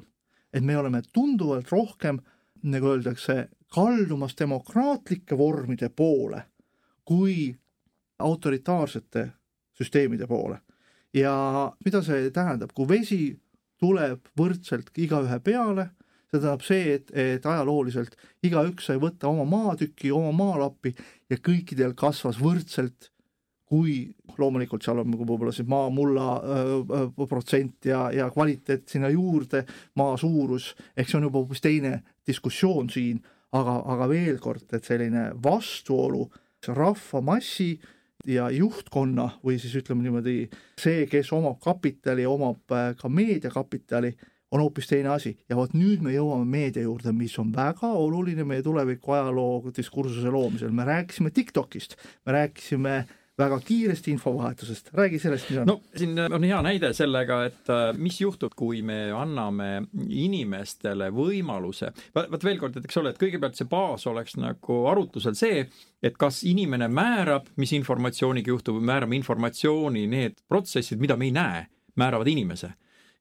et 0.54 0.64
me 0.64 0.78
oleme 0.78 1.02
tunduvalt 1.14 1.72
rohkem, 1.72 2.20
nagu 2.64 2.94
öeldakse, 2.94 3.50
kaldumas 3.74 4.36
demokraatlike 4.40 5.38
vormide 5.38 5.90
poole 5.90 6.44
kui 7.06 7.56
autoritaarsete 8.20 9.28
süsteemide 9.74 10.28
poole. 10.28 10.62
ja 11.14 11.34
mida 11.86 12.02
see 12.02 12.30
tähendab, 12.34 12.72
kui 12.74 12.88
vesi 12.90 13.36
tuleb 13.78 14.32
võrdselt 14.40 14.90
igaühe 14.98 15.38
peale, 15.46 15.90
see 16.32 16.40
tähendab 16.40 16.64
see, 16.66 16.96
et, 16.96 17.12
et 17.14 17.46
ajalooliselt 17.46 18.16
igaüks 18.44 18.88
sai 18.90 18.98
võtta 19.02 19.30
oma 19.30 19.46
maatüki, 19.46 20.12
oma 20.12 20.32
maalappi 20.34 20.96
ja 21.30 21.38
kõikidel 21.38 21.94
kasvas 21.94 22.40
võrdselt 22.42 23.12
kui 23.74 23.94
loomulikult 24.38 24.86
seal 24.86 25.02
on 25.02 25.14
võib-olla 25.16 25.54
siis 25.54 25.68
maa, 25.70 25.88
mulla 25.94 26.28
öö, 26.42 27.08
protsent 27.30 27.88
ja, 27.90 28.06
ja 28.14 28.28
kvaliteet 28.34 28.86
sinna 28.90 29.10
juurde, 29.10 29.64
maa 29.98 30.18
suurus, 30.20 30.74
ehk 30.98 31.10
see 31.10 31.18
on 31.18 31.26
juba 31.30 31.42
hoopis 31.42 31.64
teine 31.64 31.96
diskussioon 32.28 32.92
siin, 32.94 33.22
aga, 33.58 33.80
aga 33.96 34.10
veel 34.12 34.38
kord, 34.44 34.68
et 34.74 34.86
selline 34.86 35.32
vastuolu 35.44 36.28
rahvamassi 36.68 37.72
ja 38.30 38.46
juhtkonna 38.54 39.26
või 39.44 39.58
siis 39.62 39.74
ütleme 39.82 40.06
niimoodi, 40.06 40.38
see, 40.80 41.08
kes 41.10 41.34
omab 41.36 41.58
kapitali, 41.64 42.28
omab 42.30 42.78
ka 43.00 43.10
meediakapitali, 43.10 44.14
on 44.54 44.62
hoopis 44.62 44.86
teine 44.86 45.10
asi. 45.16 45.34
Ja 45.50 45.58
vot 45.58 45.74
nüüd 45.74 46.06
me 46.06 46.14
jõuame 46.14 46.46
meedia 46.46 46.86
juurde, 46.86 47.10
mis 47.18 47.34
on 47.42 47.50
väga 47.56 47.90
oluline 47.98 48.46
meie 48.46 48.62
tuleviku 48.64 49.18
ajaloo 49.18 49.74
diskursuse 49.74 50.30
loomisel, 50.30 50.70
me 50.70 50.86
rääkisime 50.88 51.34
TikTokist, 51.34 51.98
me 52.28 52.38
rääkisime 52.38 52.96
äh, 53.02 53.20
väga 53.38 53.60
kiiresti 53.60 54.12
infovahetusest, 54.12 54.90
räägi 54.94 55.20
sellest, 55.20 55.50
mis 55.50 55.60
on. 55.60 55.68
no 55.68 55.82
siin 55.96 56.20
on 56.20 56.44
hea 56.44 56.60
näide 56.62 56.92
sellega, 56.94 57.40
et 57.50 57.70
äh, 57.70 57.86
mis 57.98 58.20
juhtub, 58.22 58.54
kui 58.56 58.82
me 58.86 58.98
anname 59.18 59.88
inimestele 60.10 61.10
võimaluse, 61.14 61.90
vaat 62.16 62.46
veel 62.46 62.62
kord, 62.62 62.78
et 62.78 62.86
eks 62.86 63.02
ole, 63.02 63.14
et 63.14 63.22
kõigepealt 63.22 63.58
see 63.58 63.70
baas 63.70 64.06
oleks 64.10 64.38
nagu 64.38 64.80
arutlusel 64.92 65.38
see, 65.38 65.66
et 66.04 66.18
kas 66.20 66.44
inimene 66.50 66.88
määrab, 66.94 67.50
mis 67.58 67.74
informatsiooniga 67.74 68.54
juhtub, 68.54 68.78
määrame 68.86 69.18
informatsiooni, 69.18 70.06
need 70.08 70.38
protsessid, 70.50 71.02
mida 71.02 71.18
me 71.18 71.32
ei 71.32 71.36
näe, 71.36 71.68
määravad 71.98 72.30
inimese. 72.30 72.74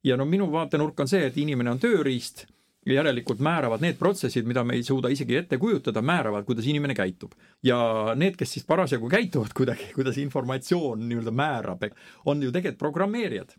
ja 0.03 0.17
no 0.17 0.25
minu 0.25 0.51
vaatenurk 0.51 0.99
on 0.99 1.07
see, 1.07 1.25
et 1.25 1.37
inimene 1.37 1.71
on 1.71 1.79
tööriist 1.79 2.45
järelikult 2.85 3.39
määravad 3.43 3.83
need 3.83 3.99
protsessid, 3.99 4.47
mida 4.49 4.63
me 4.63 4.77
ei 4.77 4.83
suuda 4.83 5.11
isegi 5.13 5.37
ette 5.39 5.57
kujutada, 5.61 6.01
määravad, 6.01 6.45
kuidas 6.47 6.67
inimene 6.67 6.95
käitub. 6.97 7.33
ja 7.63 8.13
need, 8.15 8.35
kes 8.39 8.57
siis 8.57 8.65
parasjagu 8.65 9.09
käituvad 9.09 9.53
kuidagi, 9.55 9.91
kuidas 9.95 10.17
informatsioon 10.17 11.07
nii-öelda 11.09 11.31
määrab, 11.31 11.87
on 12.25 12.43
ju 12.43 12.51
tegelikult 12.51 12.79
programmeerijad 12.79 13.55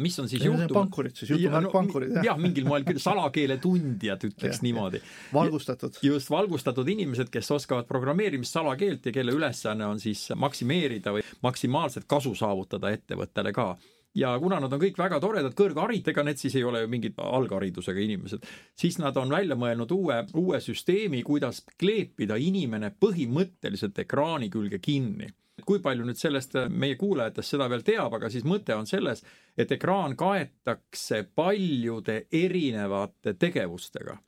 mis 0.00 0.18
on 0.18 0.28
siis 0.28 0.42
juhtunud? 0.44 0.72
pankurid 0.74 1.14
siis, 1.14 1.30
jutumärk 1.30 1.68
no, 1.68 1.70
pankurid, 1.70 2.16
jah? 2.16 2.24
jah, 2.32 2.38
mingil 2.40 2.66
moel 2.66 2.82
küll 2.86 2.98
salakeele 3.02 3.60
tundjad, 3.62 4.24
ütleks 4.26 4.58
ja, 4.58 4.64
niimoodi. 4.66 5.00
valgustatud. 5.34 6.00
just, 6.02 6.30
valgustatud 6.34 6.88
inimesed, 6.90 7.30
kes 7.30 7.50
oskavad 7.54 7.86
programmeerimist 7.86 8.58
salakeelt 8.58 9.06
ja 9.06 9.14
kelle 9.14 9.34
ülesanne 9.36 9.86
on 9.86 10.02
siis 10.02 10.26
maksimeerida 10.34 11.14
või 11.14 11.22
maksimaalset 11.46 12.08
kasu 12.10 12.34
saavutada 12.38 12.90
ettevõttele 12.96 13.54
ka 13.54 13.74
ja 14.14 14.34
kuna 14.40 14.60
nad 14.62 14.72
on 14.72 14.80
kõik 14.82 14.98
väga 14.98 15.20
toredad 15.22 15.54
kõrgharid, 15.58 16.08
ega 16.10 16.24
need 16.26 16.40
siis 16.40 16.56
ei 16.58 16.64
ole 16.64 16.84
ju 16.84 16.90
mingid 16.90 17.18
algharidusega 17.18 18.00
inimesed, 18.00 18.44
siis 18.78 18.98
nad 19.02 19.16
on 19.20 19.32
välja 19.34 19.56
mõelnud 19.58 19.94
uue, 19.94 20.20
uue 20.38 20.60
süsteemi, 20.62 21.22
kuidas 21.26 21.64
kleepida 21.80 22.38
inimene 22.40 22.92
põhimõtteliselt 23.00 23.98
ekraani 24.06 24.50
külge 24.52 24.82
kinni 24.82 25.32
kui 25.64 25.78
palju 25.80 26.04
nüüd 26.04 26.18
sellest 26.18 26.56
meie 26.68 26.96
kuulajatest 27.00 27.54
seda 27.54 27.68
veel 27.72 27.84
teab, 27.86 28.12
aga 28.18 28.28
siis 28.28 28.44
mõte 28.44 28.74
on 28.76 28.88
selles, 28.90 29.22
et 29.56 29.70
ekraan 29.72 30.16
kaetakse 30.18 31.22
paljude 31.34 32.24
erinevate 32.34 33.36
tegevustega 33.38 34.18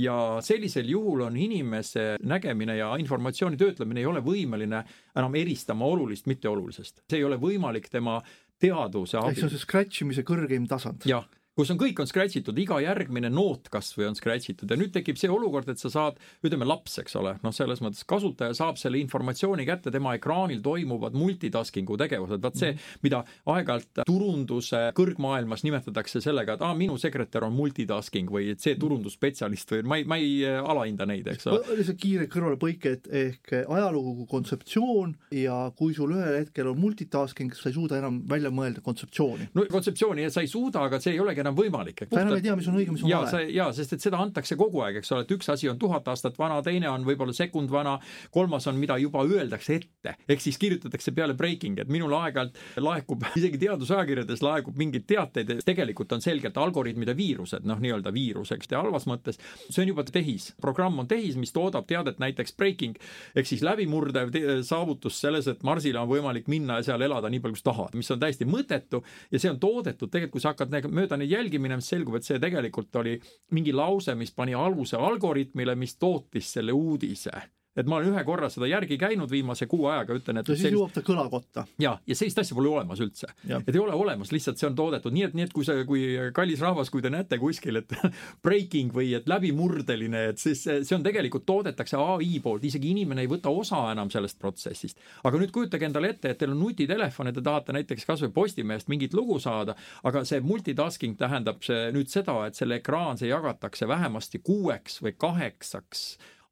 ja 0.00 0.38
sellisel 0.40 0.88
juhul 0.88 1.20
on 1.26 1.36
inimese 1.36 2.14
nägemine 2.22 2.76
ja 2.76 2.94
informatsiooni 2.96 3.58
töötlemine 3.60 4.00
ei 4.00 4.06
ole 4.06 4.22
võimeline 4.24 4.82
enam 5.16 5.34
eristama 5.34 5.84
olulist 5.84 6.26
mitteolulisest. 6.30 7.02
see 7.10 7.18
ei 7.18 7.24
ole 7.24 7.36
võimalik 7.36 7.90
tema 7.90 8.20
teadvuse 8.60 9.18
abil. 9.18 9.34
see 9.36 9.48
on 9.48 9.52
see 9.54 9.62
scratch 9.64 10.04
imise 10.04 10.24
kõrgeim 10.26 10.68
tasand. 10.70 11.06
jah 11.08 11.26
kus 11.58 11.70
on, 11.72 11.78
kõik 11.80 11.98
on 12.02 12.08
scratch 12.08 12.38
itud, 12.40 12.58
iga 12.62 12.78
järgmine 12.82 13.30
noot 13.32 13.68
kasvõi 13.72 14.08
on 14.08 14.16
scratch 14.18 14.52
itud 14.52 14.70
ja 14.70 14.78
nüüd 14.78 14.92
tekib 14.94 15.18
see 15.20 15.30
olukord, 15.32 15.68
et 15.72 15.80
sa 15.82 15.90
saad, 15.92 16.20
ütleme 16.46 16.68
laps, 16.68 16.98
eks 17.02 17.16
ole, 17.18 17.34
noh, 17.44 17.54
selles 17.54 17.82
mõttes 17.84 18.06
kasutaja 18.08 18.54
saab 18.56 18.78
selle 18.80 19.00
informatsiooni 19.02 19.66
kätte, 19.68 19.92
tema 19.92 20.14
ekraanil 20.18 20.62
toimuvad 20.64 21.16
multitasking'u 21.18 21.98
tegevused, 22.00 22.42
vaat 22.44 22.60
see, 22.60 22.72
mhm. 22.74 23.02
mida 23.06 23.22
aeg-ajalt 23.50 24.04
turunduse 24.08 24.82
kõrgmaailmas 24.96 25.64
nimetatakse 25.66 26.22
sellega, 26.24 26.56
et 26.56 26.64
aa, 26.64 26.76
minu 26.78 26.96
sekretär 27.00 27.44
on 27.46 27.56
multitasking 27.56 28.30
või 28.32 28.52
et 28.54 28.62
see 28.62 28.78
turundusspetsialist 28.80 29.74
või 29.74 29.82
ma 29.90 30.00
ei, 30.00 30.06
ma 30.08 30.20
ei 30.20 30.32
äh, 30.46 30.60
alahinda 30.62 31.08
neid, 31.10 31.28
eks 31.34 31.50
ole. 31.50 31.62
lihtsalt 31.80 32.00
kiire 32.00 32.28
kõrvalepõike, 32.30 32.94
et 32.96 33.10
ehk 33.20 33.54
ajalugu 33.60 34.26
kontseptsioon 34.30 35.16
ja 35.40 35.58
kui 35.76 35.94
sul 35.96 36.14
ühel 36.16 36.40
hetkel 36.40 36.70
on 36.70 36.80
multitasking, 36.80 37.54
sa 37.58 37.68
ei 37.70 37.76
suuda 37.76 37.98
enam 37.98 38.22
välja 38.30 38.52
mõelda 38.54 38.84
kontseptsiooni. 38.84 39.50
no 39.56 39.66
kontseptsiooni 39.70 40.28
sa 40.30 40.44
ei 40.44 40.50
suuda, 40.50 40.86
aga 40.86 41.00
see 41.02 41.14
ei 41.16 41.22
olegi 41.22 41.42
enam 41.44 41.49
enam 41.50 41.58
võimalik. 41.58 42.04
sa 42.08 42.22
enam 42.22 42.36
ei 42.36 42.44
tea, 42.44 42.54
mis 42.58 42.68
on 42.70 42.78
õige, 42.78 42.94
mis 42.94 43.04
on 43.04 43.10
ja, 43.10 43.20
vale. 43.24 43.42
jaa, 43.52 43.68
sest 43.76 43.96
et 43.96 44.04
seda 44.04 44.20
antakse 44.22 44.56
kogu 44.60 44.82
aeg, 44.84 45.00
eks 45.00 45.12
ole, 45.14 45.26
et 45.26 45.34
üks 45.34 45.50
asi 45.52 45.68
on 45.70 45.78
tuhat 45.80 46.06
aastat 46.08 46.38
vana, 46.38 46.60
teine 46.66 46.88
on 46.90 47.04
võib-olla 47.06 47.34
sekund 47.36 47.70
vana, 47.72 47.96
kolmas 48.34 48.66
on, 48.70 48.78
mida 48.80 48.96
juba 49.00 49.24
öeldakse 49.26 49.78
ette. 49.80 50.16
ehk 50.28 50.42
siis 50.42 50.58
kirjutatakse 50.60 51.12
peale 51.16 51.34
breaking, 51.34 51.78
et 51.82 51.90
minul 51.90 52.14
aeg-ajalt 52.18 52.58
laekub, 52.82 53.26
isegi 53.40 53.60
teadusajakirjades 53.64 54.44
laekub 54.44 54.78
mingeid 54.80 55.06
teateid, 55.10 55.54
tegelikult 55.66 56.12
on 56.16 56.24
selgelt 56.24 56.56
algoritmide 56.60 57.16
viirused, 57.16 57.66
noh, 57.68 57.80
nii-öelda 57.82 58.12
viirus, 58.14 58.54
eks, 58.56 58.70
ja 58.70 58.82
halvas 58.82 59.08
mõttes, 59.10 59.40
see 59.68 59.84
on 59.84 59.92
juba 59.92 60.06
tehis. 60.06 60.52
programm 60.60 60.98
on 61.02 61.08
tehis, 61.10 61.36
mis 61.40 61.52
toodab 61.52 61.88
teadet 61.90 62.20
näiteks 62.22 62.54
breaking 62.56 62.98
ehk 63.34 63.48
siis 63.48 63.62
läbimurdev 63.66 64.32
saavutus 64.66 65.18
selles, 65.20 65.48
et 65.50 65.62
Marsile 65.66 66.00
on 66.00 66.08
võimalik 66.10 66.48
minna 66.50 66.80
ja 66.80 66.90
seal 66.90 67.04
elada 67.04 67.30
nii 67.30 67.42
palju, 67.42 67.56
kui 67.56 67.62
sa 67.62 67.70
tahad, 67.70 67.96
mis 67.98 68.10
on 68.12 68.20
täiesti 68.22 68.46
mõttetu 68.48 69.02
ja 69.30 69.40
see 69.40 69.50
on 69.52 69.58
toodetud 69.62 70.10
tegelikult, 70.10 70.30
kui 70.30 70.42
sa 70.42 70.52
hakkad 70.52 70.90
mööda 70.92 71.18
neid 71.20 71.29
jälgimine, 71.30 71.78
mis 71.78 71.88
selgub, 71.92 72.18
et 72.18 72.26
see 72.26 72.40
tegelikult 72.42 72.96
oli 73.00 73.16
mingi 73.56 73.72
lause, 73.72 74.14
mis 74.18 74.34
pani 74.34 74.54
aluse 74.54 74.98
algoritmile, 74.98 75.76
mis 75.78 75.96
tootis 75.96 76.52
selle 76.56 76.74
uudise 76.76 77.32
et 77.80 77.88
ma 77.90 77.98
olen 77.98 78.12
ühe 78.12 78.24
korra 78.28 78.50
seda 78.52 78.68
järgi 78.70 78.98
käinud 79.00 79.30
viimase 79.30 79.66
kuu 79.70 79.86
ajaga, 79.90 80.16
ütlen, 80.20 80.40
et 80.40 80.48
ja 80.48 80.54
siis 80.54 80.66
sellist... 80.66 80.78
jõuab 80.78 80.94
ta 80.94 81.02
kõlakotta. 81.06 81.64
ja, 81.82 81.94
ja 82.06 82.16
sellist 82.18 82.40
asja 82.42 82.56
pole 82.56 82.70
olemas 82.70 83.00
üldse. 83.02 83.30
et 83.46 83.72
ei 83.72 83.82
ole 83.82 83.96
olemas, 83.96 84.32
lihtsalt 84.34 84.60
see 84.60 84.68
on 84.68 84.76
toodetud 84.78 85.14
nii, 85.14 85.26
et, 85.28 85.36
nii 85.38 85.48
et 85.48 85.54
kui 85.56 85.66
see, 85.66 85.84
kui 85.88 86.04
kallis 86.36 86.62
rahvas, 86.64 86.90
kui 86.92 87.04
te 87.04 87.12
näete 87.12 87.38
kuskil, 87.40 87.80
et 87.82 87.94
breaking 88.46 88.94
või 88.94 89.12
et 89.18 89.28
läbimurdeline, 89.30 90.24
et 90.32 90.42
siis 90.42 90.62
see 90.64 90.96
on 90.96 91.04
tegelikult 91.06 91.46
toodetakse 91.48 91.98
ai 92.00 92.40
poolt, 92.42 92.64
isegi 92.68 92.92
inimene 92.94 93.24
ei 93.24 93.30
võta 93.30 93.52
osa 93.52 93.82
enam 93.92 94.10
sellest 94.12 94.38
protsessist. 94.40 95.00
aga 95.24 95.40
nüüd 95.40 95.54
kujutage 95.54 95.88
endale 95.88 96.14
ette, 96.14 96.34
et 96.34 96.40
teil 96.40 96.54
on 96.54 96.60
nutitelefon 96.66 97.30
ja 97.30 97.36
te 97.36 97.44
tahate 97.44 97.76
näiteks 97.76 98.08
kasvõi 98.08 98.32
Postimehest 98.40 98.88
mingit 98.88 99.14
lugu 99.16 99.38
saada, 99.42 99.74
aga 100.06 100.24
see 100.28 100.40
multitasking 100.44 101.18
tähendab 101.20 101.64
see 101.66 101.90
nüüd 101.94 102.10
seda, 102.12 102.36
et 102.46 102.58
selle 102.58 102.80
ekraan, 102.80 103.18
see 103.20 103.30
jagatakse 103.30 103.88
vähemasti 103.90 104.42
kuueks 104.44 105.00
või 105.04 105.16
kaheksaks 105.18 106.04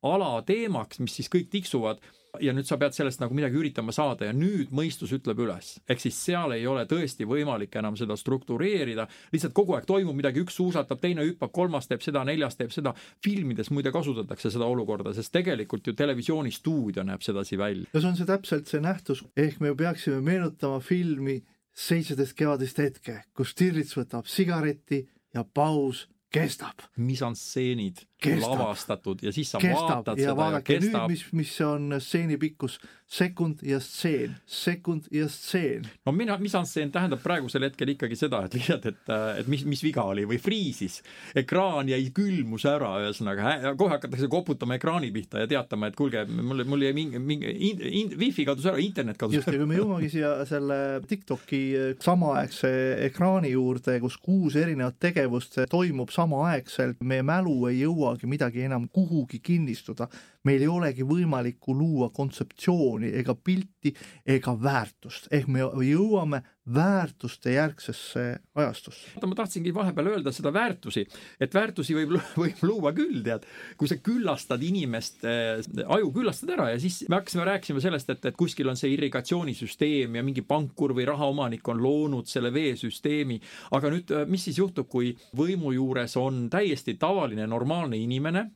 alateemaks, 0.02 1.00
mis 1.02 1.16
siis 1.18 1.30
kõik 1.32 1.50
tiksuvad 1.50 2.02
ja 2.40 2.52
nüüd 2.54 2.68
sa 2.68 2.76
pead 2.80 2.94
sellest 2.94 3.22
nagu 3.22 3.34
midagi 3.36 3.58
üritama 3.58 3.92
saada 3.94 4.28
ja 4.28 4.34
nüüd 4.36 4.72
mõistus 4.74 5.12
ütleb 5.16 5.40
üles. 5.42 5.78
ehk 5.88 6.00
siis 6.02 6.18
seal 6.26 6.52
ei 6.54 6.66
ole 6.66 6.84
tõesti 6.86 7.26
võimalik 7.28 7.74
enam 7.80 7.96
seda 7.96 8.16
struktureerida, 8.16 9.08
lihtsalt 9.32 9.54
kogu 9.56 9.74
aeg 9.74 9.86
toimub 9.88 10.16
midagi, 10.16 10.42
üks 10.44 10.58
suusatab, 10.60 11.00
teine 11.00 11.24
hüppab, 11.26 11.52
kolmas 11.52 11.88
teeb 11.88 12.04
seda, 12.04 12.24
neljas 12.24 12.56
teeb 12.56 12.72
seda. 12.74 12.94
filmides 13.24 13.70
muide 13.70 13.92
kasutatakse 13.92 14.50
seda 14.54 14.68
olukorda, 14.68 15.14
sest 15.14 15.32
tegelikult 15.32 15.86
ju 15.86 15.94
televisioonistuudio 15.98 17.04
näeb 17.04 17.24
sedasi 17.24 17.58
välja. 17.58 17.88
no 17.92 18.00
see 18.00 18.10
on 18.10 18.16
see 18.16 18.28
täpselt 18.28 18.68
see 18.68 18.80
nähtus, 18.84 19.24
ehk 19.36 19.60
me 19.60 19.74
peaksime 19.74 20.20
meenutama 20.20 20.80
filmi 20.80 21.42
Seitseteist 21.78 22.34
kevadist 22.34 22.78
hetke, 22.82 23.20
kus 23.38 23.52
Stirlitz 23.54 23.94
võtab 23.94 24.26
sigareti 24.26 25.04
ja 25.34 25.44
paus 25.44 26.08
kestab. 26.34 26.82
misanstseenid 26.96 28.07
lavastatud 28.26 29.22
ja 29.22 29.32
siis 29.32 29.50
sa 29.50 29.58
kestab. 29.58 29.88
vaatad 29.88 30.18
ja 30.18 30.30
seda 30.32 30.50
ja 30.52 30.60
kestab. 30.62 31.10
mis, 31.10 31.24
mis 31.32 31.60
on 31.60 31.94
stseeni 32.00 32.36
pikkus, 32.36 32.80
sekund 33.08 33.62
ja 33.62 33.80
stseen, 33.80 34.34
sekund 34.46 35.06
ja 35.10 35.28
stseen. 35.28 35.86
no 36.06 36.12
mina, 36.12 36.36
misanstseen 36.38 36.90
tähendab 36.92 37.22
praegusel 37.22 37.64
hetkel 37.64 37.94
ikkagi 37.94 38.16
seda, 38.18 38.42
et 38.44 38.56
lihtsalt, 38.58 38.86
et, 38.90 39.12
et 39.40 39.48
mis, 39.48 39.64
mis 39.64 39.82
viga 39.82 40.02
oli 40.02 40.26
või 40.28 40.40
friisis. 40.42 41.00
ekraan 41.38 41.88
jäi 41.88 42.10
külmus 42.14 42.66
ära, 42.68 42.90
ühesõnaga 43.04 43.74
kohe 43.78 43.94
hakatakse 43.94 44.28
koputama 44.28 44.76
ekraani 44.76 45.12
pihta 45.14 45.44
ja 45.44 45.48
teatama, 45.48 45.88
et 45.88 45.96
kuulge, 45.96 46.24
mul, 46.26 46.64
mul 46.68 46.84
jäi 46.84 46.92
mingi, 46.96 47.22
mingi 47.22 47.54
in, 47.70 47.80
in, 48.02 48.12
wifi 48.18 48.44
kadus 48.48 48.66
ära, 48.68 48.82
internet 48.82 49.20
kadus 49.20 49.40
just, 49.40 49.48
ja 49.48 49.56
kui 49.56 49.70
me 49.70 49.78
jõuamegi 49.78 50.12
siia 50.18 50.34
selle 50.48 50.80
TikToki 51.08 51.62
samaaegse 52.04 52.72
ekraani 53.08 53.54
juurde, 53.54 53.96
kus 54.02 54.18
kuus 54.20 54.58
erinevat 54.58 54.98
tegevust 55.00 55.62
toimub 55.70 56.12
samaaegselt, 56.12 57.00
meie 57.00 57.24
mälu 57.24 57.56
ei 57.70 57.80
jõuagi 58.08 58.28
midagi 58.30 58.64
enam 58.64 58.88
kuhugi 58.88 59.40
kinnistuda, 59.44 60.08
meil 60.44 60.62
ei 60.62 60.68
olegi 60.68 61.04
võimalik 61.04 61.68
luua 61.68 62.10
kontseptsiooni 62.10 63.12
ega 63.20 63.34
pilti 63.34 63.94
ega 64.26 64.54
väärtust, 64.56 65.28
ehk 65.30 65.48
me 65.48 65.60
jõuame 65.60 66.42
väärtuste 66.74 67.52
järgsesse 67.52 68.38
ajastusse. 68.54 69.08
ma 69.26 69.34
tahtsingi 69.34 69.72
vahepeal 69.74 70.10
öelda 70.12 70.32
seda 70.32 70.52
väärtusi, 70.52 71.04
et 71.40 71.54
väärtusi 71.54 71.96
võib, 71.96 72.16
võib 72.42 72.62
luua 72.62 72.92
küll, 72.96 73.22
tead, 73.24 73.46
kui 73.80 73.88
sa 73.90 73.98
küllastad 74.02 74.62
inimest 74.64 75.24
äh,, 75.28 75.62
aju 75.86 76.12
küllastad 76.12 76.52
ära 76.56 76.70
ja 76.72 76.80
siis 76.82 77.00
me 77.08 77.18
hakkasime 77.20 77.46
rääkima 77.48 77.82
sellest, 77.84 78.10
et, 78.12 78.28
et 78.30 78.38
kuskil 78.38 78.68
on 78.68 78.78
see 78.80 78.92
irrigatsioonisüsteem 78.96 80.18
ja 80.18 80.24
mingi 80.26 80.44
pankur 80.46 80.94
või 80.96 81.08
rahaomanik 81.08 81.68
on 81.68 81.82
loonud 81.82 82.28
selle 82.28 82.52
veesüsteemi, 82.54 83.40
aga 83.78 83.92
nüüd, 83.94 84.12
äh, 84.12 84.26
mis 84.28 84.48
siis 84.48 84.60
juhtub, 84.60 84.90
kui 84.92 85.14
võimu 85.36 85.72
juures 85.76 86.16
on 86.20 86.46
täiesti 86.52 86.98
tavaline 87.00 87.46
normaalne 87.48 88.00
inimene, 88.00 88.48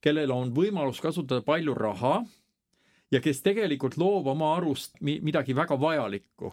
kellel 0.00 0.32
on 0.32 0.54
võimalus 0.54 1.02
kasutada 1.02 1.42
palju 1.44 1.74
raha 1.74 2.22
ja 3.12 3.20
kes 3.24 3.42
tegelikult 3.42 3.98
loob 3.98 4.28
oma 4.30 4.54
arust 4.56 4.98
midagi 5.02 5.56
väga 5.56 5.78
vajalikku 5.80 6.52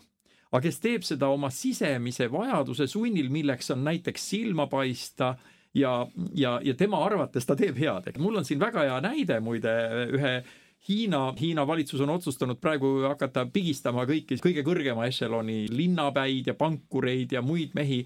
aga 0.55 0.63
kes 0.63 0.79
teeb 0.79 1.03
seda 1.03 1.27
oma 1.33 1.49
sisemise 1.51 2.29
vajaduse 2.31 2.87
sunnil, 2.87 3.27
milleks 3.33 3.73
on 3.75 3.83
näiteks 3.83 4.29
silma 4.31 4.69
paista 4.71 5.33
ja, 5.75 6.07
ja, 6.33 6.59
ja 6.63 6.75
tema 6.79 7.01
arvates 7.03 7.45
ta 7.45 7.57
teeb 7.59 7.75
head, 7.79 8.07
et 8.07 8.19
mul 8.21 8.39
on 8.39 8.47
siin 8.47 8.61
väga 8.61 8.87
hea 8.87 9.01
näide 9.03 9.41
muide 9.43 9.73
ühe 10.15 10.37
Hiina, 10.85 11.33
Hiina 11.33 11.63
valitsus 11.65 12.01
on 12.05 12.11
otsustanud 12.13 12.59
praegu 12.61 12.89
hakata 13.07 13.47
pigistama 13.49 14.03
kõiki 14.05 14.37
kõige 14.37 14.61
kõrgema 14.67 15.07
ešeloni 15.09 15.63
linnapäid 15.73 16.51
ja 16.51 16.53
pankureid 16.53 17.33
ja 17.33 17.41
muid 17.41 17.73
mehi 17.73 18.03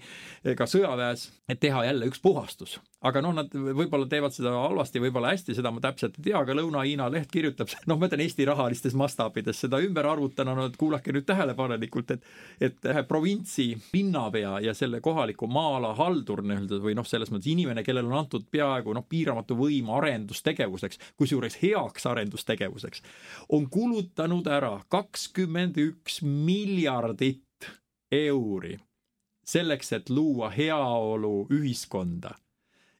ka 0.56 0.64
sõjaväes, 0.64 1.26
et 1.44 1.60
teha 1.60 1.84
jälle 1.90 2.08
üks 2.08 2.22
puhastus 2.24 2.78
aga 3.00 3.22
noh, 3.24 3.32
nad 3.32 3.52
võib-olla 3.54 4.04
teevad 4.10 4.34
seda 4.34 4.52
halvasti, 4.52 5.00
võib-olla 5.00 5.32
hästi, 5.32 5.54
seda 5.56 5.70
ma 5.72 5.80
täpselt 5.80 6.18
ei 6.18 6.26
tea, 6.26 6.40
aga 6.42 6.56
Lõuna-Hiina 6.56 7.06
leht 7.12 7.30
kirjutab, 7.32 7.70
noh, 7.88 7.96
ma 8.00 8.08
ütlen 8.10 8.24
Eesti 8.26 8.44
rahalistes 8.48 8.96
mastaabides 8.98 9.62
seda 9.64 9.80
ümber 9.80 10.08
arvutanud, 10.10 10.60
et 10.68 10.76
kuulake 10.80 11.14
nüüd 11.16 11.24
tähelepanelikult, 11.28 12.16
et 12.16 12.28
et 12.60 12.90
ühe 12.92 13.02
provintsi 13.08 13.70
linnapea 13.94 14.58
ja 14.66 14.74
selle 14.76 15.00
kohaliku 15.04 15.48
maa-ala 15.48 15.94
haldur 15.96 16.42
nii-öelda 16.44 16.80
või 16.84 16.96
noh, 16.98 17.08
selles 17.08 17.32
mõttes 17.32 17.48
inimene, 17.52 17.84
kellele 17.86 18.10
on 18.10 18.18
antud 18.20 18.44
peaaegu 18.52 18.92
noh, 18.96 19.06
piiramatu 19.08 19.56
võim 19.56 19.88
arendustegevuseks, 19.96 21.00
kusjuures 21.20 21.56
heaks 21.62 22.06
arendustegevuseks, 22.10 23.02
on 23.56 23.70
kulutanud 23.72 24.46
ära 24.50 24.76
kakskümmend 24.92 25.80
üks 25.80 26.20
miljardit 26.26 27.70
euri 28.12 28.76
selleks, 29.50 29.92
et 29.96 30.12
luua 30.12 30.50
heaolu 30.52 31.48
ühiskonda 31.50 32.36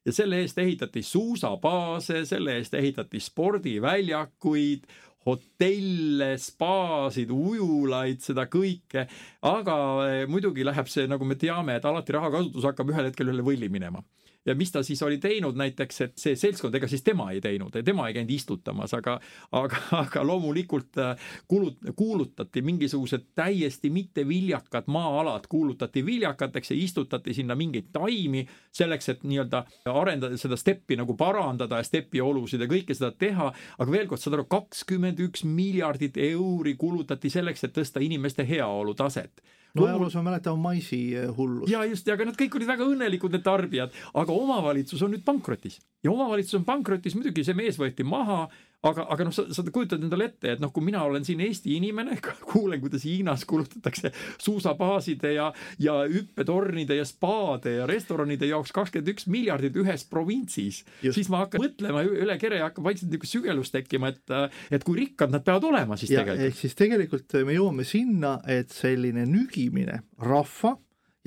ja 0.05 0.13
selle 0.15 0.41
eest 0.41 0.57
ehitati 0.57 1.03
suusabaase, 1.05 2.25
selle 2.25 2.57
eest 2.59 2.73
ehitati 2.77 3.19
spordiväljakuid, 3.21 4.87
hotelle, 5.25 6.31
spaasid, 6.41 7.29
ujulaid, 7.29 8.23
seda 8.25 8.47
kõike. 8.49 9.05
aga 9.45 9.75
eh, 10.07 10.23
muidugi 10.29 10.65
läheb 10.65 10.89
see, 10.89 11.05
nagu 11.09 11.27
me 11.27 11.37
teame, 11.37 11.77
et 11.77 11.85
alati 11.85 12.17
rahakasutus 12.17 12.65
hakkab 12.71 12.93
ühel 12.93 13.11
hetkel 13.11 13.29
üle 13.33 13.45
võlli 13.45 13.69
minema 13.69 14.01
ja 14.45 14.55
mis 14.55 14.71
ta 14.71 14.83
siis 14.83 15.01
oli 15.03 15.17
teinud 15.21 15.57
näiteks, 15.57 16.01
et 16.01 16.17
see 16.17 16.35
seltskond, 16.35 16.75
ega 16.75 16.87
siis 16.89 17.03
tema 17.05 17.29
ei 17.31 17.41
teinud, 17.41 17.75
tema 17.85 18.07
ei 18.07 18.15
käinud 18.17 18.31
istutamas, 18.33 18.93
aga 18.97 19.19
aga, 19.57 19.81
aga 19.99 20.23
loomulikult 20.27 20.97
äh, 21.01 21.29
kuulut-, 21.51 21.91
kuulutati 21.95 22.61
mingisugused 22.65 23.27
täiesti 23.35 23.89
mitteviljakad 23.93 24.89
maa-alad, 24.91 25.47
kuulutati 25.49 26.05
viljakateks 26.05 26.71
ja 26.71 26.77
istutati 26.77 27.33
sinna 27.33 27.55
mingeid 27.55 27.91
taimi 27.93 28.45
selleks, 28.73 29.09
et 29.09 29.23
nii-öelda 29.23 29.63
arendada 29.93 30.37
seda 30.37 30.57
steppi 30.57 30.97
nagu 30.99 31.15
parandada 31.17 31.81
ja 31.81 31.87
stepi 31.87 32.21
olusid 32.21 32.61
ja 32.61 32.69
kõike 32.71 32.97
seda 32.97 33.11
teha, 33.11 33.51
aga 33.77 33.91
veel 33.91 34.09
kord, 34.09 34.23
saad 34.23 34.39
aru, 34.39 34.47
kakskümmend 34.51 35.21
üks 35.27 35.45
miljardit 35.45 36.17
euri 36.31 36.75
kulutati 36.79 37.29
selleks, 37.29 37.65
et 37.67 37.75
tõsta 37.77 38.01
inimeste 38.03 38.47
heaolu 38.47 38.97
taset 38.97 39.43
no 39.75 39.87
ajaloos 39.87 40.17
ma 40.19 40.25
mäletan 40.31 40.59
maisi 40.59 41.01
hullust. 41.37 41.71
ja 41.71 41.83
just, 41.89 42.07
aga 42.11 42.27
nad 42.27 42.39
kõik 42.39 42.57
olid 42.59 42.71
väga 42.71 42.87
õnnelikud, 42.87 43.35
need 43.35 43.45
tarbijad, 43.45 43.95
aga 44.13 44.35
omavalitsus 44.35 45.01
on 45.05 45.15
nüüd 45.15 45.25
pankrotis 45.27 45.79
ja 46.03 46.11
omavalitsus 46.11 46.59
on 46.59 46.67
pankrotis, 46.67 47.15
muidugi 47.17 47.45
see 47.47 47.57
mees 47.57 47.79
võeti 47.79 48.05
maha 48.07 48.45
aga, 48.87 49.05
aga 49.13 49.25
noh, 49.27 49.33
sa, 49.35 49.45
sa 49.53 49.63
kujutad 49.67 50.01
endale 50.01 50.27
ette, 50.31 50.55
et 50.55 50.61
noh, 50.61 50.71
kui 50.73 50.83
mina 50.85 51.03
olen 51.05 51.25
siin 51.25 51.41
Eesti 51.45 51.75
inimene, 51.77 52.17
kuulen, 52.51 52.81
kuidas 52.81 53.05
Hiinas 53.05 53.45
kulutatakse 53.49 54.11
suusabaaside 54.41 55.33
ja, 55.35 55.49
ja 55.81 55.99
hüppetornide 56.09 56.97
ja 56.97 57.05
spaade 57.07 57.77
ja 57.79 57.87
restoranide 57.89 58.49
jaoks 58.49 58.73
kakskümmend 58.75 59.13
üks 59.13 59.27
miljardit 59.31 59.77
ühes 59.81 60.05
provintsis, 60.09 60.81
siis 61.03 61.29
ma 61.31 61.43
hakkan 61.45 61.65
mõtlema 61.65 62.03
üle 62.07 62.37
kere 62.41 62.61
ja 62.61 62.69
hakkab 62.69 62.89
vaikselt 62.89 63.11
niisugune 63.11 63.31
sügelus 63.31 63.73
tekkima, 63.73 64.11
et, 64.11 64.35
et 64.73 64.85
kui 64.87 64.97
rikkad 65.03 65.33
nad 65.33 65.45
peavad 65.45 65.69
olema 65.69 65.97
siis 65.99 66.15
ja, 66.15 66.23
tegelikult. 66.23 66.47
ehk 66.49 66.61
siis 66.63 66.77
tegelikult 66.79 67.37
me 67.47 67.57
jõuame 67.57 67.85
sinna, 67.87 68.39
et 68.49 68.73
selline 68.73 69.27
nügimine 69.29 70.01
rahva 70.25 70.75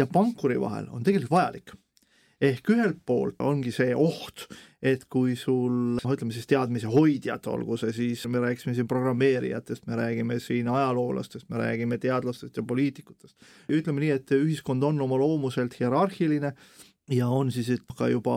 ja 0.01 0.09
pankuri 0.11 0.59
vahel 0.61 0.91
on 0.91 1.07
tegelikult 1.07 1.37
vajalik 1.37 1.75
ehk 2.45 2.71
ühelt 2.75 3.01
poolt 3.07 3.41
ongi 3.45 3.73
see 3.75 3.95
oht, 3.97 4.47
et 4.85 5.07
kui 5.09 5.33
sul, 5.41 5.97
noh, 5.97 6.13
ütleme 6.13 6.35
siis 6.37 6.49
teadmise 6.51 6.91
hoidjad, 6.93 7.47
olgu 7.49 7.79
see 7.81 7.93
siis, 7.97 8.25
me 8.29 8.43
rääkisime 8.43 8.75
siin 8.77 8.89
programmeerijatest, 8.91 9.87
me 9.89 9.97
räägime 9.97 10.37
siin 10.45 10.69
ajaloolastest, 10.69 11.49
me 11.49 11.63
räägime 11.63 11.99
teadlastest 12.03 12.61
ja 12.61 12.67
poliitikutest, 12.69 13.37
ütleme 13.73 14.05
nii, 14.05 14.13
et 14.19 14.35
ühiskond 14.37 14.85
on 14.85 15.01
oma 15.07 15.17
loomuselt 15.21 15.79
hierarhiline 15.81 16.53
ja 17.13 17.29
on 17.33 17.53
siis 17.53 17.73
ka 17.97 18.11
juba 18.13 18.37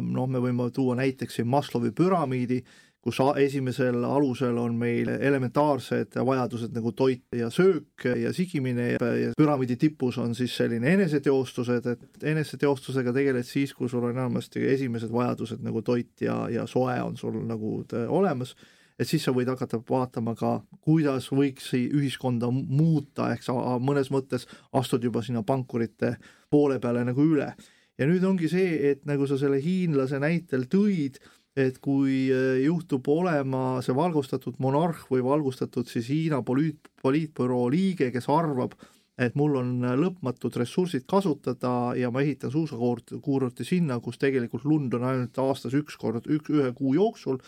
noh, 0.00 0.26
me 0.28 0.40
võime 0.40 0.70
tuua 0.72 0.96
näiteks 1.00 1.40
siin 1.40 1.48
Maslowi 1.52 1.92
püramiidi, 1.96 2.62
kus 3.04 3.18
esimesel 3.36 4.04
alusel 4.08 4.56
on 4.58 4.76
meil 4.80 5.10
elementaarsed 5.12 6.16
vajadused 6.24 6.72
nagu 6.72 6.92
toit 6.96 7.36
ja 7.36 7.50
söök 7.52 8.06
ja 8.16 8.32
sigimine 8.32 8.94
ja 8.94 9.32
püramiidi 9.36 9.76
tipus 9.76 10.16
on 10.18 10.32
siis 10.34 10.54
selline 10.56 10.94
eneseteostused, 10.96 11.86
et 11.92 12.24
eneseteostusega 12.32 13.12
tegeled 13.12 13.44
siis, 13.44 13.74
kui 13.76 13.90
sul 13.92 14.06
on 14.08 14.16
enamasti 14.16 14.64
esimesed 14.72 15.12
vajadused 15.12 15.60
nagu 15.64 15.82
toit 15.84 16.24
ja, 16.24 16.46
ja 16.48 16.64
soe 16.70 16.96
on 17.02 17.18
sul 17.20 17.36
nagu 17.44 17.76
olemas, 18.08 18.54
et 18.98 19.10
siis 19.10 19.24
sa 19.26 19.36
võid 19.36 19.52
hakata 19.52 19.82
vaatama 19.84 20.32
ka, 20.38 20.56
kuidas 20.80 21.28
võiks 21.34 21.74
ühiskonda 21.76 22.48
muuta, 22.54 23.34
ehk 23.34 23.44
sa 23.44 23.76
mõnes 23.84 24.08
mõttes 24.14 24.48
astud 24.72 25.04
juba 25.04 25.20
sinna 25.22 25.44
pankurite 25.44 26.16
poole 26.50 26.80
peale 26.80 27.04
nagu 27.04 27.20
üle. 27.20 27.52
ja 27.98 28.06
nüüd 28.08 28.24
ongi 28.24 28.48
see, 28.48 28.78
et 28.90 29.04
nagu 29.06 29.26
sa 29.28 29.36
selle 29.38 29.60
hiinlase 29.62 30.18
näitel 30.18 30.64
tõid, 30.72 31.20
et 31.56 31.78
kui 31.78 32.24
äh, 32.34 32.64
juhtub 32.64 33.08
olema 33.08 33.80
see 33.84 33.94
valgustatud 33.94 34.58
monarh 34.62 35.04
või 35.10 35.22
valgustatud 35.24 35.90
siis 35.90 36.10
Hiina 36.10 36.42
poliit, 36.42 36.90
poliitbüroo 37.02 37.68
liige, 37.70 38.10
kes 38.14 38.28
arvab, 38.32 38.74
et 39.18 39.36
mul 39.38 39.54
on 39.60 39.76
lõpmatud 40.00 40.56
ressursid 40.58 41.04
kasutada 41.06 41.94
ja 41.94 42.10
ma 42.10 42.24
ehitan 42.24 42.50
suusakuurorti 42.50 43.66
sinna, 43.66 44.00
kus 44.02 44.18
tegelikult 44.18 44.66
lund 44.66 44.94
on 44.98 45.06
ainult 45.06 45.38
aastas 45.38 45.76
üks 45.78 45.94
kord, 46.00 46.26
üks, 46.26 46.50
ühe 46.50 46.72
kuu 46.74 46.96
jooksul 46.98 47.38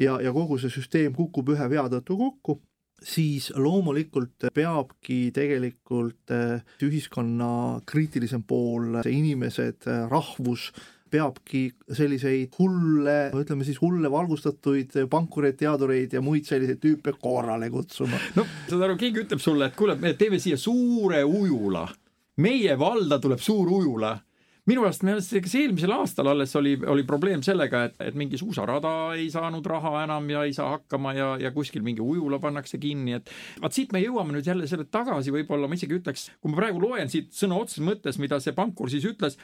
ja, 0.00 0.16
ja 0.20 0.32
kogu 0.32 0.58
see 0.58 0.72
süsteem 0.72 1.12
kukub 1.16 1.52
ühe 1.54 1.68
vea 1.70 1.84
tõttu 1.92 2.16
kokku, 2.18 2.58
siis 3.04 3.50
loomulikult 3.56 4.48
peabki 4.54 5.28
tegelikult 5.34 6.32
äh, 6.32 6.64
ühiskonna 6.84 7.80
kriitilisem 7.86 8.44
pool, 8.48 9.00
inimesed, 9.04 9.84
äh, 9.90 10.04
rahvus, 10.10 10.70
peabki 11.14 11.64
selliseid 11.94 12.58
hulle, 12.58 13.16
ütleme 13.38 13.66
siis 13.66 13.78
hulle 13.82 14.10
valgustatuid 14.10 14.98
pankureid, 15.10 15.58
teadureid 15.60 16.16
ja 16.16 16.22
muid 16.24 16.48
selliseid 16.48 16.82
tüüpe 16.82 17.14
korrale 17.20 17.70
kutsuma. 17.72 18.20
no 18.38 18.46
saad 18.68 18.86
aru, 18.88 18.98
keegi 19.00 19.24
ütleb 19.24 19.42
sulle, 19.42 19.70
et 19.70 19.78
kuule, 19.78 19.96
me 20.00 20.14
teeme 20.18 20.42
siia 20.42 20.58
suure 20.60 21.22
ujula, 21.24 21.86
meie 22.42 22.78
valda 22.78 23.20
tuleb 23.22 23.42
suur 23.42 23.70
ujula 23.78 24.16
minu 24.68 24.84
arust, 24.86 25.02
minu 25.04 25.18
arust 25.18 25.34
kas 25.44 25.54
eelmisel 25.60 25.92
aastal 25.92 26.30
alles 26.32 26.54
oli, 26.56 26.74
oli 26.88 27.04
probleem 27.08 27.42
sellega, 27.44 27.84
et, 27.88 27.98
et 28.08 28.16
mingi 28.16 28.40
suusarada 28.40 28.92
ei 29.18 29.26
saanud 29.32 29.66
raha 29.68 29.92
enam 30.06 30.30
ja 30.32 30.44
ei 30.48 30.54
saa 30.56 30.70
hakkama 30.78 31.12
ja, 31.16 31.26
ja 31.40 31.52
kuskil 31.54 31.84
mingi 31.84 32.00
ujula 32.04 32.40
pannakse 32.42 32.80
kinni, 32.80 33.18
et 33.18 33.28
vaat 33.60 33.76
siit 33.76 33.92
me 33.92 34.00
jõuame 34.00 34.36
nüüd 34.36 34.48
jälle 34.48 34.68
selle 34.70 34.88
tagasi, 34.88 35.34
võib-olla 35.34 35.68
ma 35.68 35.76
isegi 35.76 35.98
ütleks, 36.00 36.30
kui 36.40 36.52
ma 36.52 36.62
praegu 36.62 36.80
loen 36.80 37.12
siit 37.12 37.34
sõna 37.36 37.60
otseses 37.60 37.84
mõttes, 37.84 38.20
mida 38.22 38.40
see 38.40 38.56
pankur 38.56 38.92
siis 38.92 39.04
ütles 39.08 39.36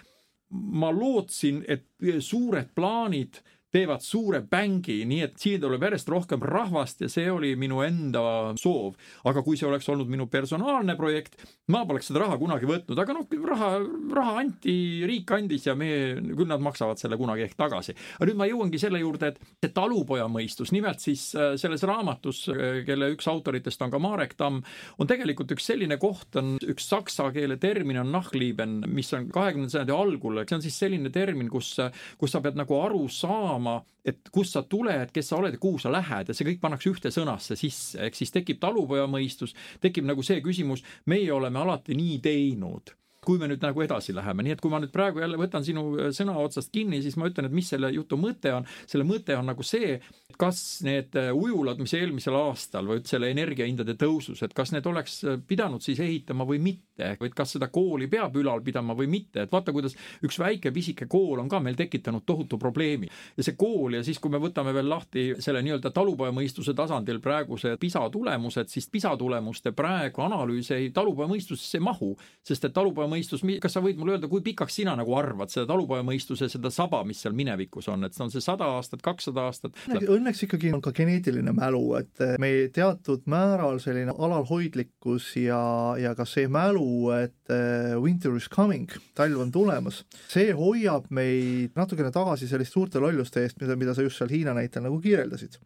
ma 0.50 0.90
lootsin, 0.90 1.62
et 1.68 1.84
suured 2.20 2.72
plaanid 2.74 3.40
teevad 3.72 4.02
suure 4.04 4.40
bängi, 4.42 5.00
nii 5.08 5.22
et 5.26 5.36
siia 5.40 5.60
tuleb 5.62 5.84
järjest 5.86 6.10
rohkem 6.10 6.42
rahvast 6.42 7.04
ja 7.04 7.08
see 7.10 7.28
oli 7.30 7.52
minu 7.58 7.82
enda 7.86 8.22
soov. 8.58 8.96
aga 9.24 9.42
kui 9.46 9.58
see 9.58 9.68
oleks 9.68 9.88
olnud 9.92 10.10
minu 10.10 10.26
personaalne 10.30 10.96
projekt, 10.98 11.36
ma 11.70 11.84
poleks 11.86 12.10
seda 12.10 12.24
raha 12.24 12.38
kunagi 12.40 12.68
võtnud, 12.68 12.98
aga 12.98 13.14
noh, 13.14 13.26
raha, 13.50 13.70
raha 14.16 14.34
anti, 14.42 14.74
riik 15.06 15.30
andis 15.36 15.68
ja 15.68 15.76
me, 15.78 15.90
küll 16.34 16.48
nad 16.50 16.62
maksavad 16.64 17.00
selle 17.00 17.18
kunagi 17.20 17.46
ehk 17.46 17.56
tagasi. 17.58 17.94
aga 18.18 18.28
nüüd 18.30 18.40
ma 18.40 18.48
jõuangi 18.50 18.80
selle 18.82 19.02
juurde, 19.02 19.32
et 19.32 19.40
see 19.62 19.72
talupojamõistus, 19.76 20.74
nimelt 20.74 21.02
siis 21.04 21.28
äh, 21.38 21.54
selles 21.60 21.84
raamatus, 21.86 22.42
äh, 22.52 22.82
kelle 22.88 23.12
üks 23.14 23.28
autoritest 23.30 23.82
on 23.86 23.94
ka 23.94 24.02
Marek 24.02 24.34
Tamm, 24.40 24.62
on 24.98 25.10
tegelikult 25.10 25.54
üks 25.54 25.70
selline 25.70 26.00
koht, 26.00 26.34
on 26.40 26.56
üks 26.58 26.88
saksa 26.90 27.30
keele 27.34 27.58
termin 27.60 28.00
on 28.02 28.10
nachlieben, 28.14 28.80
mis 28.90 29.12
on 29.16 29.28
kahekümnenda 29.32 29.76
sajandi 29.76 29.94
algul, 29.94 30.42
see 30.44 30.58
on 30.58 30.64
siis 30.64 30.78
selline 30.82 31.12
termin, 31.14 31.50
kus, 31.52 31.76
kus 32.18 32.34
sa 32.34 32.42
pead 32.42 32.58
nagu 32.58 32.78
aru 32.80 33.04
saama, 33.12 33.59
saama, 33.60 33.84
et 34.04 34.30
kust 34.32 34.56
sa 34.56 34.62
tuled, 34.62 35.12
kes 35.12 35.28
sa 35.28 35.36
oled 35.38 35.54
ja 35.54 35.60
kuhu 35.60 35.78
sa 35.78 35.92
lähed 35.92 36.28
ja 36.28 36.34
see 36.34 36.46
kõik 36.48 36.60
pannakse 36.60 36.90
ühte 36.90 37.12
sõnasse 37.12 37.56
sisse, 37.56 38.00
ehk 38.00 38.16
siis 38.16 38.32
tekib 38.32 38.60
talupojamõistus, 38.60 39.54
tekib 39.80 40.08
nagu 40.08 40.22
see 40.22 40.40
küsimus, 40.40 40.82
meie 41.06 41.30
oleme 41.32 41.60
alati 41.60 41.94
nii 41.94 42.18
teinud 42.24 42.94
kui 43.24 43.38
me 43.40 43.48
nüüd 43.50 43.60
nagu 43.60 43.82
edasi 43.84 44.14
läheme, 44.16 44.44
nii 44.44 44.54
et 44.56 44.62
kui 44.64 44.72
ma 44.72 44.80
nüüd 44.80 44.92
praegu 44.94 45.20
jälle 45.20 45.36
võtan 45.40 45.64
sinu 45.64 45.84
äh, 45.98 46.08
sõna 46.16 46.38
otsast 46.40 46.72
kinni, 46.72 47.02
siis 47.04 47.18
ma 47.20 47.28
ütlen, 47.28 47.50
et 47.50 47.54
mis 47.54 47.68
selle 47.68 47.90
jutu 47.92 48.16
mõte 48.20 48.54
on. 48.56 48.68
selle 48.88 49.04
mõte 49.04 49.36
on 49.36 49.50
nagu 49.50 49.64
see, 49.66 49.98
kas 50.40 50.80
need 50.86 51.16
äh, 51.20 51.28
ujulad, 51.36 51.80
mis 51.82 51.92
eelmisel 51.98 52.36
aastal 52.38 52.88
või 52.88 53.02
selle 53.08 53.28
energiahindade 53.34 53.96
tõusus, 54.00 54.40
et 54.44 54.54
kas 54.56 54.72
need 54.72 54.88
oleks 54.88 55.18
äh, 55.28 55.36
pidanud 55.46 55.84
siis 55.84 56.00
ehitama 56.00 56.46
või 56.48 56.62
mitte, 56.64 57.10
või 57.20 57.28
et 57.28 57.36
kas 57.36 57.52
seda 57.56 57.68
kooli 57.72 58.08
peab 58.12 58.36
ülal 58.40 58.64
pidama 58.64 58.96
või 58.96 59.10
mitte, 59.12 59.44
et 59.44 59.52
vaata, 59.52 59.74
kuidas 59.76 59.96
üks 60.24 60.40
väike 60.40 60.72
pisike 60.72 61.08
kool 61.10 61.44
on 61.44 61.52
ka 61.52 61.60
meil 61.60 61.76
tekitanud 61.76 62.24
tohutu 62.26 62.58
probleemi. 62.58 63.10
ja 63.36 63.44
see 63.44 63.58
kool 63.60 63.98
ja 63.98 64.04
siis, 64.06 64.18
kui 64.18 64.32
me 64.32 64.40
võtame 64.40 64.72
veel 64.76 64.88
lahti 64.88 65.26
selle 65.44 65.60
nii-öelda 65.66 65.92
talupojamõistuse 65.92 66.72
tasandil 66.76 67.20
praegused 67.20 67.76
PISA 67.80 68.06
tulemused, 68.10 68.72
siis 68.72 68.88
PISA 68.88 69.12
tulemuste 69.20 69.72
praegu 69.76 70.24
analüüs 70.24 70.72
ei 70.72 70.88
talupojamõistusesse 70.96 71.80
mahu, 71.84 72.14
sest 72.46 72.64
et 72.64 72.72
talupoja 72.72 73.09
talupojamõistus, 73.10 73.42
kas 73.62 73.74
sa 73.74 73.82
võid 73.82 73.98
mulle 73.98 74.16
öelda, 74.16 74.28
kui 74.30 74.42
pikaks 74.44 74.78
sina 74.80 74.94
nagu 74.98 75.14
arvad 75.18 75.50
seda 75.50 75.66
talupojamõistuse, 75.70 76.48
seda 76.50 76.70
saba, 76.70 77.02
mis 77.04 77.20
seal 77.22 77.34
minevikus 77.36 77.88
on, 77.90 78.04
et 78.04 78.14
see 78.14 78.24
on 78.24 78.32
see 78.32 78.42
sada 78.44 78.68
aastat, 78.76 79.02
kakssada 79.02 79.46
aastat? 79.48 79.76
Õnneks 79.90 80.44
ikkagi 80.46 80.72
on 80.74 80.82
ka 80.84 80.92
geneetiline 80.96 81.52
mälu, 81.56 81.82
et 81.98 82.24
meie 82.42 82.68
teatud 82.74 83.26
määral 83.30 83.80
selline 83.82 84.14
alalhoidlikkus 84.16 85.32
ja, 85.42 85.60
ja 86.00 86.14
ka 86.18 86.26
see 86.28 86.48
mälu, 86.50 87.10
et 87.16 87.52
eh, 87.52 87.96
winter 88.00 88.34
is 88.36 88.48
coming, 88.52 88.90
talv 89.18 89.40
on 89.42 89.52
tulemas, 89.54 90.04
see 90.30 90.50
hoiab 90.56 91.10
meid 91.14 91.76
natukene 91.78 92.12
tagasi 92.14 92.48
selliste 92.50 92.78
suurte 92.78 93.02
lolluste 93.02 93.44
eest, 93.44 93.58
mida, 93.62 93.78
mida 93.80 93.96
sa 93.96 94.06
just 94.06 94.20
seal 94.20 94.30
Hiina 94.30 94.54
näitel 94.56 94.86
nagu 94.86 95.00
kirjeldasid 95.02 95.58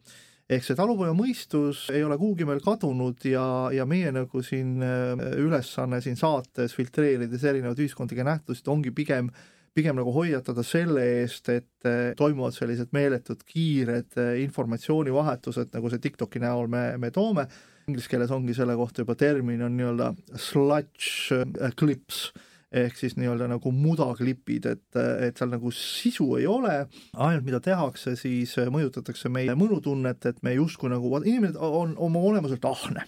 ehk 0.45 0.65
see 0.65 0.77
talupojamõistus 0.77 1.87
ei 1.95 2.03
ole 2.05 2.17
kuhugi 2.21 2.45
meil 2.45 2.61
kadunud 2.63 3.23
ja, 3.25 3.45
ja 3.73 3.85
meie 3.89 4.11
nagu 4.13 4.43
siin 4.45 4.77
äh, 4.85 5.17
ülesanne 5.41 6.01
siin 6.05 6.19
saates 6.19 6.75
filtreerides 6.77 7.43
erinevaid 7.49 7.81
ühiskondlikke 7.81 8.25
nähtusid 8.27 8.69
ongi 8.69 8.93
pigem 8.95 9.31
pigem 9.75 9.97
nagu 9.99 10.13
hoiatada 10.15 10.63
selle 10.63 11.01
eest, 11.17 11.49
et 11.51 11.87
äh, 11.89 12.13
toimuvad 12.15 12.55
sellised 12.55 12.93
meeletud 12.95 13.41
kiired 13.49 14.13
äh, 14.21 14.35
informatsioonivahetused, 14.45 15.73
nagu 15.75 15.91
see 15.91 16.03
TikToki 16.05 16.39
näol 16.43 16.69
me, 16.71 16.85
me 17.01 17.11
toome, 17.11 17.49
inglise 17.89 18.13
keeles 18.13 18.31
ongi 18.31 18.55
selle 18.55 18.77
kohta 18.79 19.03
juba 19.03 19.17
termin 19.19 19.65
on 19.65 19.75
nii-öelda 19.75 20.13
sludge 20.39 21.41
clips 21.77 22.29
ehk 22.71 22.97
siis 22.97 23.15
nii-öelda 23.19 23.47
nagu 23.49 23.71
mudaklipid, 23.71 24.65
et, 24.71 24.99
et 25.27 25.37
seal 25.37 25.51
nagu 25.53 25.71
sisu 25.75 26.27
ei 26.39 26.47
ole, 26.49 26.73
ainult 27.13 27.45
mida 27.47 27.59
tehakse, 27.63 28.15
siis 28.19 28.55
mõjutatakse 28.73 29.29
meie 29.31 29.55
mõnutunnet, 29.57 30.25
et 30.31 30.41
me 30.43 30.55
justkui 30.55 30.91
nagu, 30.91 31.11
inimene 31.23 31.55
on 31.59 31.95
oma 31.97 32.23
olemuselt 32.31 32.65
ahne. 32.65 33.05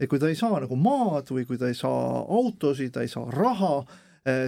et 0.00 0.10
kui 0.10 0.18
ta 0.18 0.28
ei 0.28 0.38
saa 0.38 0.60
nagu 0.60 0.76
maad 0.76 1.30
või 1.32 1.46
kui 1.46 1.58
ta 1.58 1.70
ei 1.70 1.78
saa 1.78 2.24
autosid, 2.24 2.92
ta 2.92 3.06
ei 3.06 3.12
saa 3.12 3.30
raha, 3.30 3.84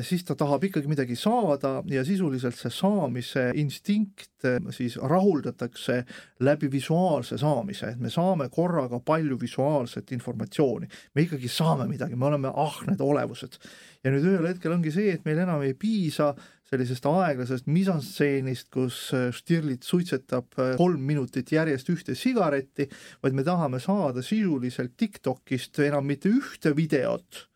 siis 0.03 0.25
ta 0.27 0.35
tahab 0.35 0.65
ikkagi 0.67 0.91
midagi 0.91 1.15
saada 1.17 1.85
ja 1.87 2.03
sisuliselt 2.05 2.57
see 2.59 2.71
saamise 2.75 3.45
instinkt 3.61 4.47
eh, 4.49 4.59
siis 4.75 4.97
rahuldatakse 4.99 6.01
läbi 6.43 6.71
visuaalse 6.73 7.39
saamise, 7.39 7.93
et 7.95 8.01
me 8.03 8.11
saame 8.11 8.49
korraga 8.51 8.99
palju 8.99 9.39
visuaalset 9.41 10.11
informatsiooni. 10.17 10.89
me 11.15 11.23
ikkagi 11.23 11.49
saame 11.49 11.87
midagi, 11.87 12.17
me 12.17 12.27
oleme 12.27 12.51
ahned 12.55 13.01
olevused. 13.01 13.59
ja 14.05 14.11
nüüd 14.11 14.27
ühel 14.27 14.49
hetkel 14.51 14.75
ongi 14.75 14.91
see, 14.95 15.13
et 15.15 15.25
meil 15.25 15.39
enam 15.45 15.63
ei 15.63 15.75
piisa 15.75 16.33
sellisest 16.69 17.07
aeglasest 17.07 17.71
misanstseenist, 17.71 18.69
kus 18.75 18.99
äh, 19.15 19.29
Stirlitz 19.33 19.87
suitsetab 19.89 20.59
kolm 20.77 21.07
minutit 21.07 21.53
järjest 21.55 21.89
ühte 21.95 22.19
sigaretti, 22.19 22.89
vaid 23.23 23.39
me 23.39 23.47
tahame 23.47 23.79
saada 23.81 24.27
sisuliselt 24.27 24.99
TikTokist 24.99 25.79
enam 25.87 26.11
mitte 26.11 26.35
ühte 26.35 26.75
videot, 26.77 27.47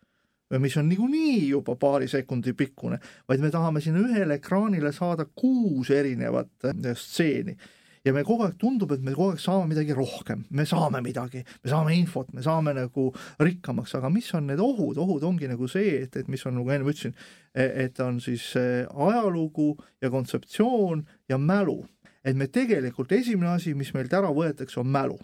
mis 0.59 0.75
on 0.77 0.89
niikuinii 0.89 1.49
juba 1.49 1.75
paari 1.79 2.07
sekundi 2.11 2.53
pikkune, 2.57 2.99
vaid 3.29 3.41
me 3.41 3.51
tahame 3.53 3.81
sinna 3.81 4.03
ühele 4.03 4.39
ekraanile 4.39 4.91
saada 4.93 5.25
kuus 5.25 5.91
erinevat 5.93 6.69
äh, 6.69 6.91
stseeni. 6.97 7.57
Ja 8.03 8.11
me 8.11 8.25
kogu 8.27 8.43
aeg 8.43 8.57
tundub, 8.59 8.91
et 8.91 9.03
me 9.03 9.13
kogu 9.15 9.31
aeg 9.31 9.39
saame 9.39 9.69
midagi 9.69 9.95
rohkem, 9.95 10.41
me 10.51 10.65
saame 10.67 10.99
midagi, 11.05 11.39
me 11.63 11.71
saame 11.71 11.93
infot, 11.95 12.33
me 12.35 12.43
saame 12.43 12.73
nagu 12.75 13.05
rikkamaks, 13.39 13.95
aga 13.95 14.11
mis 14.11 14.27
on 14.35 14.49
need 14.51 14.59
ohud, 14.59 14.99
ohud 14.99 15.23
ongi 15.23 15.47
nagu 15.47 15.69
see, 15.71 16.01
et, 16.03 16.17
et 16.19 16.27
mis 16.27 16.43
on 16.49 16.57
nagu 16.59 16.73
enne 16.75 16.83
ütlesin, 16.83 17.15
et 17.55 17.99
on 18.03 18.19
siis 18.19 18.49
ajalugu 18.57 19.69
ja 20.03 20.11
kontseptsioon 20.11 21.05
ja 21.31 21.39
mälu. 21.39 21.85
et 22.23 22.35
me 22.35 22.47
tegelikult 22.47 23.11
esimene 23.11 23.55
asi, 23.55 23.73
mis 23.73 23.93
meilt 23.93 24.13
ära 24.13 24.29
võetakse, 24.35 24.79
on 24.79 24.87
mälu 24.87 25.17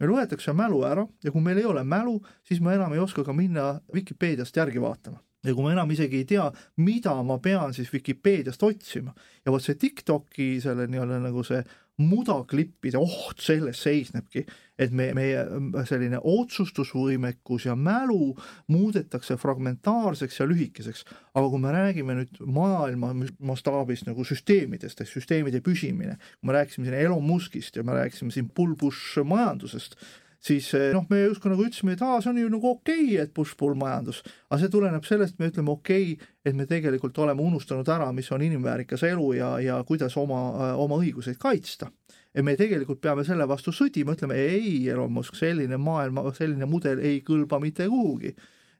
meil 0.00 0.14
võetakse 0.16 0.54
mälu 0.56 0.82
ära 0.88 1.06
ja 1.24 1.32
kui 1.32 1.42
meil 1.44 1.60
ei 1.60 1.68
ole 1.68 1.84
mälu, 1.84 2.18
siis 2.46 2.60
me 2.64 2.74
enam 2.74 2.94
ei 2.96 3.02
oska 3.02 3.24
ka 3.26 3.34
minna 3.36 3.74
Vikipeediast 3.94 4.56
järgi 4.56 4.80
vaatama. 4.82 5.20
Ja 5.44 5.54
kui 5.56 5.64
ma 5.64 5.72
enam 5.72 5.90
isegi 5.92 6.20
ei 6.20 6.26
tea, 6.28 6.50
mida 6.84 7.14
ma 7.24 7.38
pean 7.40 7.72
siis 7.76 7.92
Vikipeediast 7.92 8.62
otsima. 8.62 9.14
Ja 9.44 9.52
vot 9.52 9.64
see 9.64 9.78
TikToki 9.80 10.50
selle 10.60 10.88
nii-öelda 10.90 11.20
nagu 11.24 11.44
see 11.46 11.62
mudaklippide 12.00 12.98
oht 12.98 13.42
selles 13.44 13.82
seisnebki, 13.84 14.44
et 14.80 14.94
me, 14.96 15.10
meie 15.16 15.42
selline 15.88 16.20
otsustusvõimekus 16.24 17.66
ja 17.68 17.76
mälu 17.76 18.32
muudetakse 18.72 19.36
fragmentaarseks 19.40 20.40
ja 20.40 20.48
lühikeseks. 20.48 21.04
aga 21.34 21.48
kui 21.48 21.60
me 21.62 21.74
räägime 21.74 22.16
nüüd 22.18 22.40
maailma 22.46 23.12
mastaabis 23.38 24.06
nagu 24.08 24.24
süsteemidest 24.24 25.00
ehk 25.00 25.12
süsteemide 25.12 25.60
püsimine, 25.60 26.16
kui 26.40 26.50
me 26.50 26.56
rääkisime 26.58 26.88
siin 26.88 26.98
Elon 26.98 27.22
Muskist 27.24 27.76
ja 27.76 27.84
me 27.84 27.94
rääkisime 27.98 28.32
siin 28.34 28.50
bull-push 28.50 29.22
majandusest, 29.24 29.96
siis 30.40 30.70
noh, 30.94 31.04
me 31.10 31.22
justkui 31.26 31.52
nagu 31.52 31.66
ütlesime, 31.66 31.94
et 31.96 32.02
aa, 32.04 32.20
see 32.22 32.32
on 32.32 32.40
ju 32.40 32.50
nagu 32.52 32.70
okei 32.70 33.04
okay,, 33.04 33.18
et 33.24 33.34
push-pull 33.36 33.76
majandus, 33.78 34.22
aga 34.48 34.60
see 34.62 34.72
tuleneb 34.72 35.04
sellest, 35.08 35.38
me 35.38 35.50
ütleme 35.50 35.74
okei 35.74 36.14
okay,, 36.14 36.30
et 36.44 36.56
me 36.56 36.66
tegelikult 36.68 37.18
oleme 37.20 37.44
unustanud 37.44 37.88
ära, 37.92 38.08
mis 38.16 38.30
on 38.32 38.44
inimväärikas 38.46 39.04
elu 39.10 39.32
ja, 39.36 39.50
ja 39.60 39.80
kuidas 39.88 40.16
oma, 40.20 40.40
oma 40.80 41.00
õiguseid 41.02 41.40
kaitsta. 41.40 41.90
Ja 42.34 42.44
me 42.46 42.54
tegelikult 42.56 43.00
peame 43.02 43.24
selle 43.26 43.46
vastu 43.50 43.72
sõdima, 43.74 44.14
ütleme 44.14 44.38
ei, 44.38 44.86
Elon 44.88 45.10
Musk, 45.12 45.34
selline 45.38 45.76
maailma, 45.82 46.28
selline 46.36 46.68
mudel 46.70 47.02
ei 47.02 47.20
kõlba 47.26 47.58
mitte 47.62 47.88
kuhugi. 47.90 48.34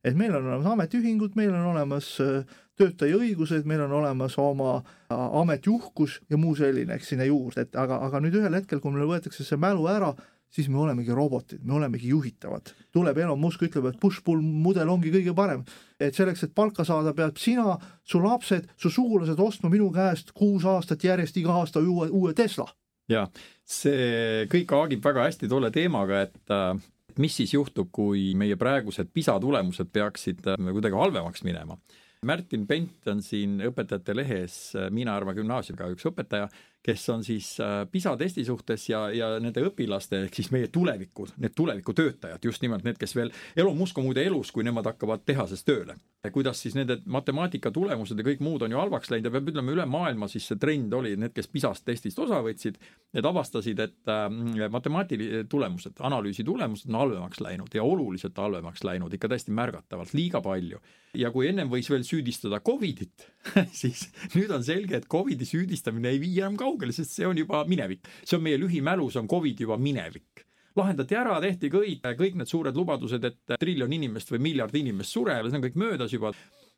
et 0.05 0.15
meil 0.17 0.33
on 0.33 0.47
olemas 0.47 0.67
ametiühingud, 0.71 1.35
meil 1.37 1.51
on 1.53 1.67
olemas 1.75 2.07
äh, 2.25 2.45
töötaja 2.81 3.19
õigused, 3.19 3.67
meil 3.69 3.83
on 3.85 3.93
olemas 3.99 4.39
oma 4.41 4.79
äh, 4.79 5.17
ametiuhkus 5.41 6.21
ja 6.31 6.39
muu 6.41 6.55
selline, 6.57 6.95
eks 6.95 7.13
sinna 7.13 7.27
juurde, 7.29 7.67
et 7.67 7.77
aga, 7.77 7.99
aga 8.07 8.23
nüüd 8.25 8.39
ühel 8.41 8.57
hetkel, 8.57 8.81
kui 8.81 8.95
meil 8.95 9.11
võetakse 9.11 9.45
see 9.45 9.61
mälu 9.61 9.85
ära, 9.93 10.15
siis 10.51 10.69
me 10.69 10.81
olemegi 10.83 11.15
robotid, 11.15 11.63
me 11.65 11.75
olemegi 11.79 12.11
juhitavad. 12.11 12.73
tuleb 12.93 13.19
Elon 13.19 13.41
Musk, 13.41 13.63
ütleb, 13.63 13.87
et 13.91 14.01
push-pull 14.01 14.43
mudel 14.43 14.89
ongi 14.89 15.13
kõige 15.15 15.35
parem. 15.35 15.65
et 16.01 16.15
selleks, 16.15 16.45
et 16.45 16.55
palka 16.55 16.85
saada, 16.85 17.13
pead 17.15 17.39
sina, 17.39 17.79
su 18.05 18.21
lapsed, 18.21 18.69
su 18.77 18.91
sugulased 18.91 19.39
ostma 19.39 19.69
minu 19.69 19.91
käest 19.93 20.33
kuus 20.33 20.65
aastat 20.65 21.05
järjest 21.05 21.37
iga 21.37 21.53
aasta 21.53 21.81
uue, 21.81 22.09
uue 22.09 22.35
Tesla 22.35 22.67
ja 23.11 23.27
see 23.67 24.47
kõik 24.51 24.75
haagib 24.75 25.05
väga 25.05 25.27
hästi 25.29 25.49
tolle 25.51 25.71
teemaga, 25.75 26.23
et 26.27 26.55
äh, 26.55 26.75
mis 27.21 27.37
siis 27.41 27.55
juhtub, 27.55 27.91
kui 27.93 28.31
meie 28.39 28.59
praegused 28.61 29.11
PISA 29.15 29.39
tulemused 29.43 29.91
peaksid 29.93 30.47
äh, 30.53 30.71
kuidagi 30.71 30.99
halvemaks 30.99 31.45
minema. 31.47 31.79
Märtin 32.27 32.67
Pent 32.69 33.09
on 33.09 33.23
siin 33.25 33.55
Õpetajate 33.65 34.13
Lehes 34.13 34.55
Miina-Järva 34.93 35.33
gümnaasiumiga 35.39 35.87
üks 35.95 36.05
õpetaja 36.11 36.51
kes 36.83 37.09
on 37.13 37.25
siis 37.25 37.61
äh, 37.61 37.87
PISA 37.93 38.17
testi 38.17 38.45
suhtes 38.45 38.89
ja, 38.89 39.03
ja 39.13 39.29
nende 39.41 39.63
õpilaste 39.69 40.23
ehk 40.25 40.39
siis 40.41 40.49
meie 40.55 40.71
tuleviku, 40.73 41.27
need 41.43 41.53
tulevikutöötajad, 41.57 42.45
just 42.45 42.63
nimelt 42.65 42.87
need, 42.87 42.97
kes 43.01 43.13
veel, 43.17 43.33
Elon 43.57 43.77
Musk 43.77 43.99
on 44.01 44.07
muide 44.09 44.25
elus, 44.25 44.53
kui 44.53 44.65
nemad 44.65 44.89
hakkavad 44.89 45.27
tehases 45.29 45.65
tööle. 45.65 45.99
kuidas 46.33 46.61
siis 46.61 46.75
nende 46.77 46.99
matemaatika 47.05 47.71
tulemused 47.73 48.19
ja 48.19 48.25
kõik 48.25 48.41
muud 48.45 48.63
on 48.63 48.73
ju 48.73 48.77
halvaks 48.81 49.11
läinud 49.11 49.29
ja 49.29 49.33
peab 49.33 49.49
ütlema, 49.53 49.73
üle 49.73 49.87
maailma 49.89 50.29
siis 50.29 50.47
see 50.49 50.59
trend 50.61 50.93
oli, 50.93 51.15
need, 51.17 51.33
kes 51.37 51.49
PISA-st 51.49 51.85
testist 51.85 52.19
osa 52.19 52.41
võtsid, 52.45 52.77
need 53.17 53.29
avastasid, 53.29 53.81
et 53.85 54.13
äh, 54.13 54.69
matemaatilised 54.73 55.49
tulemused, 55.53 56.01
analüüsi 56.01 56.45
tulemused 56.45 56.89
on 56.89 57.01
halvemaks 57.01 57.45
läinud 57.45 57.77
ja 57.77 57.85
oluliselt 57.85 58.37
halvemaks 58.41 58.85
läinud, 58.85 59.13
ikka 59.13 59.29
täiesti 59.29 59.53
märgatavalt, 59.53 60.17
liiga 60.17 60.41
palju. 60.41 60.81
ja 61.15 61.31
kui 61.31 61.49
ennem 61.49 61.69
võis 61.69 61.89
veel 61.91 62.05
süüdistada 62.07 62.61
Covidit 62.61 63.27
siis 63.83 64.09
nüüd 64.35 64.53
on 64.55 64.65
selge, 64.65 64.97
et 64.97 65.09
Covidi 65.11 65.45
süüdistamine 65.49 66.13
ei 66.13 66.21
vii 66.23 66.41
enam 66.41 66.57
kaugele 66.61 66.70
kaugele, 66.71 66.95
sest 66.97 67.19
see 67.19 67.27
on 67.29 67.43
juba 67.43 67.65
minevik. 67.69 68.07
see 68.25 68.39
on 68.39 68.47
meie 68.47 68.61
lühimälus, 68.61 69.19
on 69.21 69.29
Covid 69.29 69.67
juba 69.67 69.79
minevik 69.81 70.47
lahendati 70.79 71.17
ära, 71.19 71.41
tehti 71.43 71.71
kõik, 71.73 72.05
kõik 72.17 72.37
need 72.39 72.49
suured 72.49 72.77
lubadused, 72.77 73.25
et 73.27 73.55
triljon 73.61 73.93
inimest 73.93 74.31
või 74.31 74.45
miljard 74.51 74.75
inimest 74.79 75.17
sureb, 75.17 75.49
see 75.49 75.59
on 75.59 75.65
kõik 75.67 75.79
möödas 75.81 76.15
juba 76.15 76.31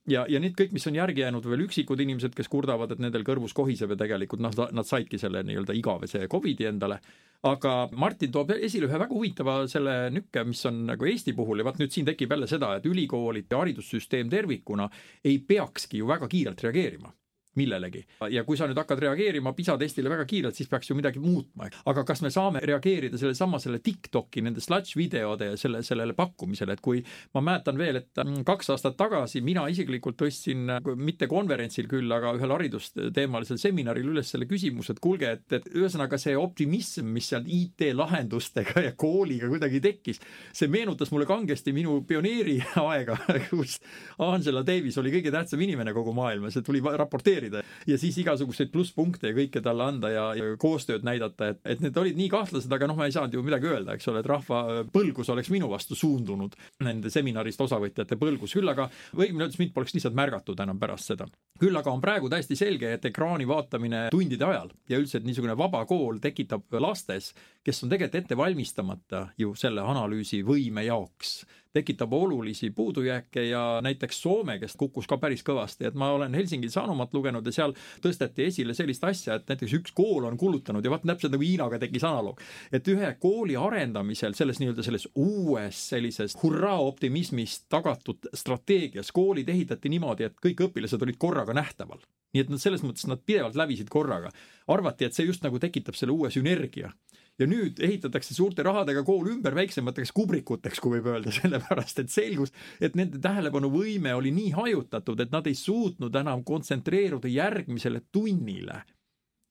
ja, 0.09 0.25
ja 0.29 0.41
need 0.43 0.55
kõik, 0.59 0.73
mis 0.75 0.87
on 0.89 0.97
järgi 0.99 1.25
jäänud, 1.25 1.47
veel 1.49 1.67
üksikud 1.67 2.01
inimesed, 2.03 2.35
kes 2.37 2.51
kurdavad, 2.53 2.95
et 2.95 3.03
nendel 3.03 3.25
kõrvus 3.27 3.55
kohiseb 3.57 3.95
ja 3.95 4.01
tegelikult 4.05 4.43
noh, 4.45 4.57
nad 4.75 4.89
saidki 4.89 5.21
selle 5.21 5.45
nii-öelda 5.47 5.77
igavese 5.79 6.27
Covidi 6.33 6.67
endale. 6.71 7.01
aga 7.43 7.89
Martin 7.99 8.31
toob 8.33 8.53
esile 8.55 8.87
ühe 8.87 8.99
väga 8.99 9.15
huvitava 9.15 9.57
selle 9.69 10.11
nükke, 10.15 10.45
mis 10.47 10.67
on 10.67 10.85
nagu 10.87 11.07
Eesti 11.11 11.33
puhul 11.35 11.59
ja 11.59 11.65
vaat 11.67 11.81
nüüd 11.83 11.91
siin 11.91 12.07
tekib 12.07 12.31
jälle 12.31 12.47
seda, 12.47 12.77
et 12.77 12.87
ülikoolid 12.87 13.51
ja 13.51 13.59
haridussüsteem 13.59 14.31
tervikuna 14.31 14.89
ei 15.25 15.39
peakski 15.39 15.99
ju 15.99 16.07
väga 16.09 16.29
kiirelt 16.29 16.63
reageerima 16.63 17.13
millelegi. 17.59 18.05
ja 18.31 18.45
kui 18.45 18.57
sa 18.57 18.67
nüüd 18.69 18.79
hakkad 18.81 19.01
reageerima 19.03 19.53
PISA 19.57 19.77
testile 19.81 20.11
väga 20.13 20.25
kiirelt, 20.29 20.57
siis 20.57 20.71
peaks 20.71 20.91
ju 20.91 20.97
midagi 20.97 21.21
muutma. 21.21 21.69
aga 21.87 22.05
kas 22.09 22.23
me 22.25 22.31
saame 22.33 22.63
reageerida 22.65 23.19
sellesama, 23.21 23.61
selle 23.61 23.83
TikToki 23.85 24.43
nende 24.45 24.63
sludge 24.65 24.97
videode 24.97 25.53
ja 25.53 25.59
selle, 25.61 25.83
sellele 25.85 26.17
pakkumisele, 26.17 26.77
et 26.77 26.81
kui 26.85 27.03
ma 27.35 27.43
mäletan 27.45 27.79
veel, 27.79 28.01
et 28.01 28.23
mm, 28.25 28.45
kaks 28.49 28.73
aastat 28.75 28.97
tagasi 28.97 29.43
mina 29.45 29.67
isiklikult 29.69 30.17
tõstsin, 30.23 30.71
mitte 30.97 31.29
konverentsil 31.31 31.89
küll, 31.91 32.09
aga 32.13 32.33
ühel 32.39 32.55
haridusteemalisel 32.57 33.61
seminaril 33.61 34.13
üles 34.15 34.33
selle 34.33 34.49
küsimuse, 34.49 34.97
et 34.97 35.03
kuulge, 35.03 35.35
et, 35.37 35.47
et 35.61 35.69
ühesõnaga 35.77 36.19
see 36.21 36.37
optimism, 36.39 37.11
mis 37.13 37.29
seal 37.33 37.45
IT-lahendustega 37.47 38.87
ja 38.89 38.97
kooliga 38.97 39.51
kuidagi 39.53 39.83
tekkis, 39.85 40.23
see 40.57 40.73
meenutas 40.73 41.13
mulle 41.13 41.29
kangesti 41.29 41.75
minu 41.77 42.01
pioneeri 42.09 42.59
aega, 42.81 43.19
kus 43.51 43.79
Angela 44.23 44.65
Davis 44.67 44.97
oli 45.03 45.13
kõige 45.13 45.33
tähtsam 45.35 45.61
inimene 45.65 45.93
kogu 45.97 46.15
maailmas 46.17 46.57
ja 46.57 46.65
tuli 46.65 46.81
raporteerima 46.83 47.42
motiveerida 47.43 47.63
ja 47.87 47.99
siis 47.99 48.19
igasuguseid 48.19 48.71
plusspunkte 48.73 49.31
ja 49.31 49.37
kõike 49.37 49.63
talle 49.63 49.85
anda 49.85 50.11
ja, 50.13 50.25
ja 50.37 50.57
koostööd 50.61 51.05
näidata, 51.07 51.53
et, 51.53 51.61
et 51.65 51.81
need 51.83 51.97
olid 51.99 52.19
nii 52.19 52.29
kahtlased, 52.31 52.73
aga 52.73 52.87
noh, 52.87 52.97
ma 52.99 53.09
ei 53.09 53.15
saanud 53.15 53.35
ju 53.35 53.43
midagi 53.43 53.71
öelda, 53.71 53.97
eks 53.97 54.09
ole, 54.11 54.23
et 54.23 54.29
rahva 54.31 54.83
põlgus 54.93 55.31
oleks 55.33 55.51
minu 55.53 55.71
vastu 55.71 55.99
suundunud, 55.99 56.55
nende 56.85 57.11
seminarist 57.11 57.61
osavõtjate 57.61 58.19
põlgus, 58.21 58.55
küll 58.57 58.69
aga 58.71 58.89
õigemini 59.17 59.47
öeldes 59.47 59.59
mind 59.61 59.75
poleks 59.75 59.97
lihtsalt 59.97 60.19
märgatud 60.19 60.61
enam 60.63 60.79
pärast 60.79 61.13
seda. 61.13 61.27
küll 61.63 61.77
aga 61.79 61.93
on 61.93 62.01
praegu 62.03 62.31
täiesti 62.31 62.57
selge, 62.59 62.93
et 62.93 63.05
ekraani 63.11 63.47
vaatamine 63.49 64.09
tundide 64.11 64.47
ajal 64.47 64.71
ja 64.89 64.99
üldse, 64.99 65.19
et 65.19 65.27
niisugune 65.27 65.57
vaba 65.59 65.85
kool 65.87 66.19
tekitab 66.23 66.79
lastes, 66.83 67.33
kes 67.63 67.83
on 67.85 67.91
tegelikult 67.91 68.23
ette 68.23 68.37
valmistamata 68.37 69.27
ju 69.39 69.55
selle 69.59 69.83
analüüsivõime 69.87 70.87
jaoks 70.87 71.43
tekitab 71.73 72.13
olulisi 72.13 72.71
puudujääke 72.71 73.45
ja 73.45 73.81
näiteks 73.83 74.23
Soome, 74.23 74.59
kes 74.59 74.77
kukkus 74.77 75.07
ka 75.09 75.17
päris 75.19 75.43
kõvasti, 75.47 75.87
et 75.89 75.95
ma 75.95 76.11
olen 76.13 76.35
Helsingi 76.35 76.69
Sanomat 76.71 77.15
lugenud 77.15 77.47
ja 77.47 77.53
seal 77.53 77.75
tõsteti 78.05 78.47
esile 78.49 78.75
sellist 78.75 79.05
asja, 79.05 79.39
et 79.39 79.49
näiteks 79.49 79.77
üks 79.81 79.95
kool 79.97 80.27
on 80.29 80.37
kulutanud 80.39 80.85
ja 80.85 80.93
vaat 80.93 81.07
täpselt 81.09 81.33
nagu 81.33 81.47
Hiinaga 81.47 81.81
tekkis 81.83 82.05
analoog, 82.05 82.41
et 82.73 82.89
ühe 82.93 83.13
kooli 83.21 83.57
arendamisel 83.57 84.37
selles 84.39 84.61
nii-öelda 84.61 84.85
selles 84.87 85.09
uues 85.15 85.85
sellises 85.93 86.37
hurraa 86.43 86.81
optimismist 86.85 87.69
tagatud 87.73 88.29
strateegias 88.35 89.13
koolid 89.13 89.49
ehitati 89.49 89.93
niimoodi, 89.93 90.29
et 90.29 90.37
kõik 90.45 90.67
õpilased 90.69 91.03
olid 91.03 91.19
korraga 91.21 91.57
nähtaval. 91.57 92.03
Nii 92.33 92.45
et 92.45 92.53
nad 92.53 92.61
selles 92.61 92.85
mõttes 92.85 93.05
nad 93.09 93.21
pidevalt 93.25 93.57
lävisid 93.57 93.91
korraga. 93.93 94.31
arvati, 94.69 95.05
et 95.05 95.15
see 95.15 95.27
just 95.27 95.43
nagu 95.43 95.59
tekitab 95.59 95.97
selle 95.99 96.13
uue 96.13 96.31
sünergia 96.31 96.93
ja 97.41 97.49
nüüd 97.49 97.81
ehitatakse 97.83 98.35
suurte 98.37 98.65
rahadega 98.67 99.05
kool 99.07 99.31
ümber 99.33 99.57
väiksemateks 99.57 100.13
kubrikuteks, 100.17 100.81
kui 100.83 100.99
võib 100.99 101.11
öelda, 101.15 101.33
sellepärast 101.41 102.03
et 102.05 102.13
selgus, 102.13 102.55
et 102.81 102.97
nende 102.99 103.21
tähelepanuvõime 103.23 104.15
oli 104.15 104.35
nii 104.35 104.53
hajutatud, 104.57 105.21
et 105.21 105.33
nad 105.33 105.47
ei 105.49 105.59
suutnud 105.59 106.17
enam 106.23 106.45
kontsentreeruda 106.45 107.31
järgmisele 107.33 108.05
tunnile 108.13 108.83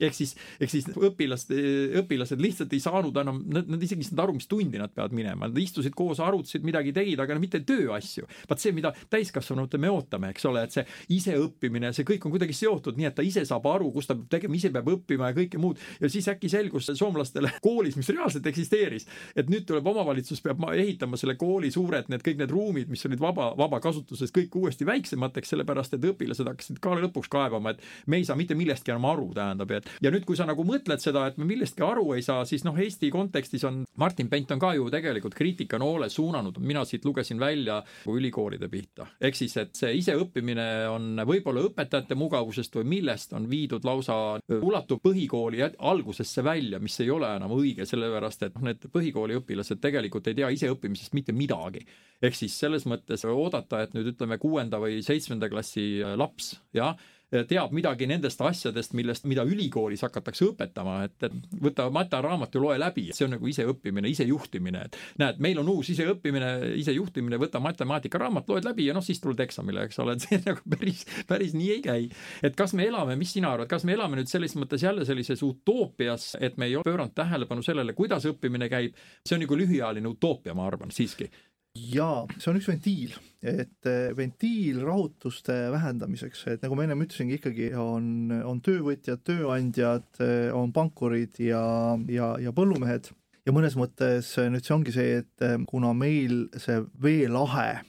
ehk 0.01 0.17
siis, 0.17 0.35
ehk 0.59 0.71
siis 0.73 0.87
õpilaste, 0.91 1.57
õpilased 2.01 2.41
lihtsalt 2.41 2.73
ei 2.75 2.83
saanud 2.83 3.17
enam, 3.21 3.41
nad, 3.51 3.69
nad 3.71 3.83
isegi 3.83 4.03
ei 4.03 4.09
saanud 4.09 4.23
aru, 4.25 4.37
mis 4.39 4.49
tundi 4.51 4.81
nad 4.81 4.93
peavad 4.93 5.15
minema, 5.15 5.49
nad 5.49 5.61
istusid 5.61 5.95
koos, 5.97 6.21
arutasid, 6.23 6.65
midagi 6.67 6.93
tegid, 6.95 7.19
aga 7.21 7.37
no 7.37 7.43
mitte 7.43 7.61
tööasju. 7.67 8.27
vaat 8.49 8.63
see, 8.63 8.73
mida 8.75 8.93
täiskasvanute 9.11 9.79
me 9.81 9.91
ootame, 9.91 10.31
eks 10.33 10.47
ole, 10.49 10.65
et 10.65 10.75
see 10.75 10.85
iseõppimine, 11.17 11.93
see 11.95 12.07
kõik 12.07 12.25
on 12.27 12.35
kuidagi 12.35 12.55
seotud, 12.57 12.97
nii 12.99 13.09
et 13.09 13.17
ta 13.17 13.25
ise 13.25 13.43
saab 13.47 13.67
aru, 13.71 13.91
kus 13.95 14.09
ta 14.09 14.17
peab 14.17 14.29
tegema, 14.37 14.57
ise 14.57 14.71
peab 14.73 14.89
õppima 14.95 15.31
ja 15.31 15.37
kõike 15.37 15.61
muud. 15.61 15.81
ja 16.01 16.09
siis 16.11 16.27
äkki 16.31 16.49
selgus 16.51 16.89
soomlastele 16.91 17.53
koolis, 17.65 17.97
mis 17.99 18.09
reaalselt 18.11 18.47
eksisteeris, 18.51 19.07
et 19.35 19.49
nüüd 19.51 19.67
tuleb 19.69 19.87
omavalitsus 19.87 20.41
peab 20.43 20.63
ehitama 20.71 21.19
selle 21.19 21.37
kooli 21.39 21.71
suured 21.71 22.09
need 22.11 22.23
kõik 22.25 22.41
need 22.41 22.53
ruumid, 22.53 22.91
mis 22.91 23.05
olid 23.07 23.21
vaba, 23.21 23.51
vabakasutuses, 23.57 24.33
kõik 24.35 24.55
uuesti 24.61 24.87
väiksemateks, 24.87 25.53
sellepärast 25.53 25.97
et 25.97 26.07
õpilased 26.11 26.47
hakkasid 26.47 26.81
ka 26.83 26.95
lõpuks 26.99 27.31
kaebama, 27.31 27.75
et 27.75 28.09
me 28.11 28.19
ei 28.19 28.27
saa 28.27 28.37
mitte 28.39 28.57
millestki 28.57 28.93
enam 28.93 29.09
aru, 29.11 29.29
tähendab, 29.35 29.71
et 29.75 29.90
ja 30.01 30.11
nüüd, 30.13 30.25
kui 30.27 30.37
sa 30.39 30.47
nagu 30.49 30.63
mõtled 30.67 31.01
seda, 31.03 31.25
et 31.27 31.37
me 31.41 31.47
millestki 31.49 31.83
aru 31.85 32.13
ei 32.15 32.25
saa, 32.25 32.45
siis 32.47 32.65
noh, 32.67 32.77
Eesti 32.81 33.11
kontekstis 33.13 33.65
on 33.67 33.83
Martin 34.01 34.29
Pent 34.31 34.51
on 34.55 34.61
ka 34.61 34.73
ju 34.77 34.87
tegelikult 34.93 35.35
kriitikanoole 35.37 36.09
suunanud, 36.09 36.59
mina 36.63 36.83
siit 36.87 37.05
lugesin 37.05 37.39
välja 37.39 37.81
ülikoolide 38.09 38.69
pihta. 38.71 39.07
ehk 39.21 39.37
siis, 39.37 39.55
et 39.57 39.75
see 39.77 39.93
iseõppimine 39.99 40.67
on 40.91 41.23
võib-olla 41.27 41.65
õpetajate 41.67 42.15
mugavusest 42.15 42.75
või 42.79 42.89
millest 42.95 43.33
on 43.37 43.49
viidud 43.49 43.85
lausa 43.87 44.17
ulatub 44.61 45.01
põhikooli 45.03 45.63
algusesse 45.77 46.43
välja, 46.43 46.79
mis 46.79 46.99
ei 47.03 47.09
ole 47.09 47.29
enam 47.35 47.55
õige, 47.55 47.85
sellepärast 47.85 48.47
et 48.47 48.55
noh, 48.55 48.67
need 48.69 48.87
põhikooli 48.93 49.39
õpilased 49.41 49.81
tegelikult 49.81 50.27
ei 50.27 50.37
tea 50.37 50.51
iseõppimisest 50.53 51.15
mitte 51.17 51.35
midagi. 51.35 51.85
ehk 52.21 52.35
siis 52.37 52.57
selles 52.59 52.85
mõttes 52.85 53.25
oodata, 53.25 53.81
et 53.81 53.95
nüüd 53.97 54.13
ütleme 54.13 54.37
kuuenda 54.37 54.79
või 54.81 55.01
seitsmenda 55.05 55.49
klassi 55.49 56.03
laps, 56.15 56.55
jah, 56.73 56.95
teab 57.31 57.71
midagi 57.75 58.07
nendest 58.09 58.41
asjadest, 58.43 58.93
millest, 58.97 59.25
mida 59.29 59.43
ülikoolis 59.47 60.03
hakatakse 60.03 60.49
õpetama, 60.49 60.97
et, 61.07 61.15
et 61.27 61.59
võta 61.63 61.87
materaamat 61.93 62.55
ja 62.55 62.63
loe 62.63 62.77
läbi, 62.81 63.07
see 63.15 63.25
on 63.27 63.35
nagu 63.37 63.47
iseõppimine, 63.47 64.09
isejuhtimine, 64.11 64.83
et 64.89 64.97
näed, 65.21 65.39
meil 65.43 65.61
on 65.61 65.69
uus 65.71 65.93
iseõppimine, 65.93 66.51
isejuhtimine, 66.81 67.39
võta 67.41 67.61
matemaatikaramat, 67.63 68.51
loed 68.51 68.67
läbi 68.67 68.89
ja 68.89 68.95
noh, 68.97 69.05
siis 69.05 69.21
tuled 69.23 69.39
eksamile, 69.45 69.87
eks 69.87 70.01
ole, 70.03 70.17
et 70.17 70.25
see 70.25 70.41
nagu 70.49 70.73
päris, 70.75 71.05
päris 71.29 71.55
nii 71.57 71.69
ei 71.77 71.85
käi. 71.85 72.09
et 72.43 72.57
kas 72.59 72.75
me 72.77 72.87
elame, 72.89 73.15
mis 73.19 73.31
sina 73.37 73.53
arvad, 73.55 73.69
kas 73.71 73.87
me 73.87 73.95
elame 73.95 74.19
nüüd 74.19 74.31
selles 74.31 74.57
mõttes 74.59 74.83
jälle 74.83 75.07
sellises 75.07 75.43
utoopias, 75.47 76.33
et 76.39 76.59
me 76.59 76.67
ei 76.67 76.75
ole 76.79 76.87
pööranud 76.87 77.15
tähelepanu 77.15 77.63
sellele, 77.63 77.95
kuidas 77.95 78.27
õppimine 78.27 78.67
käib, 78.71 78.99
see 79.23 79.37
on 79.37 79.45
nagu 79.45 79.59
lühiajaline 79.63 80.11
utoopia, 80.11 80.57
ma 80.57 80.67
arvan, 80.67 80.91
siiski 80.91 81.31
jaa, 81.77 82.25
see 82.37 82.49
on 82.51 82.59
üks 82.59 82.67
ventiil, 82.67 83.13
et 83.47 83.87
eh, 83.89 84.11
ventiil 84.17 84.81
rahutuste 84.83 85.55
vähendamiseks, 85.71 86.43
et 86.51 86.65
nagu 86.65 86.75
ma 86.75 86.85
ennem 86.85 87.05
ütlesingi, 87.05 87.39
ikkagi 87.39 87.71
on, 87.79 88.31
on 88.47 88.59
töövõtjad, 88.63 89.23
tööandjad, 89.27 90.07
eh, 90.23 90.49
on 90.55 90.73
pankurid 90.75 91.39
ja, 91.43 91.63
ja, 92.11 92.33
ja 92.41 92.55
põllumehed. 92.55 93.11
Ja 93.47 93.53
mõnes 93.55 93.73
mõttes 93.73 94.35
nüüd 94.37 94.67
see 94.67 94.75
ongi 94.75 94.93
see, 94.93 95.21
et 95.23 95.47
eh, 95.47 95.55
kuna 95.69 95.95
meil 95.97 96.45
see 96.59 96.83
veelahe 97.01 97.85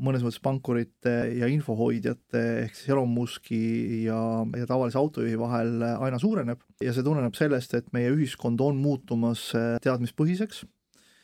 mõnes 0.00 0.22
mõttes 0.24 0.40
pankurite 0.40 1.12
ja 1.36 1.48
infohoidjate 1.52 2.42
ehk 2.62 2.76
siis 2.76 2.88
Elon 2.88 3.10
Muski 3.12 3.58
ja, 4.06 4.16
ja 4.56 4.68
tavalise 4.68 4.96
autojuhi 4.96 5.36
vahel 5.36 5.82
aina 5.84 6.16
suureneb. 6.18 6.62
Ja 6.80 6.94
see 6.96 7.04
tuleneb 7.04 7.36
sellest, 7.36 7.74
et 7.76 7.90
meie 7.92 8.08
ühiskond 8.14 8.62
on 8.64 8.80
muutumas 8.80 9.50
teadmispõhiseks 9.84 10.62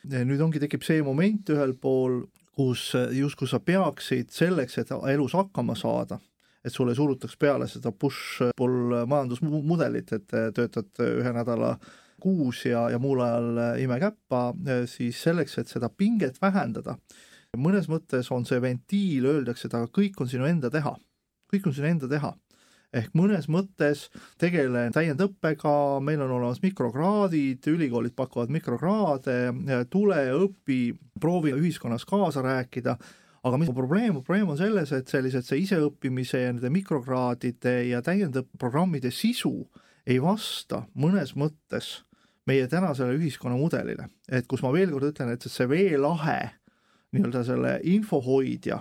nüüd 0.07 0.41
ongi, 0.41 0.61
tekib 0.63 0.85
see 0.85 1.03
moment 1.05 1.49
ühel 1.53 1.75
pool, 1.81 2.23
kus 2.57 2.89
justkui 3.13 3.49
sa 3.49 3.59
peaksid 3.61 4.33
selleks, 4.33 4.79
et 4.81 4.91
elus 5.11 5.35
hakkama 5.37 5.75
saada, 5.77 6.17
et 6.65 6.73
sulle 6.73 6.95
surutaks 6.97 7.37
peale 7.39 7.67
seda 7.69 7.91
push-pull 7.93 9.03
majandusmudelit, 9.09 10.13
et 10.17 10.35
töötad 10.57 11.03
ühe 11.05 11.33
nädala 11.35 11.75
kuus 12.21 12.63
ja, 12.65 12.87
ja 12.89 12.97
muul 12.99 13.21
ajal 13.21 13.61
ime 13.83 13.99
käppa, 14.01 14.49
siis 14.89 15.21
selleks, 15.21 15.59
et 15.61 15.69
seda 15.69 15.91
pinget 15.93 16.41
vähendada, 16.41 16.97
mõnes 17.57 17.87
mõttes 17.89 18.31
on 18.33 18.45
see 18.45 18.61
ventiil, 18.61 19.29
öeldakse, 19.29 19.69
et 19.69 19.77
aga 19.77 19.89
kõik 19.93 20.17
on 20.21 20.29
sinu 20.29 20.49
enda 20.49 20.73
teha. 20.73 20.97
kõik 21.47 21.69
on 21.69 21.73
sinu 21.73 21.87
enda 21.87 22.09
teha 22.11 22.33
ehk 22.95 23.13
mõnes 23.17 23.47
mõttes 23.51 24.07
tegelen 24.39 24.93
täiendõppega, 24.95 25.99
meil 26.03 26.21
on 26.23 26.33
olemas 26.37 26.61
mikrokraadid, 26.63 27.65
ülikoolid 27.67 28.15
pakuvad 28.15 28.51
mikrokraade, 28.53 29.37
tule, 29.91 30.21
õpi, 30.37 30.81
proovi 31.19 31.53
ühiskonnas 31.57 32.07
kaasa 32.07 32.43
rääkida, 32.45 32.97
aga 33.47 33.59
mis 33.59 33.71
probleem, 33.75 34.21
probleem 34.21 34.53
on 34.53 34.59
selles, 34.59 34.91
et 34.95 35.11
sellised, 35.11 35.45
see 35.47 35.63
iseõppimise 35.65 36.41
ja 36.41 36.51
nende 36.53 36.71
mikrokraadide 36.73 37.77
ja 37.91 38.01
täiendõppeprogrammide 38.05 39.11
sisu 39.13 39.53
ei 40.07 40.19
vasta 40.23 40.85
mõnes 40.95 41.35
mõttes 41.35 42.01
meie 42.47 42.67
tänasele 42.71 43.17
ühiskonnamudelile, 43.19 44.07
et 44.31 44.47
kus 44.47 44.63
ma 44.63 44.71
veel 44.71 44.93
kord 44.93 45.11
ütlen, 45.11 45.33
et 45.33 45.43
see 45.43 45.67
veelahe 45.67 46.39
nii-öelda 47.15 47.43
selle 47.47 47.73
infohoidja 47.87 48.79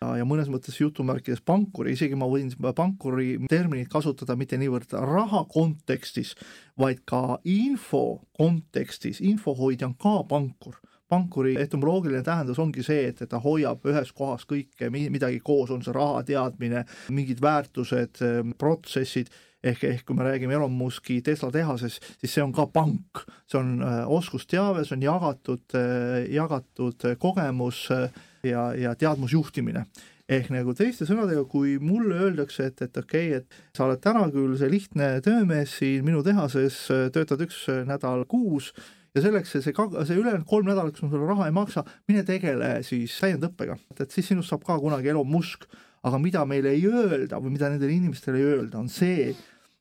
ja, 0.00 0.26
mõnes 0.28 0.50
mõttes 0.52 0.76
jutumärkides 0.78 1.42
pankuri, 1.46 1.94
isegi 1.96 2.18
ma 2.18 2.28
võin 2.30 2.50
pankuri 2.76 3.36
terminit 3.50 3.90
kasutada 3.92 4.36
mitte 4.38 4.58
niivõrd 4.60 4.94
raha 4.94 5.44
kontekstis, 5.50 6.34
vaid 6.78 7.02
ka 7.08 7.40
info 7.48 8.22
kontekstis, 8.38 9.22
infohoidja 9.24 9.90
on 9.90 9.98
ka 9.98 10.20
pankur. 10.30 10.78
Pankuri 11.08 11.54
etümoloogiline 11.56 12.20
tähendus 12.20 12.58
ongi 12.60 12.82
see, 12.84 13.06
et, 13.08 13.22
et 13.24 13.30
ta 13.32 13.38
hoiab 13.40 13.86
ühes 13.88 14.10
kohas 14.12 14.44
kõike, 14.44 14.90
midagi 14.92 15.40
koos, 15.40 15.70
on 15.72 15.80
see 15.80 15.94
raha, 15.96 16.20
teadmine, 16.28 16.82
mingid 17.16 17.40
väärtused, 17.40 18.20
protsessid, 18.60 19.32
ehk, 19.64 19.86
ehk 19.88 20.04
kui 20.04 20.18
me 20.18 20.26
räägime 20.26 20.52
Elon 20.58 20.74
Muski 20.76 21.22
Tesla 21.24 21.48
tehases, 21.54 21.96
siis 22.20 22.36
see 22.36 22.44
on 22.44 22.52
ka 22.52 22.68
pank, 22.68 23.24
see 23.48 23.56
on 23.56 23.78
äh, 23.80 24.02
oskusteave, 24.18 24.84
see 24.84 24.98
on 24.98 25.06
jagatud 25.08 25.78
äh,, 25.80 26.28
jagatud 26.36 27.08
kogemus 27.24 27.86
äh, 27.96 28.12
ja, 28.50 28.68
ja 28.76 28.94
teadmusjuhtimine. 28.98 29.86
ehk 30.28 30.50
nagu 30.52 30.74
teiste 30.76 31.06
sõnadega, 31.08 31.46
kui 31.48 31.78
mulle 31.80 32.18
öeldakse, 32.26 32.66
et, 32.68 32.82
et 32.84 32.96
okei 33.00 33.30
okay,, 33.32 33.40
et 33.40 33.76
sa 33.76 33.86
oled 33.86 34.00
täna 34.04 34.26
küll 34.32 34.58
see 34.60 34.68
lihtne 34.68 35.06
töömees 35.24 35.78
siin 35.80 36.04
minu 36.04 36.20
tehases, 36.26 36.82
töötad 37.14 37.40
üks 37.46 37.62
nädal 37.88 38.26
kuus 38.28 38.74
ja 39.16 39.24
selleks, 39.24 39.54
see, 39.56 39.72
see 39.72 40.18
ülejäänud 40.18 40.46
kolm 40.48 40.68
nädalat, 40.68 40.94
kus 40.94 41.06
ma 41.06 41.12
sulle 41.12 41.28
raha 41.30 41.48
ei 41.48 41.54
maksa, 41.56 41.84
mine 42.10 42.24
tegele 42.28 42.74
siis 42.86 43.16
täiendõppega, 43.22 43.78
et 43.96 44.12
siis 44.12 44.28
sinust 44.30 44.52
saab 44.52 44.66
ka 44.66 44.78
kunagi 44.82 45.12
Elon 45.12 45.28
Musk, 45.32 45.64
aga 46.06 46.20
mida 46.22 46.44
meile 46.48 46.74
ei 46.76 46.84
öelda 46.86 47.40
või 47.42 47.56
mida 47.56 47.70
nendele 47.72 47.96
inimestele 47.96 48.40
ei 48.40 48.50
öelda, 48.52 48.78
on 48.82 48.92
see, 48.92 49.32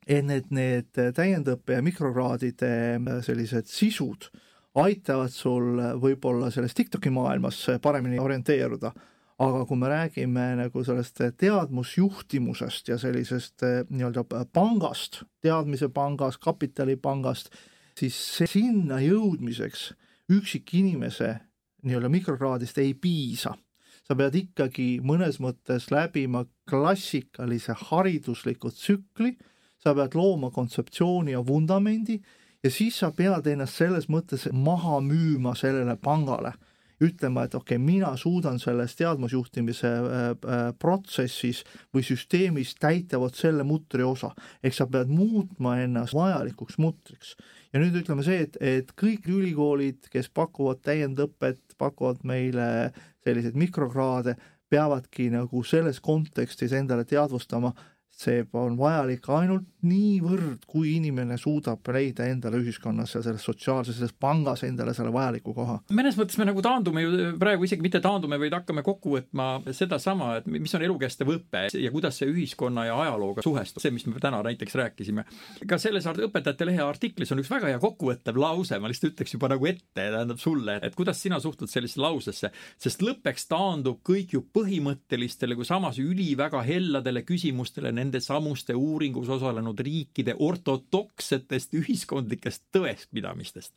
et 0.07 0.25
need, 0.25 0.51
need 0.55 1.03
täiendõppe 1.15 1.75
ja 1.75 1.83
mikrokraadide 1.85 2.71
sellised 3.27 3.67
sisud 3.69 4.29
aitavad 4.77 5.33
sul 5.33 5.79
võib-olla 6.01 6.51
selles 6.53 6.75
TikToki 6.77 7.09
maailmas 7.13 7.59
paremini 7.81 8.19
orienteeruda, 8.21 8.91
aga 9.41 9.63
kui 9.69 9.77
me 9.77 9.89
räägime 9.91 10.45
nagu 10.57 10.83
sellest 10.85 11.21
teadmusjuhtimusest 11.37 12.89
ja 12.89 12.97
sellisest 13.01 13.65
eh, 13.65 13.79
nii-öelda 13.89 14.23
pangast, 14.53 15.23
teadmise 15.45 15.89
pangast, 15.93 16.41
kapitalipangast, 16.41 17.51
siis 17.97 18.17
sinna 18.49 18.99
jõudmiseks 19.01 19.91
üksikinimese 20.33 21.35
nii-öelda 21.85 22.09
mikrokraadist 22.13 22.77
ei 22.81 22.93
piisa. 22.93 23.55
sa 24.07 24.15
pead 24.15 24.37
ikkagi 24.39 25.01
mõnes 25.03 25.35
mõttes 25.43 25.89
läbima 25.91 26.45
klassikalise 26.69 27.73
haridusliku 27.89 28.69
tsükli, 28.71 29.33
sa 29.83 29.91
pead 29.93 30.15
looma 30.15 30.47
kontseptsiooni 30.55 31.33
ja 31.33 31.41
vundamendi 31.43 32.21
ja 32.63 32.71
siis 32.71 32.99
sa 32.99 33.11
pead 33.15 33.47
ennast 33.47 33.77
selles 33.77 34.09
mõttes 34.09 34.47
maha 34.53 34.99
müüma 35.03 35.55
sellele 35.57 35.97
pangale, 36.01 36.53
ütlema, 37.03 37.43
et 37.45 37.53
okei 37.55 37.77
okay,, 37.77 37.83
mina 37.83 38.15
suudan 38.17 38.57
selles 38.59 38.95
teadmusjuhtimise 38.97 39.89
äh, 39.89 40.29
äh, 40.31 40.63
protsessis 40.79 41.61
või 41.93 42.01
süsteemis 42.05 42.73
täita 42.81 43.19
vot 43.21 43.37
selle 43.37 43.65
mutri 43.67 44.05
osa, 44.05 44.31
ehk 44.63 44.73
sa 44.73 44.87
pead 44.89 45.11
muutma 45.13 45.77
ennast 45.83 46.17
vajalikuks 46.17 46.79
mutriks. 46.81 47.35
ja 47.73 47.81
nüüd 47.83 47.99
ütleme 48.01 48.25
see, 48.25 48.41
et, 48.47 48.57
et 48.61 48.93
kõik 48.97 49.29
ülikoolid, 49.29 50.09
kes 50.09 50.31
pakuvad 50.33 50.81
täiendõpet, 50.87 51.77
pakuvad 51.77 52.25
meile 52.25 52.91
selliseid 53.25 53.59
mikrokraade, 53.59 54.37
peavadki 54.69 55.29
nagu 55.31 55.61
selles 55.63 55.99
kontekstis 56.03 56.73
endale 56.75 57.05
teadvustama, 57.05 57.73
see 58.17 58.41
on 58.57 58.77
vajalik 58.79 59.27
ainult 59.29 59.65
niivõrd, 59.87 60.63
kui 60.67 60.95
inimene 60.97 61.37
suudab 61.39 61.85
leida 61.93 62.25
endale 62.27 62.59
ühiskonnas 62.63 63.13
ja 63.13 63.21
selles 63.23 63.45
sotsiaalses, 63.45 63.99
selles 63.99 64.15
pangas 64.17 64.63
endale 64.65 64.93
selle 64.97 65.11
vajaliku 65.13 65.53
koha. 65.55 65.77
mõnes 65.93 66.17
mõttes 66.17 66.39
me 66.41 66.47
nagu 66.49 66.63
taandume 66.65 67.03
ju 67.03 67.11
praegu 67.39 67.67
isegi 67.67 67.85
mitte 67.85 68.01
taandume, 68.03 68.39
vaid 68.41 68.55
hakkame 68.57 68.83
kokku 68.85 69.13
võtma 69.17 69.47
sedasama, 69.69 70.31
et 70.39 70.49
mis 70.49 70.73
on 70.75 70.85
elukestev 70.87 71.29
õpe 71.35 71.67
ja 71.77 71.91
kuidas 71.93 72.17
see 72.19 72.31
ühiskonna 72.31 72.87
ja 72.89 72.97
ajalooga 73.05 73.45
suhestub, 73.45 73.83
see, 73.83 73.93
mis 73.93 74.07
me 74.09 74.17
täna 74.23 74.41
näiteks 74.45 74.75
rääkisime. 74.81 75.27
ka 75.67 75.77
selles 75.81 76.07
Õpetajate 76.07 76.65
Lehe 76.65 76.81
artiklis 76.81 77.31
on 77.31 77.41
üks 77.43 77.49
väga 77.51 77.69
hea 77.69 77.79
kokkuvõttev 77.83 78.39
lause, 78.41 78.79
ma 78.81 78.89
lihtsalt 78.89 79.13
ütleks 79.13 79.35
juba 79.35 79.51
nagu 79.51 79.67
ette, 79.69 79.85
tähendab 79.93 80.39
sulle, 80.41 80.79
et 80.81 80.95
kuidas 80.97 81.21
sina 81.21 81.37
suhtud 81.43 81.69
sellisesse 81.69 82.01
lausesse, 82.01 82.51
sest 82.81 83.03
lõppeks 83.05 83.45
taandub 83.51 83.99
kõik 84.07 84.33
ju 84.33 84.41
põhimõttelistele 84.55 85.57
kui 85.59 85.67
samas 85.67 85.99
üliväga 86.01 86.63
helladele 86.65 87.21
küsimustele 87.27 87.91
nende 88.07 88.21
samuste 88.23 88.75
uuringus 88.75 89.29
osalenud 89.29 89.79
riikide 89.83 90.35
ortodoksetest 90.39 91.75
ühiskondlikest 91.77 92.67
tõespidamistest. 92.75 93.73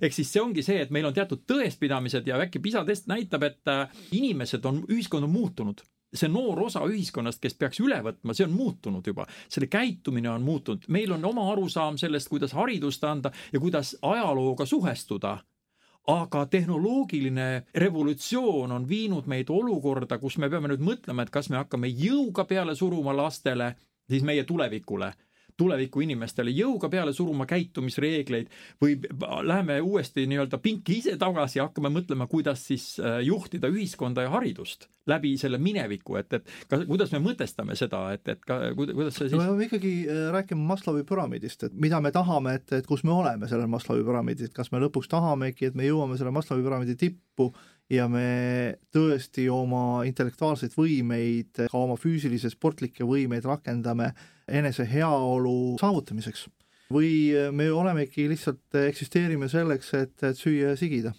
ehk 0.00 0.14
siis 0.14 0.32
see 0.32 0.42
ongi 0.42 0.62
see, 0.62 0.80
et 0.82 0.90
meil 0.90 1.06
on 1.06 1.14
teatud 1.14 1.42
tõespidamised 1.48 2.26
ja 2.26 2.38
äkki 2.44 2.62
PISA 2.62 2.84
test 2.86 3.10
näitab, 3.10 3.42
et 3.48 3.68
äh, 3.68 3.88
inimesed 4.12 4.64
on, 4.64 4.84
ühiskond 4.88 5.26
on 5.26 5.34
muutunud. 5.34 5.82
See 6.12 6.28
noor 6.28 6.58
osa 6.66 6.82
ühiskonnast, 6.84 7.40
kes 7.40 7.54
peaks 7.56 7.80
üle 7.80 7.96
võtma, 8.04 8.34
see 8.36 8.44
on 8.44 8.52
muutunud 8.52 9.06
juba, 9.06 9.24
selle 9.48 9.70
käitumine 9.72 10.28
on 10.30 10.42
muutunud, 10.44 10.84
meil 10.92 11.14
on 11.16 11.24
oma 11.24 11.46
arusaam 11.54 11.96
sellest, 11.96 12.28
kuidas 12.28 12.52
haridust 12.52 13.04
anda 13.08 13.32
ja 13.52 13.60
kuidas 13.60 13.94
ajalooga 14.02 14.66
suhestuda 14.68 15.38
aga 16.10 16.46
tehnoloogiline 16.50 17.48
revolutsioon 17.74 18.72
on 18.72 18.88
viinud 18.88 19.28
meid 19.30 19.50
olukorda, 19.50 20.18
kus 20.18 20.38
me 20.38 20.50
peame 20.50 20.72
nüüd 20.72 20.82
mõtlema, 20.82 21.22
et 21.22 21.30
kas 21.30 21.50
me 21.50 21.60
hakkame 21.60 21.88
jõuga 21.88 22.44
peale 22.44 22.74
suruma 22.74 23.14
lastele, 23.16 23.74
siis 24.10 24.24
meie 24.26 24.44
tulevikule 24.44 25.12
tuleviku 25.56 26.02
inimestele 26.04 26.52
jõuga 26.54 26.90
peale 26.92 27.12
suruma 27.16 27.46
käitumisreegleid 27.50 28.50
või 28.82 28.96
läheme 29.48 29.80
uuesti 29.80 30.26
nii-öelda 30.30 30.58
pinki 30.62 30.98
ise 31.02 31.16
tagasi 31.20 31.58
ja 31.58 31.68
hakkame 31.68 31.92
mõtlema, 31.92 32.26
kuidas 32.30 32.66
siis 32.70 32.94
äh, 33.00 33.20
juhtida 33.26 33.70
ühiskonda 33.72 34.26
ja 34.26 34.32
haridust 34.34 34.88
läbi 35.06 35.34
selle 35.38 35.58
mineviku, 35.58 36.16
et, 36.20 36.32
et 36.38 36.50
ka, 36.70 36.78
kuidas 36.86 37.10
me 37.14 37.18
mõtestame 37.24 37.74
seda, 37.78 38.04
et, 38.14 38.22
et 38.28 38.44
ka, 38.46 38.60
kuidas 38.78 39.16
see 39.16 39.28
siis 39.28 39.34
no 39.34 39.42
me 39.42 39.50
peame 39.50 39.68
ikkagi 39.68 39.94
äh, 40.06 40.22
rääkima 40.36 40.68
Maslowi 40.72 41.04
püramiidist, 41.08 41.66
et 41.68 41.74
mida 41.74 42.00
me 42.04 42.12
tahame, 42.14 42.56
et, 42.60 42.68
et 42.78 42.88
kus 42.88 43.02
me 43.06 43.14
oleme 43.14 43.50
sellel 43.50 43.70
Maslowi 43.72 44.06
püramiidil, 44.06 44.50
et 44.50 44.56
kas 44.56 44.70
me 44.74 44.82
lõpuks 44.84 45.10
tahamegi, 45.10 45.70
et 45.70 45.78
me 45.78 45.88
jõuame 45.88 46.18
selle 46.20 46.34
Maslowi 46.34 46.66
püramiidi 46.66 46.98
tippu 47.00 47.50
ja 47.92 48.08
me 48.08 48.78
tõesti 48.94 49.44
oma 49.52 50.02
intellektuaalseid 50.08 50.72
võimeid, 50.78 51.66
ka 51.68 51.78
oma 51.78 51.98
füüsilisi 52.00 52.50
sportlikke 52.52 53.04
võimeid 53.04 53.44
rakendame 53.44 54.12
enese 54.48 54.86
heaolu 54.88 55.76
saavutamiseks. 55.80 56.48
või 56.92 57.32
me 57.52 57.70
olemegi 57.72 58.26
lihtsalt, 58.28 58.64
eksisteerime 58.88 59.48
selleks, 59.48 59.94
et, 59.96 60.16
et 60.22 60.36
süüa 60.36 60.72
ja 60.72 60.76
sigida 60.76 61.12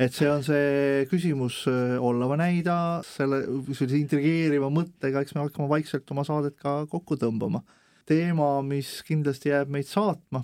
et 0.00 0.14
see 0.14 0.28
on 0.30 0.42
see 0.44 1.04
küsimus 1.10 1.62
äh, 1.70 1.94
olla 2.00 2.28
või 2.30 2.40
näida, 2.40 2.76
selle 3.06 3.42
sellise 3.74 4.00
intrigeeriva 4.00 4.70
mõttega, 4.72 5.22
eks 5.22 5.36
me 5.36 5.44
hakkame 5.44 5.68
vaikselt 5.70 6.10
oma 6.14 6.24
saadet 6.26 6.56
ka 6.60 6.82
kokku 6.90 7.18
tõmbama. 7.20 7.62
teema, 8.06 8.62
mis 8.66 8.96
kindlasti 9.06 9.52
jääb 9.52 9.70
meid 9.70 9.86
saatma, 9.86 10.42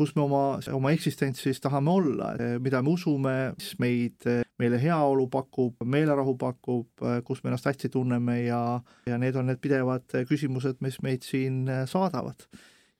kus 0.00 0.14
me 0.16 0.22
oma, 0.24 0.42
oma 0.72 0.92
eksistentsis 0.94 1.60
tahame 1.60 1.92
olla, 1.92 2.30
mida 2.64 2.80
me 2.80 2.94
usume, 2.94 3.34
mis 3.58 3.74
meid, 3.82 4.24
meile 4.60 4.78
heaolu 4.80 5.26
pakub, 5.32 5.82
meelerahu 5.84 6.36
pakub, 6.40 7.04
kus 7.26 7.42
me 7.42 7.50
ennast 7.50 7.68
hästi 7.68 7.90
tunneme 7.92 8.38
ja, 8.46 8.60
ja 9.08 9.18
need 9.20 9.36
on 9.36 9.50
need 9.50 9.60
pidevad 9.60 10.08
küsimused, 10.28 10.80
mis 10.80 10.96
meid 11.04 11.26
siin 11.26 11.66
saadavad. 11.90 12.48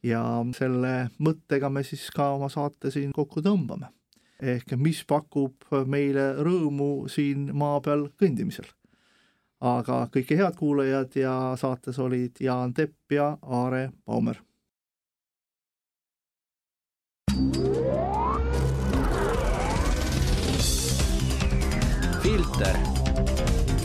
ja 0.03 0.21
selle 0.57 1.11
mõttega 1.21 1.69
me 1.69 1.83
siis 1.85 2.07
ka 2.17 2.31
oma 2.33 2.49
saate 2.49 2.93
siin 2.93 3.11
kokku 3.17 3.43
tõmbame. 3.45 3.91
ehk 4.41 4.77
mis 4.77 5.03
pakub 5.05 5.65
meile 5.87 6.35
rõõmu 6.41 7.09
siin 7.09 7.49
maa 7.57 7.81
peal 7.81 8.09
kõndimisel. 8.21 8.69
aga 9.61 10.07
kõike 10.13 10.37
head 10.37 10.57
kuulajad 10.57 11.17
ja 11.17 11.57
saates 11.57 11.99
olid 11.99 12.41
Jaan 12.41 12.75
Tepp 12.75 13.13
ja 13.13 13.37
Aare 13.43 13.91
Baumer 14.05 14.50
filter. 22.61 22.77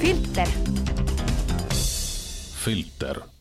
filter. 0.01 0.47
filter 2.63 3.34